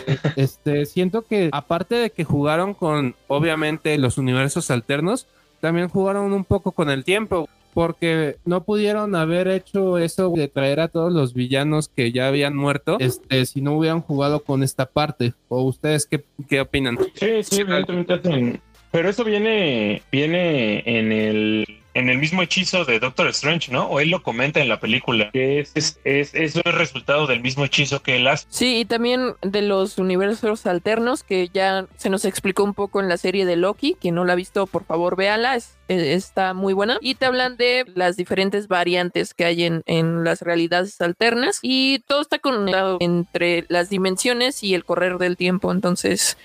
este, 0.08 0.42
este, 0.42 0.86
siento 0.88 1.22
que 1.22 1.48
aparte 1.54 1.96
de 1.96 2.10
que 2.10 2.26
jugaron 2.26 2.74
con, 2.74 3.15
obviamente, 3.30 3.98
los 3.98 4.18
universos 4.18 4.72
alternos, 4.72 5.26
también 5.62 5.88
jugaron 5.88 6.34
un 6.34 6.44
poco 6.44 6.74
con 6.74 6.89
el 6.89 7.06
tiempo. 7.06 7.48
Porque 7.80 8.36
no 8.44 8.65
pudieron 8.65 9.15
haber 9.15 9.48
hecho 9.48 9.98
eso 10.00 10.32
de 10.36 10.50
traer 10.50 10.82
a 10.82 10.89
todos 10.89 11.13
los 11.13 11.34
villanos 11.34 11.88
que 11.88 12.12
ya 12.12 12.28
habían 12.28 12.54
muerto, 12.54 12.98
este, 13.00 13.46
si 13.46 13.62
no 13.62 13.72
hubieran 13.78 14.02
jugado 14.02 14.42
con 14.44 14.63
esta 14.63 14.86
parte. 14.88 15.34
¿O 15.48 15.62
ustedes 15.63 16.06
qué, 16.06 16.26
qué 16.50 16.60
opinan? 16.60 16.98
Sí, 17.13 17.42
sí, 17.42 17.62
evidentemente 17.62 18.15
hacen- 18.15 18.60
Pero 18.92 19.08
eso 19.10 19.24
viene, 19.24 20.02
viene 20.12 20.84
en 20.86 21.12
el 21.13 21.65
en 21.94 22.10
el 22.10 22.18
mismo 22.18 22.42
hechizo 22.42 22.84
de 22.86 23.00
Doctor 23.00 23.28
Strange, 23.30 23.72
¿no? 23.72 23.86
O 23.88 24.00
él 24.02 24.10
lo 24.10 24.24
comenta 24.24 24.60
en 24.62 24.68
la 24.68 24.80
película, 24.82 25.30
que 25.32 25.60
es, 25.62 25.72
es, 25.76 26.00
es- 26.04 26.36
eso 26.36 26.62
es 26.65 26.76
resultado 26.76 27.28
del 27.28 27.42
mismo 27.42 27.63
hechizo 27.63 28.02
que 28.04 28.18
él 28.18 28.28
hace. 28.28 28.46
Sí, 28.50 28.80
y 28.82 28.86
también 28.86 29.36
de 29.42 29.62
los 29.62 29.98
universos 30.00 30.65
alternos 30.65 31.24
que 31.24 31.50
ya 31.54 31.88
se 31.96 32.10
nos 32.10 32.26
explicó 32.26 32.63
un 32.65 32.74
poco 32.74 33.00
en 33.00 33.08
la 33.08 33.15
serie 33.15 33.46
de 33.46 33.56
Loki. 33.56 33.96
Quien 34.02 34.15
no 34.15 34.26
la 34.26 34.34
ha 34.34 34.36
visto, 34.36 34.68
por 34.68 34.84
favor, 34.84 35.15
véala. 35.15 35.56
es- 35.56 35.78
está 35.89 36.54
muy 36.54 36.73
buena. 36.73 36.97
Y 37.02 37.15
te 37.15 37.25
hablan 37.25 37.58
de 37.58 37.86
las 37.95 38.15
diferentes 38.15 38.67
variantes 38.67 39.34
que 39.34 39.45
hay 39.45 39.63
en, 39.63 39.84
en 39.86 40.23
las 40.23 40.41
realidades 40.41 40.99
alternas. 41.02 41.60
Y 41.62 41.99
todo 42.08 42.21
está 42.21 42.39
conectado 42.39 42.97
entre 42.99 43.65
las 43.67 43.89
dimensiones 43.89 44.63
y 44.63 44.75
el 44.75 44.86
correr 44.86 45.17
del 45.17 45.38
tiempo. 45.38 45.71
Entonces, 45.71 46.38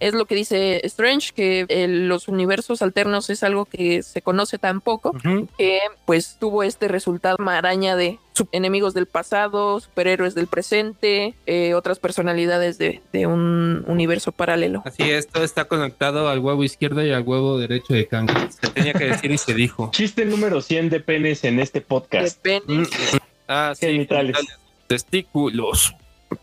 es 0.00 0.14
lo 0.14 0.26
que 0.26 0.34
dice 0.34 0.80
Strange, 0.84 1.32
que 1.34 1.66
los 1.88 2.28
universos 2.28 2.82
alternos 2.82 3.30
es 3.30 3.42
algo 3.42 3.64
que 3.64 4.02
se 4.02 4.22
conoce 4.22 4.58
tan 4.58 4.80
poco 4.80 5.12
que 5.56 5.80
pues 6.04 6.36
tuvo 6.38 6.62
este 6.62 6.88
resultado 6.88 7.36
maraña 7.38 7.96
de 7.96 8.18
enemigos 8.52 8.94
del 8.94 9.06
pasado, 9.06 9.80
superhéroes 9.80 10.34
del 10.34 10.46
presente, 10.46 11.34
eh, 11.46 11.74
otras 11.74 11.98
personalidades 11.98 12.78
de, 12.78 13.00
de 13.12 13.26
un 13.26 13.84
universo 13.86 14.32
paralelo. 14.32 14.82
Así 14.84 15.02
es, 15.04 15.28
todo 15.28 15.44
está 15.44 15.64
conectado 15.66 16.28
al 16.28 16.38
huevo 16.40 16.64
izquierdo 16.64 17.04
y 17.04 17.12
al 17.12 17.22
huevo 17.22 17.58
derecho 17.58 17.94
de 17.94 18.06
Kang. 18.06 18.30
Se 18.50 18.68
tenía 18.70 18.92
que 18.92 19.04
decir 19.06 19.30
y 19.30 19.38
se 19.38 19.54
dijo. 19.54 19.90
Chiste 19.92 20.24
número 20.24 20.60
100 20.60 20.90
de 20.90 21.00
penes 21.00 21.44
en 21.44 21.60
este 21.60 21.80
podcast. 21.80 22.42
Depende, 22.44 22.66
Mm. 22.82 23.18
Ah, 23.48 23.72
sí, 23.76 23.86
Genitales. 23.86 24.36
genitales. 24.36 24.60
Testículos. 24.88 25.94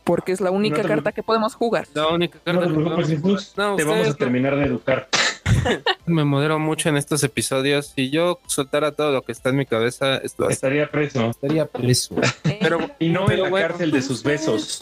porque 0.06 0.32
es 0.32 0.40
la 0.42 0.52
única 0.52 0.82
No 0.82 0.88
carta 0.88 1.12
que 1.12 1.24
podemos 1.24 1.56
jugar. 1.56 1.86
La 1.94 2.08
única 2.08 2.40
carta 2.40 2.62
te 2.62 2.68
que 2.74 2.80
podemos-. 2.80 3.54
No, 3.58 3.76
te 3.76 3.84
vamos 3.84 4.08
a 4.08 4.14
terminar 4.14 4.56
de 4.56 4.64
educar. 4.66 5.08
Me 6.06 6.24
modero 6.24 6.60
mucho 6.60 6.90
en 6.90 6.98
estos 6.98 7.24
episodios. 7.24 7.94
Si 7.96 8.10
yo 8.10 8.40
soltara 8.48 8.92
todo 8.92 9.12
lo 9.12 9.22
que 9.22 9.32
está 9.32 9.50
en 9.50 9.58
mi 9.58 9.66
cabeza, 9.66 10.18
esto 10.18 10.50
Estaría 10.50 10.90
preso. 10.90 11.30
estaría 11.30 11.66
preso. 11.66 12.16
Pero, 12.62 12.90
Y 13.00 13.10
no 13.10 13.22
en 13.22 13.28
pero 13.28 13.44
la 13.46 13.50
bueno, 13.50 13.68
cárcel 13.70 13.92
de 13.92 14.02
sus 14.02 14.24
besos. 14.24 14.80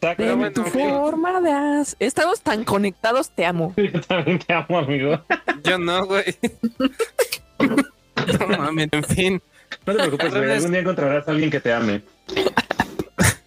De 0.00 0.14
bueno, 0.34 0.52
tu 0.52 0.62
forma 0.64 1.40
de 1.40 1.50
as- 1.52 1.96
Estamos 1.98 2.40
tan 2.40 2.64
conectados, 2.64 3.30
te 3.30 3.44
amo. 3.46 3.74
Yo 3.76 4.00
también 4.02 4.38
te 4.38 4.52
amo, 4.52 4.78
amigo. 4.78 5.20
Yo 5.64 5.78
no, 5.78 6.06
güey. 6.06 6.24
No 7.58 8.46
mames, 8.58 8.88
en 8.92 9.04
fin. 9.04 9.42
No 9.84 9.92
te 9.94 9.98
preocupes, 9.98 10.34
güey. 10.34 10.50
Algún 10.52 10.70
día 10.72 10.80
encontrarás 10.80 11.26
a 11.26 11.30
alguien 11.30 11.50
que 11.50 11.60
te 11.60 11.72
ame. 11.72 12.02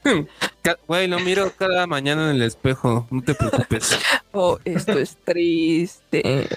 Güey, 0.88 1.08
lo 1.08 1.20
miro 1.20 1.52
cada 1.58 1.88
mañana 1.88 2.30
en 2.30 2.36
el 2.36 2.42
espejo. 2.44 3.08
No 3.10 3.24
te 3.24 3.34
preocupes. 3.34 3.98
Oh, 4.32 4.60
esto 4.66 5.00
es 5.00 5.18
triste. 5.24 6.22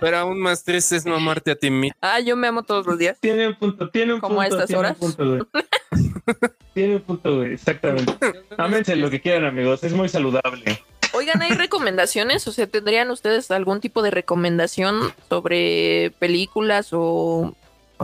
Pero 0.00 0.18
aún 0.18 0.38
más 0.38 0.62
triste 0.62 0.96
es 0.96 1.06
no 1.06 1.16
amarte 1.16 1.50
a 1.50 1.56
ti 1.56 1.70
mismo. 1.70 1.96
Ah, 2.00 2.20
yo 2.20 2.36
me 2.36 2.46
amo 2.46 2.62
todos 2.62 2.86
los 2.86 2.98
días. 2.98 3.18
Tiene 3.20 3.48
un 3.48 3.54
punto, 3.54 3.88
tiene 3.88 4.14
un 4.14 4.20
¿Como 4.20 4.40
a 4.40 4.44
punto. 4.44 4.56
estas 4.56 4.68
tiene 4.68 4.80
horas? 4.80 4.96
Un 5.00 5.12
punto, 5.12 5.48
tiene 6.74 6.96
un 6.96 7.02
punto, 7.02 7.36
güey. 7.36 7.54
Exactamente. 7.54 8.12
Ámense 8.56 8.96
lo 8.96 9.10
que 9.10 9.20
quieran, 9.20 9.46
amigos. 9.46 9.82
Es 9.82 9.92
muy 9.92 10.08
saludable. 10.08 10.82
Oigan, 11.12 11.42
¿hay 11.42 11.52
recomendaciones? 11.52 12.46
O 12.48 12.52
sea, 12.52 12.66
¿tendrían 12.66 13.10
ustedes 13.10 13.50
algún 13.50 13.80
tipo 13.80 14.02
de 14.02 14.10
recomendación 14.10 15.12
sobre 15.28 16.12
películas 16.18 16.88
o, 16.92 17.54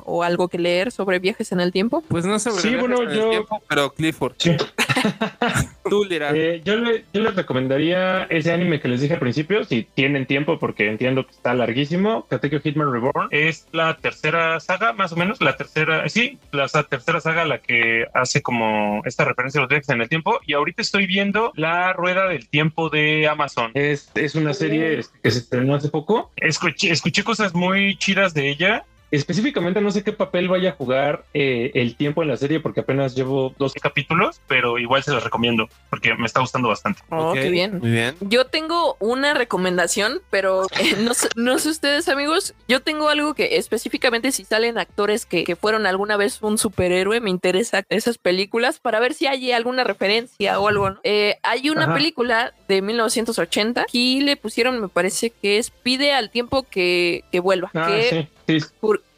o 0.06 0.22
algo 0.22 0.48
que 0.48 0.58
leer 0.58 0.90
sobre 0.92 1.18
viajes 1.18 1.52
en 1.52 1.60
el 1.60 1.72
tiempo? 1.72 2.02
Pues 2.08 2.24
no 2.24 2.38
sobre 2.38 2.60
Sí, 2.62 2.68
viajes 2.70 2.88
bueno, 2.88 3.02
en 3.02 3.10
el 3.10 3.16
yo- 3.16 3.30
tiempo, 3.30 3.62
pero 3.68 3.92
Clifford. 3.92 4.34
Sí. 4.38 4.56
Tú 5.88 6.04
dirás. 6.08 6.34
Eh, 6.34 6.60
yo, 6.64 6.76
le- 6.76 7.04
yo 7.12 7.22
les 7.22 7.34
recomendaría 7.34 8.24
ese 8.24 8.52
anime 8.52 8.80
que 8.80 8.88
les 8.88 9.00
dije 9.00 9.14
al 9.14 9.20
principio, 9.20 9.64
si 9.64 9.84
tienen 9.94 10.26
tiempo, 10.26 10.58
porque 10.58 10.88
entiendo 10.88 11.24
que 11.26 11.32
está 11.32 11.54
larguísimo. 11.54 12.26
Katekyo 12.28 12.60
Hitman 12.60 12.92
Reborn 12.92 13.28
es 13.30 13.66
la 13.72 13.96
tercera 13.96 14.60
saga, 14.60 14.92
más 14.92 15.12
o 15.12 15.16
menos, 15.16 15.40
la 15.40 15.56
tercera, 15.56 16.08
sí, 16.08 16.38
la 16.52 16.68
tercera 16.68 17.20
saga 17.20 17.44
la 17.44 17.58
que 17.58 18.06
hace 18.14 18.42
como 18.42 19.02
esta 19.04 19.24
referencia 19.24 19.58
a 19.58 19.62
los 19.62 19.68
viajes 19.70 19.88
en 19.88 20.00
el 20.00 20.08
tiempo. 20.08 20.38
Y 20.46 20.52
ahorita 20.54 20.82
estoy 20.82 21.06
viendo 21.06 21.52
La 21.56 21.92
Rueda 21.92 22.28
del 22.28 22.48
Tiempo 22.48 22.88
de 22.90 23.28
Amazon. 23.28 23.70
Es, 23.74 24.10
es 24.14 24.34
una 24.34 24.54
serie 24.54 24.98
este, 25.00 25.18
que 25.22 25.30
se 25.30 25.38
estrenó 25.40 25.74
hace 25.74 25.88
poco. 25.88 26.30
Escuché, 26.36 26.90
escuché 26.90 27.24
cosas 27.24 27.54
muy 27.54 27.96
chidas 27.96 28.34
de 28.34 28.50
ella. 28.50 28.84
Específicamente 29.10 29.80
no 29.80 29.90
sé 29.90 30.04
qué 30.04 30.12
papel 30.12 30.48
vaya 30.48 30.70
a 30.70 30.72
jugar 30.72 31.24
eh, 31.34 31.70
el 31.74 31.96
tiempo 31.96 32.22
en 32.22 32.28
la 32.28 32.36
serie 32.36 32.60
porque 32.60 32.80
apenas 32.80 33.14
llevo 33.14 33.54
dos 33.58 33.74
capítulos, 33.74 34.40
pero 34.46 34.78
igual 34.78 35.02
se 35.02 35.12
los 35.12 35.24
recomiendo 35.24 35.68
porque 35.88 36.14
me 36.14 36.26
está 36.26 36.40
gustando 36.40 36.68
bastante. 36.68 37.02
Oh, 37.10 37.32
qué 37.32 37.50
bien. 37.50 37.78
Muy 37.78 37.90
bien. 37.90 38.14
Yo 38.20 38.46
tengo 38.46 38.96
una 39.00 39.34
recomendación, 39.34 40.20
pero 40.30 40.66
eh, 40.78 40.96
no, 41.00 41.14
sé, 41.14 41.28
no 41.36 41.58
sé 41.58 41.70
ustedes, 41.70 42.08
amigos. 42.08 42.54
Yo 42.68 42.80
tengo 42.80 43.08
algo 43.08 43.34
que 43.34 43.56
específicamente 43.56 44.32
si 44.32 44.44
salen 44.44 44.78
actores 44.78 45.26
que, 45.26 45.44
que 45.44 45.56
fueron 45.56 45.86
alguna 45.86 46.16
vez 46.16 46.42
un 46.42 46.58
superhéroe, 46.58 47.20
me 47.20 47.30
interesa 47.30 47.82
esas 47.88 48.18
películas 48.18 48.78
para 48.78 49.00
ver 49.00 49.14
si 49.14 49.26
hay 49.26 49.52
alguna 49.52 49.84
referencia 49.84 50.60
o 50.60 50.68
algo. 50.68 50.90
¿no? 50.90 51.00
Eh, 51.02 51.38
hay 51.42 51.70
una 51.70 51.84
Ajá. 51.84 51.94
película 51.94 52.54
de 52.68 52.82
1980 52.82 53.86
y 53.92 54.20
le 54.20 54.36
pusieron, 54.36 54.80
me 54.80 54.88
parece 54.88 55.30
que 55.30 55.58
es 55.58 55.70
Pide 55.70 56.12
al 56.12 56.30
tiempo 56.30 56.64
que, 56.64 57.24
que 57.32 57.40
vuelva. 57.40 57.70
Ah, 57.74 57.86
que 57.88 58.28
sí, 58.46 58.60
sí. 58.60 58.66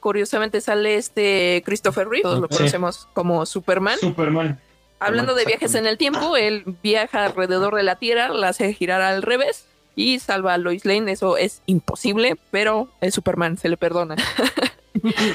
Cur- 0.03 0.13
curiosamente 0.13 0.61
sale 0.61 0.97
este 0.97 1.63
Christopher 1.65 2.09
Reeve, 2.09 2.23
todos 2.25 2.41
lo 2.41 2.49
Sí. 2.51 2.57
conocemos 2.59 3.09
como 3.15 3.47
Superman. 3.47 3.99
Superman. 3.99 4.61
Hablando 5.01 5.35
de 5.35 5.45
viajes 5.47 5.75
en 5.75 5.87
el 5.87 5.97
tiempo, 5.99 6.37
él 6.37 6.65
viaja 6.83 7.25
alrededor 7.25 7.75
de 7.75 7.83
la 7.83 7.97
Tierra, 7.97 8.29
la 8.29 8.49
hace 8.49 8.73
girar 8.75 9.01
al 9.01 9.23
revés 9.23 9.67
y 9.97 10.19
salva 10.21 10.55
a 10.55 10.59
Lois 10.59 10.85
Lane. 10.85 11.11
Eso 11.11 11.37
es 11.37 11.63
imposible, 11.67 12.37
pero 12.51 12.89
es 13.01 13.15
Superman, 13.15 13.57
se 13.59 13.69
le 13.69 13.77
perdona. 13.77 14.17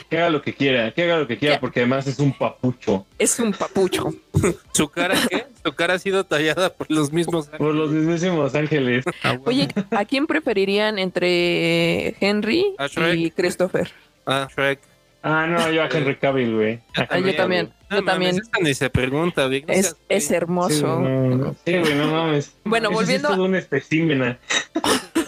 Que 0.09 0.18
haga 0.20 0.30
lo 0.30 0.41
que 0.43 0.53
quiera, 0.53 0.91
que 0.91 1.03
haga 1.03 1.18
lo 1.18 1.28
que 1.28 1.38
quiera 1.38 1.59
porque 1.59 1.80
además 1.82 2.05
es 2.07 2.20
un 2.20 2.32
papucho. 2.32 3.05
Es 3.18 3.38
un 3.39 3.51
papucho. 3.51 4.13
¿Su 4.72 4.88
cara 4.88 5.15
qué? 5.30 5.47
Su 5.65 5.74
cara 5.74 5.95
ha 5.95 5.99
sido 5.99 6.24
tallada 6.26 6.72
por 6.72 6.89
los 6.91 7.11
mismos. 7.11 7.47
Por 7.47 7.74
los 7.74 7.89
mismísimos 7.89 8.53
ángeles. 8.55 9.03
Ah, 9.24 9.32
bueno. 9.34 9.43
Oye, 9.47 9.68
¿a 9.91 10.05
quién 10.05 10.28
preferirían 10.28 10.99
entre 10.99 12.15
Henry 12.22 12.76
y 13.15 13.32
Christopher? 13.32 13.91
Ah, 14.28 14.47
Shrek. 14.55 14.80
Ah, 15.23 15.47
no, 15.47 15.71
yo 15.71 15.82
a 15.84 15.88
Henry 15.91 16.15
Cavill, 16.17 16.55
güey. 16.55 16.80
Ah, 17.09 17.17
yo 17.19 17.36
también. 17.36 17.73
No 17.89 17.97
Yo 17.97 18.03
mames, 18.03 18.05
también. 18.05 18.36
esa 18.38 18.63
ni 18.63 18.73
se 18.73 18.89
pregunta. 18.89 19.47
No 19.47 19.55
Es, 19.67 19.95
es 20.09 20.28
güey, 20.28 20.38
hermoso. 20.38 20.75
Sí, 20.75 20.82
no, 20.84 21.36
no. 21.36 21.55
Sí, 21.65 21.78
güey, 21.80 21.95
no 21.95 22.07
mames. 22.11 22.53
Bueno, 22.65 22.89
Ese 22.89 22.93
sí 22.97 23.01
volviendo 23.03 23.28
es 23.30 23.34
a- 23.34 23.36
todo 23.38 23.45
un 23.45 23.55
especímen. 23.55 24.38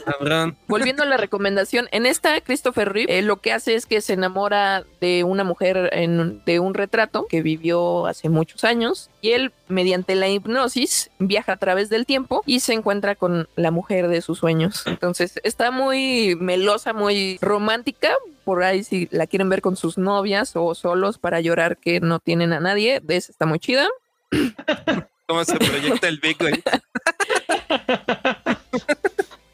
cabrón. 0.06 0.58
Volviendo 0.68 1.04
a 1.04 1.06
la 1.06 1.18
recomendación, 1.18 1.88
en 1.91 2.06
esta 2.06 2.39
Christopher 2.41 2.91
Reeve 2.91 3.18
eh, 3.20 3.22
lo 3.22 3.38
que 3.38 3.54
hace 3.54 3.76
es 3.76 3.86
que 3.86 4.02
se 4.02 4.14
enamora 4.14 4.84
de 5.02 5.24
una 5.24 5.43
mujer 5.43 5.89
en, 5.93 6.43
de 6.45 6.60
un 6.60 6.74
retrato 6.74 7.28
que 7.30 7.41
vivió 7.41 8.08
hace 8.08 8.28
muchos 8.30 8.64
años 8.64 9.10
y 9.22 9.32
él 9.32 9.52
mediante 9.68 10.16
la 10.16 10.28
hipnosis 10.30 11.12
viaja 11.20 11.54
a 11.54 11.58
través 11.58 11.89
del 11.89 12.06
tiempo 12.06 12.43
y 12.45 12.60
se 12.62 12.74
encuentra 12.74 13.16
con 13.16 13.47
la 13.56 13.72
mujer 13.72 14.08
de 14.08 14.22
sus 14.22 14.39
sueños. 14.39 14.84
Entonces 14.88 15.39
está 15.43 15.72
muy 15.72 16.36
melosa, 16.39 16.93
muy 16.93 17.38
romántica. 17.41 18.10
Por 18.50 18.64
ahí 18.64 18.84
si 18.84 19.08
la 19.12 19.28
quieren 19.28 19.47
ver 19.47 19.62
con 19.62 19.76
sus 19.76 20.00
novias 20.00 20.54
o 20.56 20.74
solos 20.74 21.20
para 21.20 21.39
llorar 21.39 21.78
que 21.78 22.00
no 22.00 22.18
tienen 22.18 22.52
a 22.52 22.60
nadie, 22.60 23.00
esa 23.08 23.32
está 23.32 23.45
muy 23.45 23.60
chida. 23.60 23.88
¿Cómo 25.28 25.45
se 25.45 25.56
proyecta 25.56 26.08
el 26.08 26.18
Vic, 26.18 26.39
güey? 26.39 26.56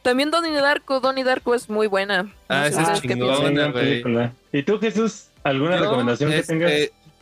También 0.02 0.32
Donnie 0.32 0.54
Darko, 0.54 1.02
Donnie 1.02 1.26
Darko 1.26 1.56
es 1.56 1.70
muy 1.70 1.88
buena. 1.88 2.24
No 2.24 2.32
Ah, 2.48 2.72
sé 2.72 2.82
esa 2.82 2.93
es 2.93 3.02
qué 3.02 3.10
chingona, 3.10 3.68
güey. 3.72 4.02
¿Y 4.54 4.64
tú, 4.64 4.80
Jesús? 4.80 5.26
¿Alguna 5.43 5.76
Yo, 5.76 5.84
recomendación 5.84 6.32
que 6.32 6.43
tengas? 6.43 6.72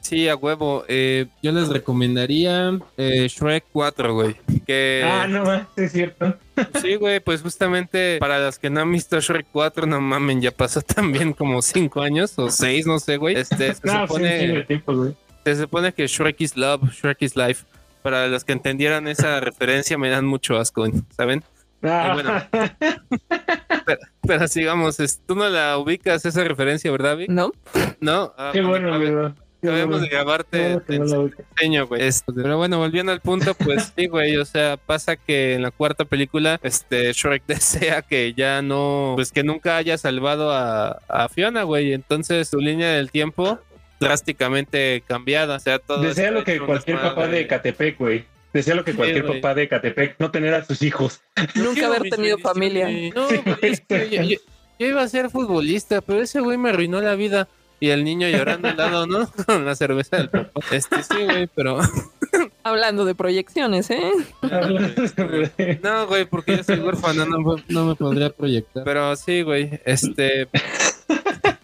Sí, 0.01 0.29
a 0.29 0.35
huevo. 0.35 0.85
Eh, 0.87 1.25
yo 1.41 1.51
les 1.53 1.69
recomendaría 1.69 2.77
eh, 2.97 3.27
Shrek 3.27 3.65
4, 3.71 4.13
güey. 4.13 4.35
Que 4.65 5.03
Ah, 5.05 5.27
no, 5.27 5.43
más, 5.43 5.63
sí 5.75 5.83
es 5.83 5.91
cierto. 5.91 6.37
sí, 6.81 6.95
güey, 6.95 7.19
pues 7.19 7.41
justamente 7.41 8.17
para 8.19 8.39
los 8.39 8.57
que 8.59 8.69
no 8.69 8.81
han 8.81 8.91
visto 8.91 9.19
Shrek 9.19 9.47
4, 9.51 9.85
no 9.85 9.99
mamen, 10.01 10.41
ya 10.41 10.51
pasó 10.51 10.81
también 10.95 11.33
como 11.33 11.61
5 11.61 12.01
años 12.01 12.33
o 12.37 12.49
6, 12.49 12.87
no 12.87 12.99
sé, 12.99 13.17
güey. 13.17 13.35
Este, 13.35 13.73
se, 13.73 13.87
No, 13.87 13.93
sí, 14.01 14.07
supone, 14.07 14.57
sí, 14.61 14.63
tiempo, 14.67 15.07
se 15.43 15.55
supone 15.55 15.93
que 15.93 16.07
Shrek 16.07 16.41
is 16.41 16.55
Love, 16.57 16.89
Shrek 16.91 17.21
is 17.21 17.35
Life. 17.35 17.65
Para 18.01 18.27
los 18.27 18.43
que 18.43 18.51
entendieran 18.53 19.07
esa 19.07 19.39
referencia, 19.41 19.97
me 19.97 20.09
dan 20.09 20.25
mucho 20.25 20.57
asco, 20.57 20.85
¿saben? 21.15 21.43
Ah, 21.81 22.11
bueno. 22.13 22.69
Pero, 23.85 23.99
pero 24.25 24.47
sigamos, 24.47 24.97
tú 25.25 25.35
no 25.35 25.49
la 25.49 25.77
ubicas 25.77 26.25
esa 26.25 26.43
referencia, 26.45 26.89
¿verdad, 26.91 27.17
Vic? 27.17 27.29
¿No? 27.29 27.51
No. 27.99 28.33
Ah, 28.37 28.51
qué 28.53 28.61
bueno, 28.61 28.93
a 28.93 29.35
bueno. 29.71 29.99
de 29.99 30.07
grabarte, 30.09 30.75
güey. 31.87 32.01
Este, 32.01 32.33
pero 32.33 32.57
bueno, 32.57 32.77
volviendo 32.77 33.11
al 33.11 33.21
punto, 33.21 33.53
pues 33.55 33.91
sí, 33.97 34.07
güey. 34.07 34.37
O 34.37 34.45
sea, 34.45 34.77
pasa 34.77 35.15
que 35.15 35.53
en 35.55 35.61
la 35.61 35.71
cuarta 35.71 36.05
película, 36.05 36.59
este 36.63 37.11
Shrek 37.13 37.43
desea 37.47 38.01
que 38.01 38.33
ya 38.33 38.61
no, 38.61 39.13
pues 39.15 39.31
que 39.31 39.43
nunca 39.43 39.77
haya 39.77 39.97
salvado 39.97 40.51
a, 40.51 40.99
a 41.07 41.29
Fiona, 41.29 41.63
güey. 41.63 41.93
Entonces 41.93 42.47
su 42.49 42.57
línea 42.59 42.91
del 42.93 43.11
tiempo 43.11 43.59
drásticamente 43.99 45.03
cambiada. 45.07 45.55
O 45.55 45.59
sea, 45.59 45.79
todo 45.79 46.01
Desea 46.01 46.31
lo 46.31 46.43
que 46.43 46.59
cualquier 46.59 46.99
papá 46.99 47.27
de 47.27 47.47
Catepec, 47.47 47.97
güey. 47.97 48.25
Desea 48.53 48.75
lo 48.75 48.83
que 48.83 48.93
cualquier 48.93 49.25
papá 49.25 49.55
de 49.55 49.67
Catepec, 49.67 50.15
no 50.19 50.29
tener 50.29 50.53
a 50.53 50.63
sus 50.63 50.81
hijos. 50.83 51.21
Nunca 51.55 51.87
haber 51.87 52.03
tenido 52.03 52.37
familia. 52.37 52.87
No, 53.15 53.27
Sí, 53.29 53.37
güey, 53.43 53.57
es 53.61 53.81
que 53.81 53.97
güey. 53.97 54.09
yo, 54.11 54.21
yo- 54.23 54.37
yo 54.79 54.87
iba 54.87 55.01
a 55.03 55.07
ser 55.07 55.29
futbolista, 55.29 56.01
pero 56.01 56.21
ese 56.21 56.39
güey 56.39 56.57
me 56.57 56.69
arruinó 56.69 56.99
la 57.01 57.15
vida. 57.15 57.47
Y 57.83 57.89
el 57.89 58.05
niño 58.05 58.29
llorando 58.29 58.69
al 58.69 58.77
lado, 58.77 59.07
¿no? 59.07 59.29
Con 59.45 59.65
la 59.65 59.75
cerveza 59.75 60.15
del 60.15 60.29
papá. 60.29 60.61
Este 60.71 61.03
sí, 61.03 61.25
güey, 61.25 61.47
pero 61.53 61.79
Hablando 62.63 63.03
de 63.03 63.13
proyecciones, 63.13 63.89
¿eh? 63.89 64.09
No, 65.83 66.07
güey, 66.07 66.23
porque 66.23 66.55
yo 66.55 66.63
soy 66.63 66.79
huérfano, 66.79 67.25
no, 67.25 67.39
me- 67.39 67.63
no 67.67 67.85
me 67.87 67.95
podría 67.95 68.29
proyectar. 68.29 68.85
Pero 68.85 69.13
sí, 69.17 69.41
güey, 69.41 69.81
este... 69.83 70.47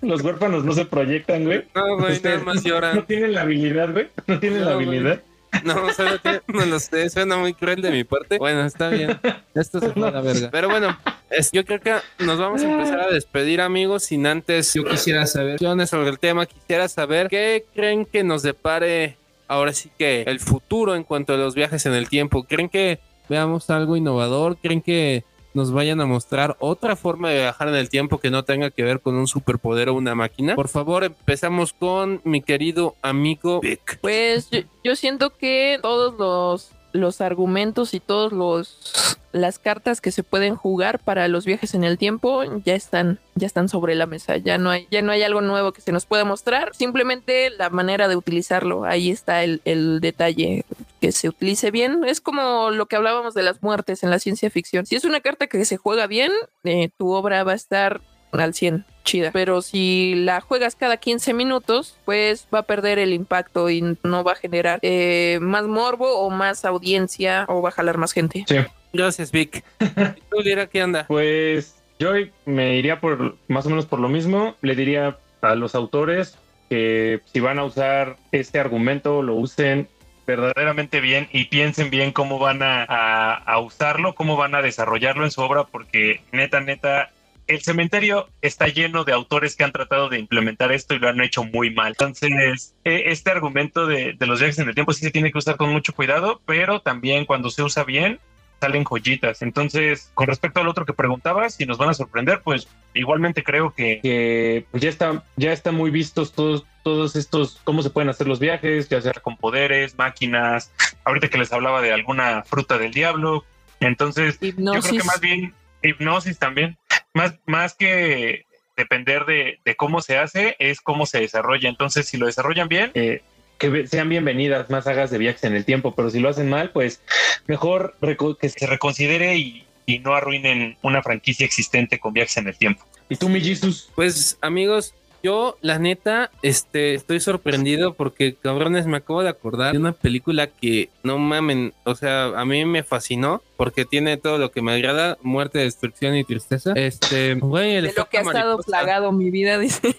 Los 0.02 0.22
huérfanos 0.22 0.66
no 0.66 0.74
se 0.74 0.84
proyectan, 0.84 1.46
güey. 1.46 1.64
No, 1.74 1.98
güey, 1.98 2.12
Ustedes 2.14 2.40
nada 2.40 2.46
más 2.54 2.56
No 2.66 2.70
lloran. 2.70 3.06
tienen 3.06 3.34
la 3.34 3.42
habilidad, 3.44 3.92
güey. 3.94 4.08
No 4.28 4.40
tienen 4.40 4.66
la 4.66 4.72
No, 4.72 4.76
güey. 4.76 4.88
habilidad. 4.88 5.22
No, 5.64 5.92
solo 5.94 6.22
que 6.22 6.42
no 6.48 6.66
lo 6.66 6.80
suena 6.80 7.38
muy 7.38 7.54
cruel 7.54 7.82
de 7.82 7.92
mi 7.92 8.04
parte. 8.04 8.38
Bueno, 8.38 8.66
está 8.66 8.90
bien. 8.90 9.20
Esto 9.54 9.80
se 9.80 9.90
fue 9.92 10.12
la 10.12 10.22
verga. 10.22 10.50
Pero 10.52 10.70
bueno, 10.70 10.98
es- 11.30 11.52
yo 11.52 11.66
creo 11.66 11.80
que 11.82 11.96
nos 12.20 12.38
vamos 12.40 12.62
a 12.62 12.72
empezar 12.72 13.00
a 13.02 13.08
despedir, 13.10 13.60
amigos, 13.62 14.04
sin 14.04 14.26
antes 14.28 14.74
yo 14.74 14.84
quisiera 14.86 15.26
saber 15.26 15.60
sobre 15.88 16.10
el 16.10 16.20
tema. 16.20 16.46
Quisiera 16.46 16.88
saber 16.88 17.28
qué 17.30 17.66
creen 17.74 18.06
que 18.06 18.24
nos 18.24 18.42
depare 18.44 19.18
ahora 19.48 19.74
sí 19.74 19.90
que 19.98 20.22
el 20.24 20.40
futuro 20.40 20.96
en 20.96 21.04
cuanto 21.04 21.34
a 21.34 21.38
los 21.38 21.56
viajes 21.56 21.86
en 21.86 21.94
el 21.94 22.08
tiempo. 22.08 22.44
¿Creen 22.44 22.70
que 22.70 23.00
veamos 23.28 23.70
algo 23.70 23.98
innovador? 23.98 24.58
¿Creen 24.58 24.82
que 24.82 25.24
nos 25.54 25.72
vayan 25.72 26.02
a 26.02 26.06
mostrar 26.06 26.56
otra 26.60 26.96
forma 26.96 27.30
de 27.30 27.42
viajar 27.42 27.68
en 27.68 27.76
el 27.76 27.90
tiempo 27.90 28.20
que 28.20 28.30
no 28.30 28.44
tenga 28.44 28.70
que 28.72 28.84
ver 28.84 29.02
con 29.02 29.16
un 29.16 29.28
superpoder 29.28 29.90
o 29.90 29.94
una 29.94 30.16
máquina? 30.16 30.56
Por 30.56 30.70
favor, 30.70 31.04
empezamos 31.04 31.74
con 31.74 32.22
mi 32.24 32.42
querido 32.42 32.96
amigo 33.02 33.62
Vic. 33.62 34.00
Pues 34.02 34.50
yo, 34.50 34.60
yo 34.84 34.96
siento 34.96 35.36
que 35.36 35.80
todos 35.82 36.16
los, 36.18 36.72
los 36.92 37.22
argumentos 37.22 37.94
y 37.94 38.00
todos 38.00 38.32
los 38.32 39.18
las 39.32 39.60
cartas 39.60 40.02
que 40.02 40.12
se 40.12 40.24
pueden 40.24 40.56
jugar 40.56 41.00
para 41.00 41.28
los 41.28 41.46
viajes 41.46 41.74
en 41.76 41.84
el 41.84 41.98
tiempo 41.98 42.44
ya 42.66 42.74
están 42.74 43.20
ya 43.36 43.48
están 43.48 43.70
sobre 43.70 43.96
la 43.96 44.06
mesa. 44.06 44.38
Ya 44.38 44.58
no 44.58 44.70
hay 44.70 44.88
ya 44.90 45.02
no 45.02 45.12
hay 45.12 45.24
algo 45.24 45.42
nuevo 45.42 45.72
que 45.72 45.82
se 45.82 45.92
nos 45.92 46.06
pueda 46.06 46.26
mostrar. 46.26 46.76
Simplemente 46.76 47.50
la 47.52 47.70
manera 47.70 48.08
de 48.08 48.16
utilizarlo. 48.16 48.86
Ahí 48.86 49.12
está 49.12 49.44
el, 49.44 49.62
el 49.66 50.00
detalle 50.02 50.66
que 51.00 51.12
se 51.12 51.30
utilice 51.30 51.72
bien. 51.72 52.04
Es 52.06 52.22
como 52.22 52.72
lo 52.72 52.88
que 52.88 52.96
hablábamos 52.96 53.34
de 53.34 53.44
las 53.44 53.62
muertes 53.62 54.04
en 54.04 54.10
la 54.10 54.20
ciencia 54.20 54.50
ficción. 54.50 54.86
Si 54.86 54.96
es 54.96 55.06
una 55.06 55.22
carta 55.22 55.48
que 55.48 55.64
se 55.66 55.78
juega 55.78 56.08
bien, 56.08 56.32
eh, 56.64 56.90
tu 56.98 57.12
obra 57.12 57.44
va 57.44 57.54
a 57.54 57.56
estar 57.56 58.02
al 58.32 58.54
100, 58.54 58.86
chida. 59.04 59.32
Pero 59.32 59.62
si 59.62 60.14
la 60.16 60.42
juegas 60.42 60.76
cada 60.76 60.98
15 60.98 61.34
minutos, 61.34 61.98
pues 62.06 62.48
va 62.54 62.60
a 62.60 62.64
perder 62.64 63.00
el 63.00 63.14
impacto 63.14 63.70
y 63.70 63.98
no 64.04 64.24
va 64.24 64.34
a 64.34 64.36
generar 64.36 64.80
eh, 64.82 65.40
más 65.42 65.66
morbo 65.66 66.20
o 66.20 66.30
más 66.30 66.66
audiencia 66.66 67.46
o 67.48 67.62
va 67.62 67.70
a 67.70 67.72
jalar 67.72 67.98
más 67.98 68.14
gente. 68.14 68.46
Gracias, 68.94 69.32
Vic. 69.32 69.64
¿Y 69.80 69.86
tú, 70.30 70.42
Lira, 70.44 70.68
qué 70.68 70.82
anda? 70.82 71.06
Pues 71.08 71.82
yo 71.98 72.12
me 72.46 72.78
iría 72.78 73.00
por 73.00 73.38
más 73.48 73.66
o 73.66 73.70
menos 73.70 73.86
por 73.86 74.00
lo 74.00 74.10
mismo. 74.10 74.56
Le 74.62 74.76
diría 74.76 75.18
a 75.42 75.56
los 75.56 75.76
autores 75.76 76.38
que 76.70 77.22
si 77.26 77.40
van 77.40 77.58
a 77.58 77.64
usar 77.64 78.18
este 78.32 78.60
argumento, 78.60 79.24
lo 79.24 79.36
usen 79.36 79.88
verdaderamente 80.36 81.02
bien 81.02 81.28
y 81.32 81.46
piensen 81.46 81.90
bien 81.90 82.12
cómo 82.12 82.38
van 82.38 82.60
a, 82.62 83.60
usarlo, 83.60 84.14
cómo 84.14 84.38
van 84.38 84.54
a 84.54 84.62
desarrollarlo 84.62 85.26
en 85.26 85.32
su 85.32 85.42
obra, 85.42 85.64
porque 85.64 86.22
neta, 86.32 86.60
neta, 86.60 87.10
el 87.48 87.62
cementerio 87.62 88.28
está 88.44 88.68
lleno 88.68 89.04
de 89.06 89.14
autores 89.14 89.56
que 89.56 89.64
han 89.64 89.72
tratado 89.72 90.08
de 90.08 90.20
implementar 90.20 90.72
esto 90.72 90.94
y 90.94 91.00
lo 91.00 91.10
han 91.10 91.20
hecho 91.22 91.44
muy 91.44 91.74
mal. 91.74 91.90
Entonces, 91.90 92.76
eh, 92.84 93.04
este 93.08 93.32
argumento 93.32 93.88
de, 93.88 94.14
de 94.14 94.28
los 94.28 94.40
viajes 94.40 94.60
en 94.60 94.68
el 94.70 94.76
tiempo 94.76 94.94
sí 94.94 95.02
se 95.02 95.12
tiene 95.12 95.32
que 95.32 95.40
usar 95.40 95.58
con 95.58 95.72
mucho 95.72 95.94
cuidado, 95.94 96.42
pero 96.46 96.80
también 96.82 97.26
cuando 97.26 97.50
se 97.50 97.64
usa 97.64 97.84
bien, 97.84 98.20
salen 98.60 98.84
joyitas. 98.84 99.42
Entonces, 99.42 100.12
con 100.14 100.28
respecto 100.28 100.60
al 100.60 100.68
otro 100.68 100.86
que 100.86 100.94
preguntabas, 100.94 101.56
si 101.56 101.66
nos 101.66 101.78
van 101.78 101.90
a 101.90 101.94
sorprender, 101.94 102.42
pues 102.44 102.68
igualmente 102.94 103.44
creo 103.44 103.74
que, 103.74 104.00
que, 104.02 104.66
pues, 104.72 104.84
ya 104.84 104.90
está, 104.90 105.24
ya 105.36 105.52
están 105.52 105.76
muy 105.76 105.92
vistos 105.92 106.34
todos, 106.34 106.66
todos 106.84 107.16
estos, 107.16 107.62
cómo 107.64 107.82
se 107.82 107.90
pueden 107.90 108.10
hacer 108.10 108.28
los 108.28 108.40
viajes, 108.40 108.90
ya 108.90 109.02
sea 109.02 109.14
con 109.14 109.38
poderes, 109.38 109.98
máquinas. 109.98 110.72
Ahorita 111.06 111.30
que 111.30 111.38
les 111.38 111.54
hablaba 111.54 111.82
de 111.82 111.94
alguna 111.94 112.44
fruta 112.44 112.78
del 112.78 112.92
diablo. 112.92 113.46
Entonces, 113.80 114.34
yo 114.36 114.40
creo 114.40 114.52
Hipnosis. 114.52 114.92
que 114.92 115.08
más 115.08 115.22
bien 115.22 115.54
hipnosis 115.82 116.38
también. 116.40 116.78
Más, 117.14 117.36
más 117.46 117.74
que 117.74 118.46
depender 118.76 119.26
de, 119.26 119.60
de 119.66 119.76
cómo 119.76 120.02
se 120.02 120.18
hace, 120.18 120.56
es 120.60 120.82
cómo 120.82 121.06
se 121.06 121.20
desarrolla. 121.20 121.70
Entonces, 121.70 122.08
si 122.08 122.18
lo 122.18 122.26
desarrollan 122.28 122.68
bien, 122.68 122.92
eh, 122.94 123.22
que 123.60 123.88
sean 123.88 124.10
bienvenidas 124.10 124.70
más 124.70 124.86
sagas 124.86 125.12
de 125.12 125.18
viajes 125.18 125.44
en 125.44 125.54
el 125.54 125.66
tiempo, 125.66 125.94
pero 125.94 126.10
si 126.10 126.20
lo 126.20 126.30
hacen 126.30 126.50
mal, 126.50 126.72
pues 126.72 127.02
mejor 127.50 127.96
reco- 128.02 128.38
que 128.38 128.48
se 128.48 128.66
reconsidere 128.68 129.36
y, 129.38 129.66
y 129.86 130.00
no 130.00 130.14
arruinen 130.14 130.78
una 130.82 131.04
franquicia 131.04 131.46
existente 131.46 132.00
con 132.00 132.14
viajes 132.14 132.38
en 132.38 132.48
el 132.48 132.56
tiempo. 132.58 132.86
¿Y 133.10 133.16
tú, 133.18 133.28
mi 133.28 133.42
Jesus? 133.42 133.90
Pues 133.96 134.38
amigos, 134.40 134.94
yo 135.24 135.58
la 135.62 135.80
neta 135.80 136.30
este, 136.44 136.94
estoy 136.94 137.20
sorprendido 137.20 137.94
porque 137.96 138.36
cabrones 138.36 138.86
me 138.86 138.98
acabo 138.98 139.22
de 139.24 139.28
acordar 139.30 139.74
de 139.74 139.80
una 139.80 139.92
película 139.92 140.48
que 140.48 140.90
no 141.04 141.18
mamen, 141.18 141.74
o 141.84 141.96
sea, 141.96 142.26
a 142.40 142.46
mí 142.46 142.64
me 142.64 142.84
fascinó 142.84 143.42
porque 143.58 143.84
tiene 143.84 144.16
todo 144.16 144.38
lo 144.38 144.52
que 144.52 144.62
me 144.62 144.72
agrada, 144.74 145.18
muerte, 145.22 145.60
destrucción 145.60 146.16
y 146.16 146.24
tristeza. 146.24 146.72
Este, 146.76 147.34
güey, 147.34 147.76
el 147.76 147.82
De 147.86 147.88
lo 147.88 147.88
efecto 148.04 148.10
que 148.10 148.18
ha 148.20 148.22
estado 148.22 148.46
mariposa. 148.58 148.66
plagado 148.68 149.12
mi 149.12 149.30
vida, 149.32 149.58
dice. 149.60 149.94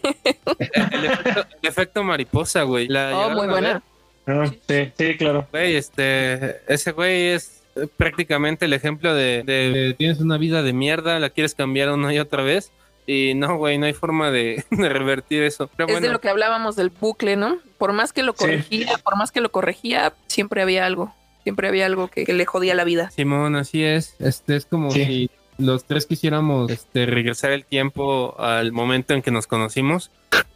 El 0.92 1.04
efecto, 1.04 1.46
el 1.62 1.68
efecto 1.68 2.04
mariposa, 2.04 2.62
güey. 2.62 2.86
¿La 2.88 3.10
Oh, 3.26 3.30
muy 3.30 3.48
buena. 3.48 3.82
Ah, 4.30 4.52
sí, 4.68 4.92
sí, 4.96 5.16
claro. 5.16 5.46
Güey, 5.50 5.76
este, 5.76 6.60
ese 6.72 6.92
güey 6.92 7.28
es 7.28 7.62
eh, 7.76 7.86
prácticamente 7.96 8.64
el 8.66 8.72
ejemplo 8.72 9.14
de, 9.14 9.42
de- 9.44 9.70
de 9.70 9.94
tienes 9.94 10.20
una 10.20 10.38
vida 10.38 10.62
de 10.62 10.72
mierda, 10.72 11.18
la 11.18 11.30
quieres 11.30 11.54
cambiar 11.54 11.90
una 11.90 12.12
y 12.14 12.18
otra 12.18 12.42
vez. 12.42 12.70
Y 13.06 13.34
no, 13.34 13.56
güey, 13.56 13.76
no 13.78 13.86
hay 13.86 13.92
forma 13.92 14.30
de, 14.30 14.64
de 14.70 14.88
revertir 14.88 15.42
eso. 15.42 15.68
Pero 15.76 15.88
Es 15.88 15.94
bueno, 15.94 16.06
de 16.06 16.12
lo 16.12 16.20
que 16.20 16.28
hablábamos 16.28 16.76
del 16.76 16.90
bucle, 16.90 17.36
¿no? 17.36 17.58
Por 17.78 17.92
más 17.92 18.12
que 18.12 18.22
lo 18.22 18.32
Sí. 18.32 18.38
corregía, 18.38 18.98
por 19.02 19.16
más 19.16 19.32
que 19.32 19.40
lo 19.40 19.50
corregía, 19.50 20.12
siempre 20.26 20.62
había 20.62 20.86
algo. 20.86 21.12
Siempre 21.42 21.68
había 21.68 21.86
algo 21.86 22.08
que, 22.08 22.24
que 22.26 22.34
le 22.34 22.44
jodía 22.44 22.74
la 22.74 22.84
vida. 22.84 23.10
Simón, 23.10 23.56
así 23.56 23.82
es. 23.82 24.14
Este 24.20 24.56
es 24.56 24.66
como 24.66 24.90
Sí. 24.90 25.04
si 25.04 25.30
los 25.60 25.84
tres 25.84 26.06
quisiéramos 26.06 26.70
este, 26.70 27.06
regresar 27.06 27.52
el 27.52 27.64
tiempo 27.64 28.34
al 28.38 28.72
momento 28.72 29.14
en 29.14 29.22
que 29.22 29.30
nos 29.30 29.46
conocimos 29.46 30.10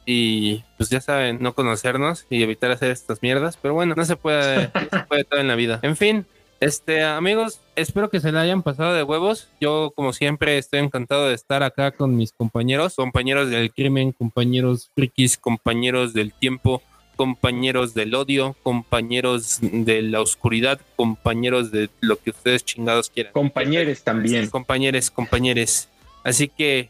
y 0.07 0.65
pues 0.77 0.91
ya 0.91 1.01
saben, 1.01 1.39
no 1.41 1.55
conocernos 1.55 2.27
y 2.31 2.43
evitar 2.43 2.71
hacer 2.71 2.91
estas 2.91 3.23
mierdas. 3.23 3.57
Pero 3.61 3.75
bueno, 3.75 3.95
no 3.97 4.05
se 4.05 4.17
puede, 4.17 4.71
no 4.75 4.99
se 4.99 5.05
puede 5.07 5.25
todo 5.25 5.41
en 5.41 5.49
la 5.49 5.55
vida. 5.55 5.81
En 5.83 5.97
fin, 5.97 6.27
este 6.61 7.03
amigos, 7.05 7.61
espero 7.77 8.11
que 8.11 8.21
se 8.21 8.33
la 8.33 8.41
hayan 8.41 8.63
pasado 8.63 8.95
de 8.95 9.03
huevos. 9.03 9.49
Yo 9.61 9.93
como 9.95 10.13
siempre 10.13 10.59
estoy 10.59 10.81
encantado 10.81 11.29
de 11.29 11.35
estar 11.35 11.63
acá 11.63 11.91
con 11.91 12.17
mis 12.17 12.33
compañeros, 12.33 12.97
compañeros 12.97 13.51
del 13.51 13.73
crimen, 13.73 14.13
compañeros 14.13 14.91
frikis, 14.95 15.37
compañeros 15.37 16.15
del 16.15 16.33
tiempo 16.33 16.83
compañeros 17.17 17.95
del 17.95 18.15
odio, 18.15 18.57
compañeros 18.63 19.59
de 19.61 20.03
la 20.03 20.21
oscuridad, 20.21 20.81
compañeros 20.97 21.71
de 21.71 21.91
lo 22.01 22.17
que 22.17 22.31
ustedes 22.31 22.65
chingados 22.65 23.11
quieran. 23.11 23.33
Compañeros 23.33 24.03
también. 24.03 24.49
Compañeros, 24.51 25.11
compañeros. 25.11 25.89
Así 26.23 26.49
que 26.49 26.89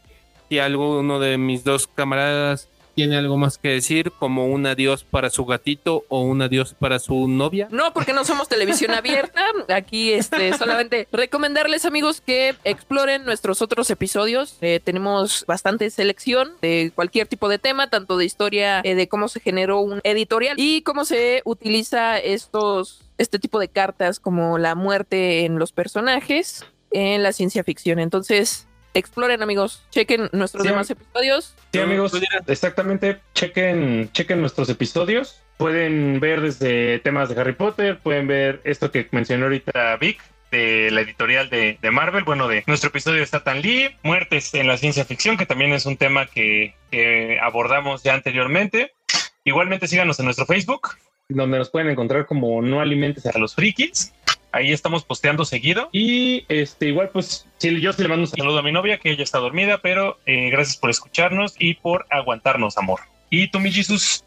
si 0.49 0.59
alguno 0.59 1.19
de 1.19 1.37
mis 1.37 1.63
dos 1.63 1.87
camaradas 1.87 2.69
tiene 2.95 3.17
algo 3.17 3.37
más 3.37 3.57
que 3.57 3.69
decir, 3.69 4.11
como 4.11 4.47
un 4.47 4.65
adiós 4.65 5.03
para 5.03 5.29
su 5.29 5.45
gatito 5.45 6.05
o 6.07 6.21
un 6.21 6.41
adiós 6.41 6.73
para 6.73 6.97
su 6.99 7.27
novia. 7.27 7.67
No, 7.69 7.93
porque 7.93 8.13
no 8.13 8.23
somos 8.23 8.47
televisión 8.47 8.91
abierta. 8.91 9.43
Aquí, 9.69 10.13
este, 10.13 10.57
solamente 10.57 11.07
recomendarles, 11.11 11.85
amigos, 11.85 12.21
que 12.21 12.55
exploren 12.63 13.25
nuestros 13.25 13.61
otros 13.61 13.89
episodios. 13.89 14.57
Eh, 14.61 14.79
tenemos 14.83 15.45
bastante 15.45 15.89
selección 15.89 16.53
de 16.61 16.91
cualquier 16.95 17.27
tipo 17.27 17.49
de 17.49 17.59
tema, 17.59 17.89
tanto 17.89 18.17
de 18.17 18.25
historia, 18.25 18.81
eh, 18.83 18.95
de 18.95 19.07
cómo 19.07 19.27
se 19.27 19.41
generó 19.41 19.79
un 19.81 19.99
editorial 20.03 20.55
y 20.57 20.81
cómo 20.81 21.03
se 21.05 21.41
utiliza 21.43 22.17
estos, 22.17 23.01
este 23.17 23.39
tipo 23.39 23.59
de 23.59 23.67
cartas 23.67 24.19
como 24.19 24.57
la 24.57 24.73
muerte 24.73 25.45
en 25.45 25.59
los 25.59 25.71
personajes 25.71 26.65
en 26.91 27.23
la 27.23 27.33
ciencia 27.33 27.63
ficción. 27.63 27.99
Entonces, 27.99 28.67
exploren, 28.99 29.41
amigos. 29.43 29.83
Chequen 29.91 30.29
nuestros 30.31 30.63
Sí, 30.63 30.69
demás 30.69 30.89
episodios. 30.89 31.55
Sí, 31.73 31.79
amigos, 31.79 32.13
dirás. 32.13 32.43
exactamente. 32.47 33.19
Chequen, 33.33 34.09
chequen 34.13 34.41
nuestros 34.41 34.69
episodios. 34.69 35.41
Pueden 35.57 36.19
ver 36.19 36.41
desde 36.41 36.99
temas 36.99 37.29
de 37.29 37.39
Harry 37.39 37.53
Potter, 37.53 37.99
pueden 37.99 38.27
ver 38.27 38.61
esto 38.65 38.91
que 38.91 39.07
mencionó 39.11 39.45
ahorita 39.45 39.95
Vic, 39.97 40.21
de 40.51 40.89
la 40.91 41.01
editorial 41.01 41.49
de, 41.49 41.77
de 41.81 41.91
Marvel, 41.91 42.23
bueno, 42.23 42.47
de 42.47 42.63
nuestro 42.67 42.89
episodio 42.89 43.17
de 43.17 43.23
Stan 43.23 43.61
Lee, 43.61 43.89
muertes 44.03 44.53
en 44.53 44.67
la 44.67 44.77
ciencia 44.77 45.05
ficción, 45.05 45.37
que 45.37 45.45
también 45.45 45.71
es 45.73 45.85
un 45.85 45.97
tema 45.97 46.27
que, 46.27 46.75
que 46.91 47.39
abordamos 47.41 48.03
ya 48.03 48.13
anteriormente. 48.13 48.93
Igualmente 49.43 49.87
síganos 49.87 50.19
en 50.19 50.25
nuestro 50.25 50.45
Facebook, 50.45 50.89
donde 51.29 51.57
nos 51.57 51.69
pueden 51.69 51.89
encontrar 51.89 52.25
como 52.25 52.61
No 52.61 52.81
Alimentes 52.81 53.25
a 53.25 53.37
los 53.39 53.55
Frikis. 53.55 54.13
Ahí 54.55 54.71
estamos 54.71 55.03
posteando 55.03 55.43
seguido. 55.43 55.89
Y 55.91 56.45
este, 56.47 56.87
igual, 56.87 57.09
pues, 57.11 57.45
sí, 57.57 57.81
yo 57.81 57.91
sí 57.91 58.01
le 58.01 58.07
mando 58.07 58.23
un 58.23 58.27
saludo 58.27 58.59
a 58.59 58.63
mi 58.63 58.71
novia, 58.71 58.97
que 58.99 59.11
ella 59.11 59.23
está 59.23 59.39
dormida, 59.39 59.79
pero 59.81 60.17
eh, 60.25 60.49
gracias 60.49 60.77
por 60.77 60.89
escucharnos 60.89 61.55
y 61.59 61.73
por 61.73 62.05
aguantarnos, 62.09 62.77
amor. 62.77 63.01
Y 63.29 63.49
tú, 63.49 63.59
mi 63.59 63.69
Jesus, 63.71 64.23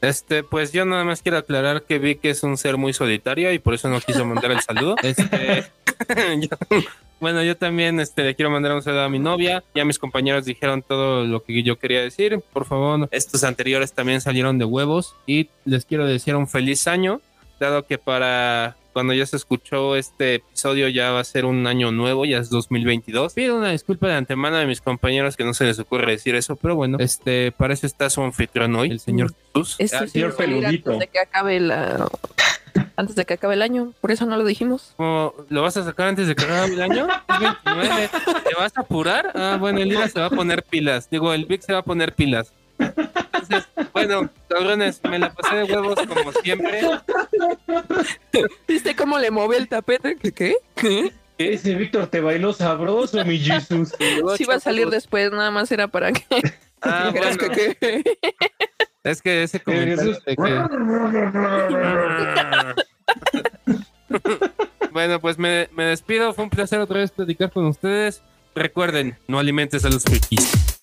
Este, 0.00 0.44
pues 0.44 0.70
yo 0.70 0.84
nada 0.84 1.02
más 1.02 1.22
quiero 1.22 1.38
aclarar 1.38 1.82
que 1.82 1.98
Vic 1.98 2.20
es 2.22 2.44
un 2.44 2.56
ser 2.56 2.76
muy 2.76 2.92
solitario 2.92 3.52
y 3.52 3.58
por 3.58 3.74
eso 3.74 3.88
no 3.88 4.00
quiso 4.00 4.24
mandar 4.24 4.52
el 4.52 4.60
saludo. 4.60 4.94
Este, 5.02 5.64
yo- 6.40 6.80
bueno, 7.18 7.42
yo 7.42 7.56
también 7.56 7.98
este, 7.98 8.22
le 8.22 8.36
quiero 8.36 8.48
mandar 8.50 8.72
un 8.76 8.82
saludo 8.82 9.02
a 9.02 9.08
mi 9.08 9.18
novia. 9.18 9.64
Ya 9.74 9.84
mis 9.84 9.98
compañeros 9.98 10.44
dijeron 10.44 10.82
todo 10.86 11.24
lo 11.24 11.42
que 11.42 11.64
yo 11.64 11.76
quería 11.76 12.00
decir. 12.00 12.38
Por 12.52 12.64
favor, 12.64 13.08
estos 13.10 13.42
anteriores 13.42 13.92
también 13.92 14.20
salieron 14.20 14.56
de 14.56 14.64
huevos 14.64 15.16
y 15.26 15.48
les 15.64 15.84
quiero 15.84 16.06
decir 16.06 16.36
un 16.36 16.46
feliz 16.46 16.86
año, 16.86 17.20
dado 17.58 17.84
que 17.86 17.98
para 17.98 18.76
cuando 18.92 19.12
ya 19.14 19.26
se 19.26 19.36
escuchó 19.36 19.94
este 19.94 20.36
episodio 20.36 20.88
ya 20.88 21.12
va 21.12 21.20
a 21.20 21.24
ser 21.24 21.44
un 21.44 21.66
año 21.68 21.92
nuevo, 21.92 22.24
ya 22.24 22.38
es 22.38 22.50
2022. 22.50 23.32
Pido 23.34 23.56
una 23.56 23.70
disculpa 23.70 24.08
de 24.08 24.14
antemano 24.14 24.56
de 24.56 24.66
mis 24.66 24.80
compañeros 24.80 25.36
que 25.36 25.44
no 25.44 25.54
se 25.54 25.64
les 25.64 25.78
ocurre 25.78 26.10
decir 26.12 26.34
eso, 26.34 26.56
pero 26.56 26.74
bueno, 26.74 26.98
este, 26.98 27.52
para 27.52 27.74
eso 27.74 27.86
está 27.86 28.10
su 28.10 28.22
anfitrión 28.22 28.74
hoy, 28.74 28.90
el 28.90 28.98
señor 29.00 29.32
Jesús. 29.54 29.76
Esto 29.78 29.98
Ah, 29.98 30.06
sí 30.06 30.08
señor 30.08 30.34
peludito. 30.34 30.90
antes 30.90 30.98
de 31.00 31.06
que 31.12 31.18
acabe 31.20 31.60
la 31.60 32.08
antes 32.96 33.14
de 33.14 33.24
que 33.24 33.34
acabe 33.34 33.54
el 33.54 33.62
año, 33.62 33.92
por 34.00 34.10
eso 34.10 34.26
no 34.26 34.36
lo 34.36 34.44
dijimos. 34.44 34.94
¿Cómo 34.96 35.32
¿Lo 35.48 35.62
vas 35.62 35.76
a 35.76 35.84
sacar 35.84 36.08
antes 36.08 36.26
de 36.26 36.34
que 36.34 36.44
acabe 36.44 36.74
el 36.74 36.82
año? 36.82 37.06
Es 37.06 37.38
29. 37.40 38.10
¿Te 38.48 38.54
vas 38.56 38.76
a 38.76 38.80
apurar? 38.80 39.30
Ah, 39.36 39.56
bueno, 39.60 39.78
el 39.80 39.88
Lira 39.88 40.08
se 40.08 40.18
va 40.18 40.26
a 40.26 40.30
poner 40.30 40.64
pilas. 40.64 41.08
Digo, 41.08 41.32
el 41.32 41.46
Vic 41.46 41.62
se 41.62 41.72
va 41.72 41.78
a 41.80 41.82
poner 41.82 42.14
pilas. 42.14 42.52
Entonces, 42.78 43.68
bueno, 43.92 44.30
cabrones, 44.48 45.00
me 45.08 45.18
la 45.18 45.32
pasé 45.32 45.56
de 45.56 45.64
huevos 45.64 45.98
como 46.06 46.32
siempre. 46.32 46.82
¿Viste 48.66 48.94
cómo 48.96 49.18
le 49.18 49.30
movió 49.30 49.58
el 49.58 49.68
tapete? 49.68 50.16
¿Qué? 50.16 50.32
¿Qué? 50.32 50.56
¿Qué? 50.74 51.12
ese 51.38 51.74
Víctor 51.74 52.08
te 52.08 52.20
bailó 52.20 52.52
sabroso, 52.52 53.24
mi 53.24 53.38
Jesus. 53.38 53.94
Sí 54.36 54.44
va 54.44 54.54
a 54.56 54.60
salir 54.60 54.90
después, 54.90 55.30
nada 55.30 55.50
más 55.50 55.70
era 55.70 55.88
para 55.88 56.12
que 56.12 56.24
Ah, 56.82 57.10
bueno, 57.16 57.36
que 57.38 58.02
es 59.04 59.22
que 59.22 59.42
ese 59.42 59.60
comentario 59.60 59.96
Jesús. 59.96 60.24
de 60.24 60.36
que... 60.36 60.64
Bueno, 64.92 65.20
pues 65.20 65.38
me, 65.38 65.68
me 65.72 65.84
despido. 65.84 66.32
Fue 66.34 66.44
un 66.44 66.50
placer 66.50 66.80
otra 66.80 66.98
vez 66.98 67.10
platicar 67.10 67.52
con 67.52 67.66
ustedes. 67.66 68.22
Recuerden, 68.54 69.16
no 69.28 69.38
alimentes 69.38 69.84
a 69.84 69.90
los 69.90 70.02
frikis. 70.02 70.77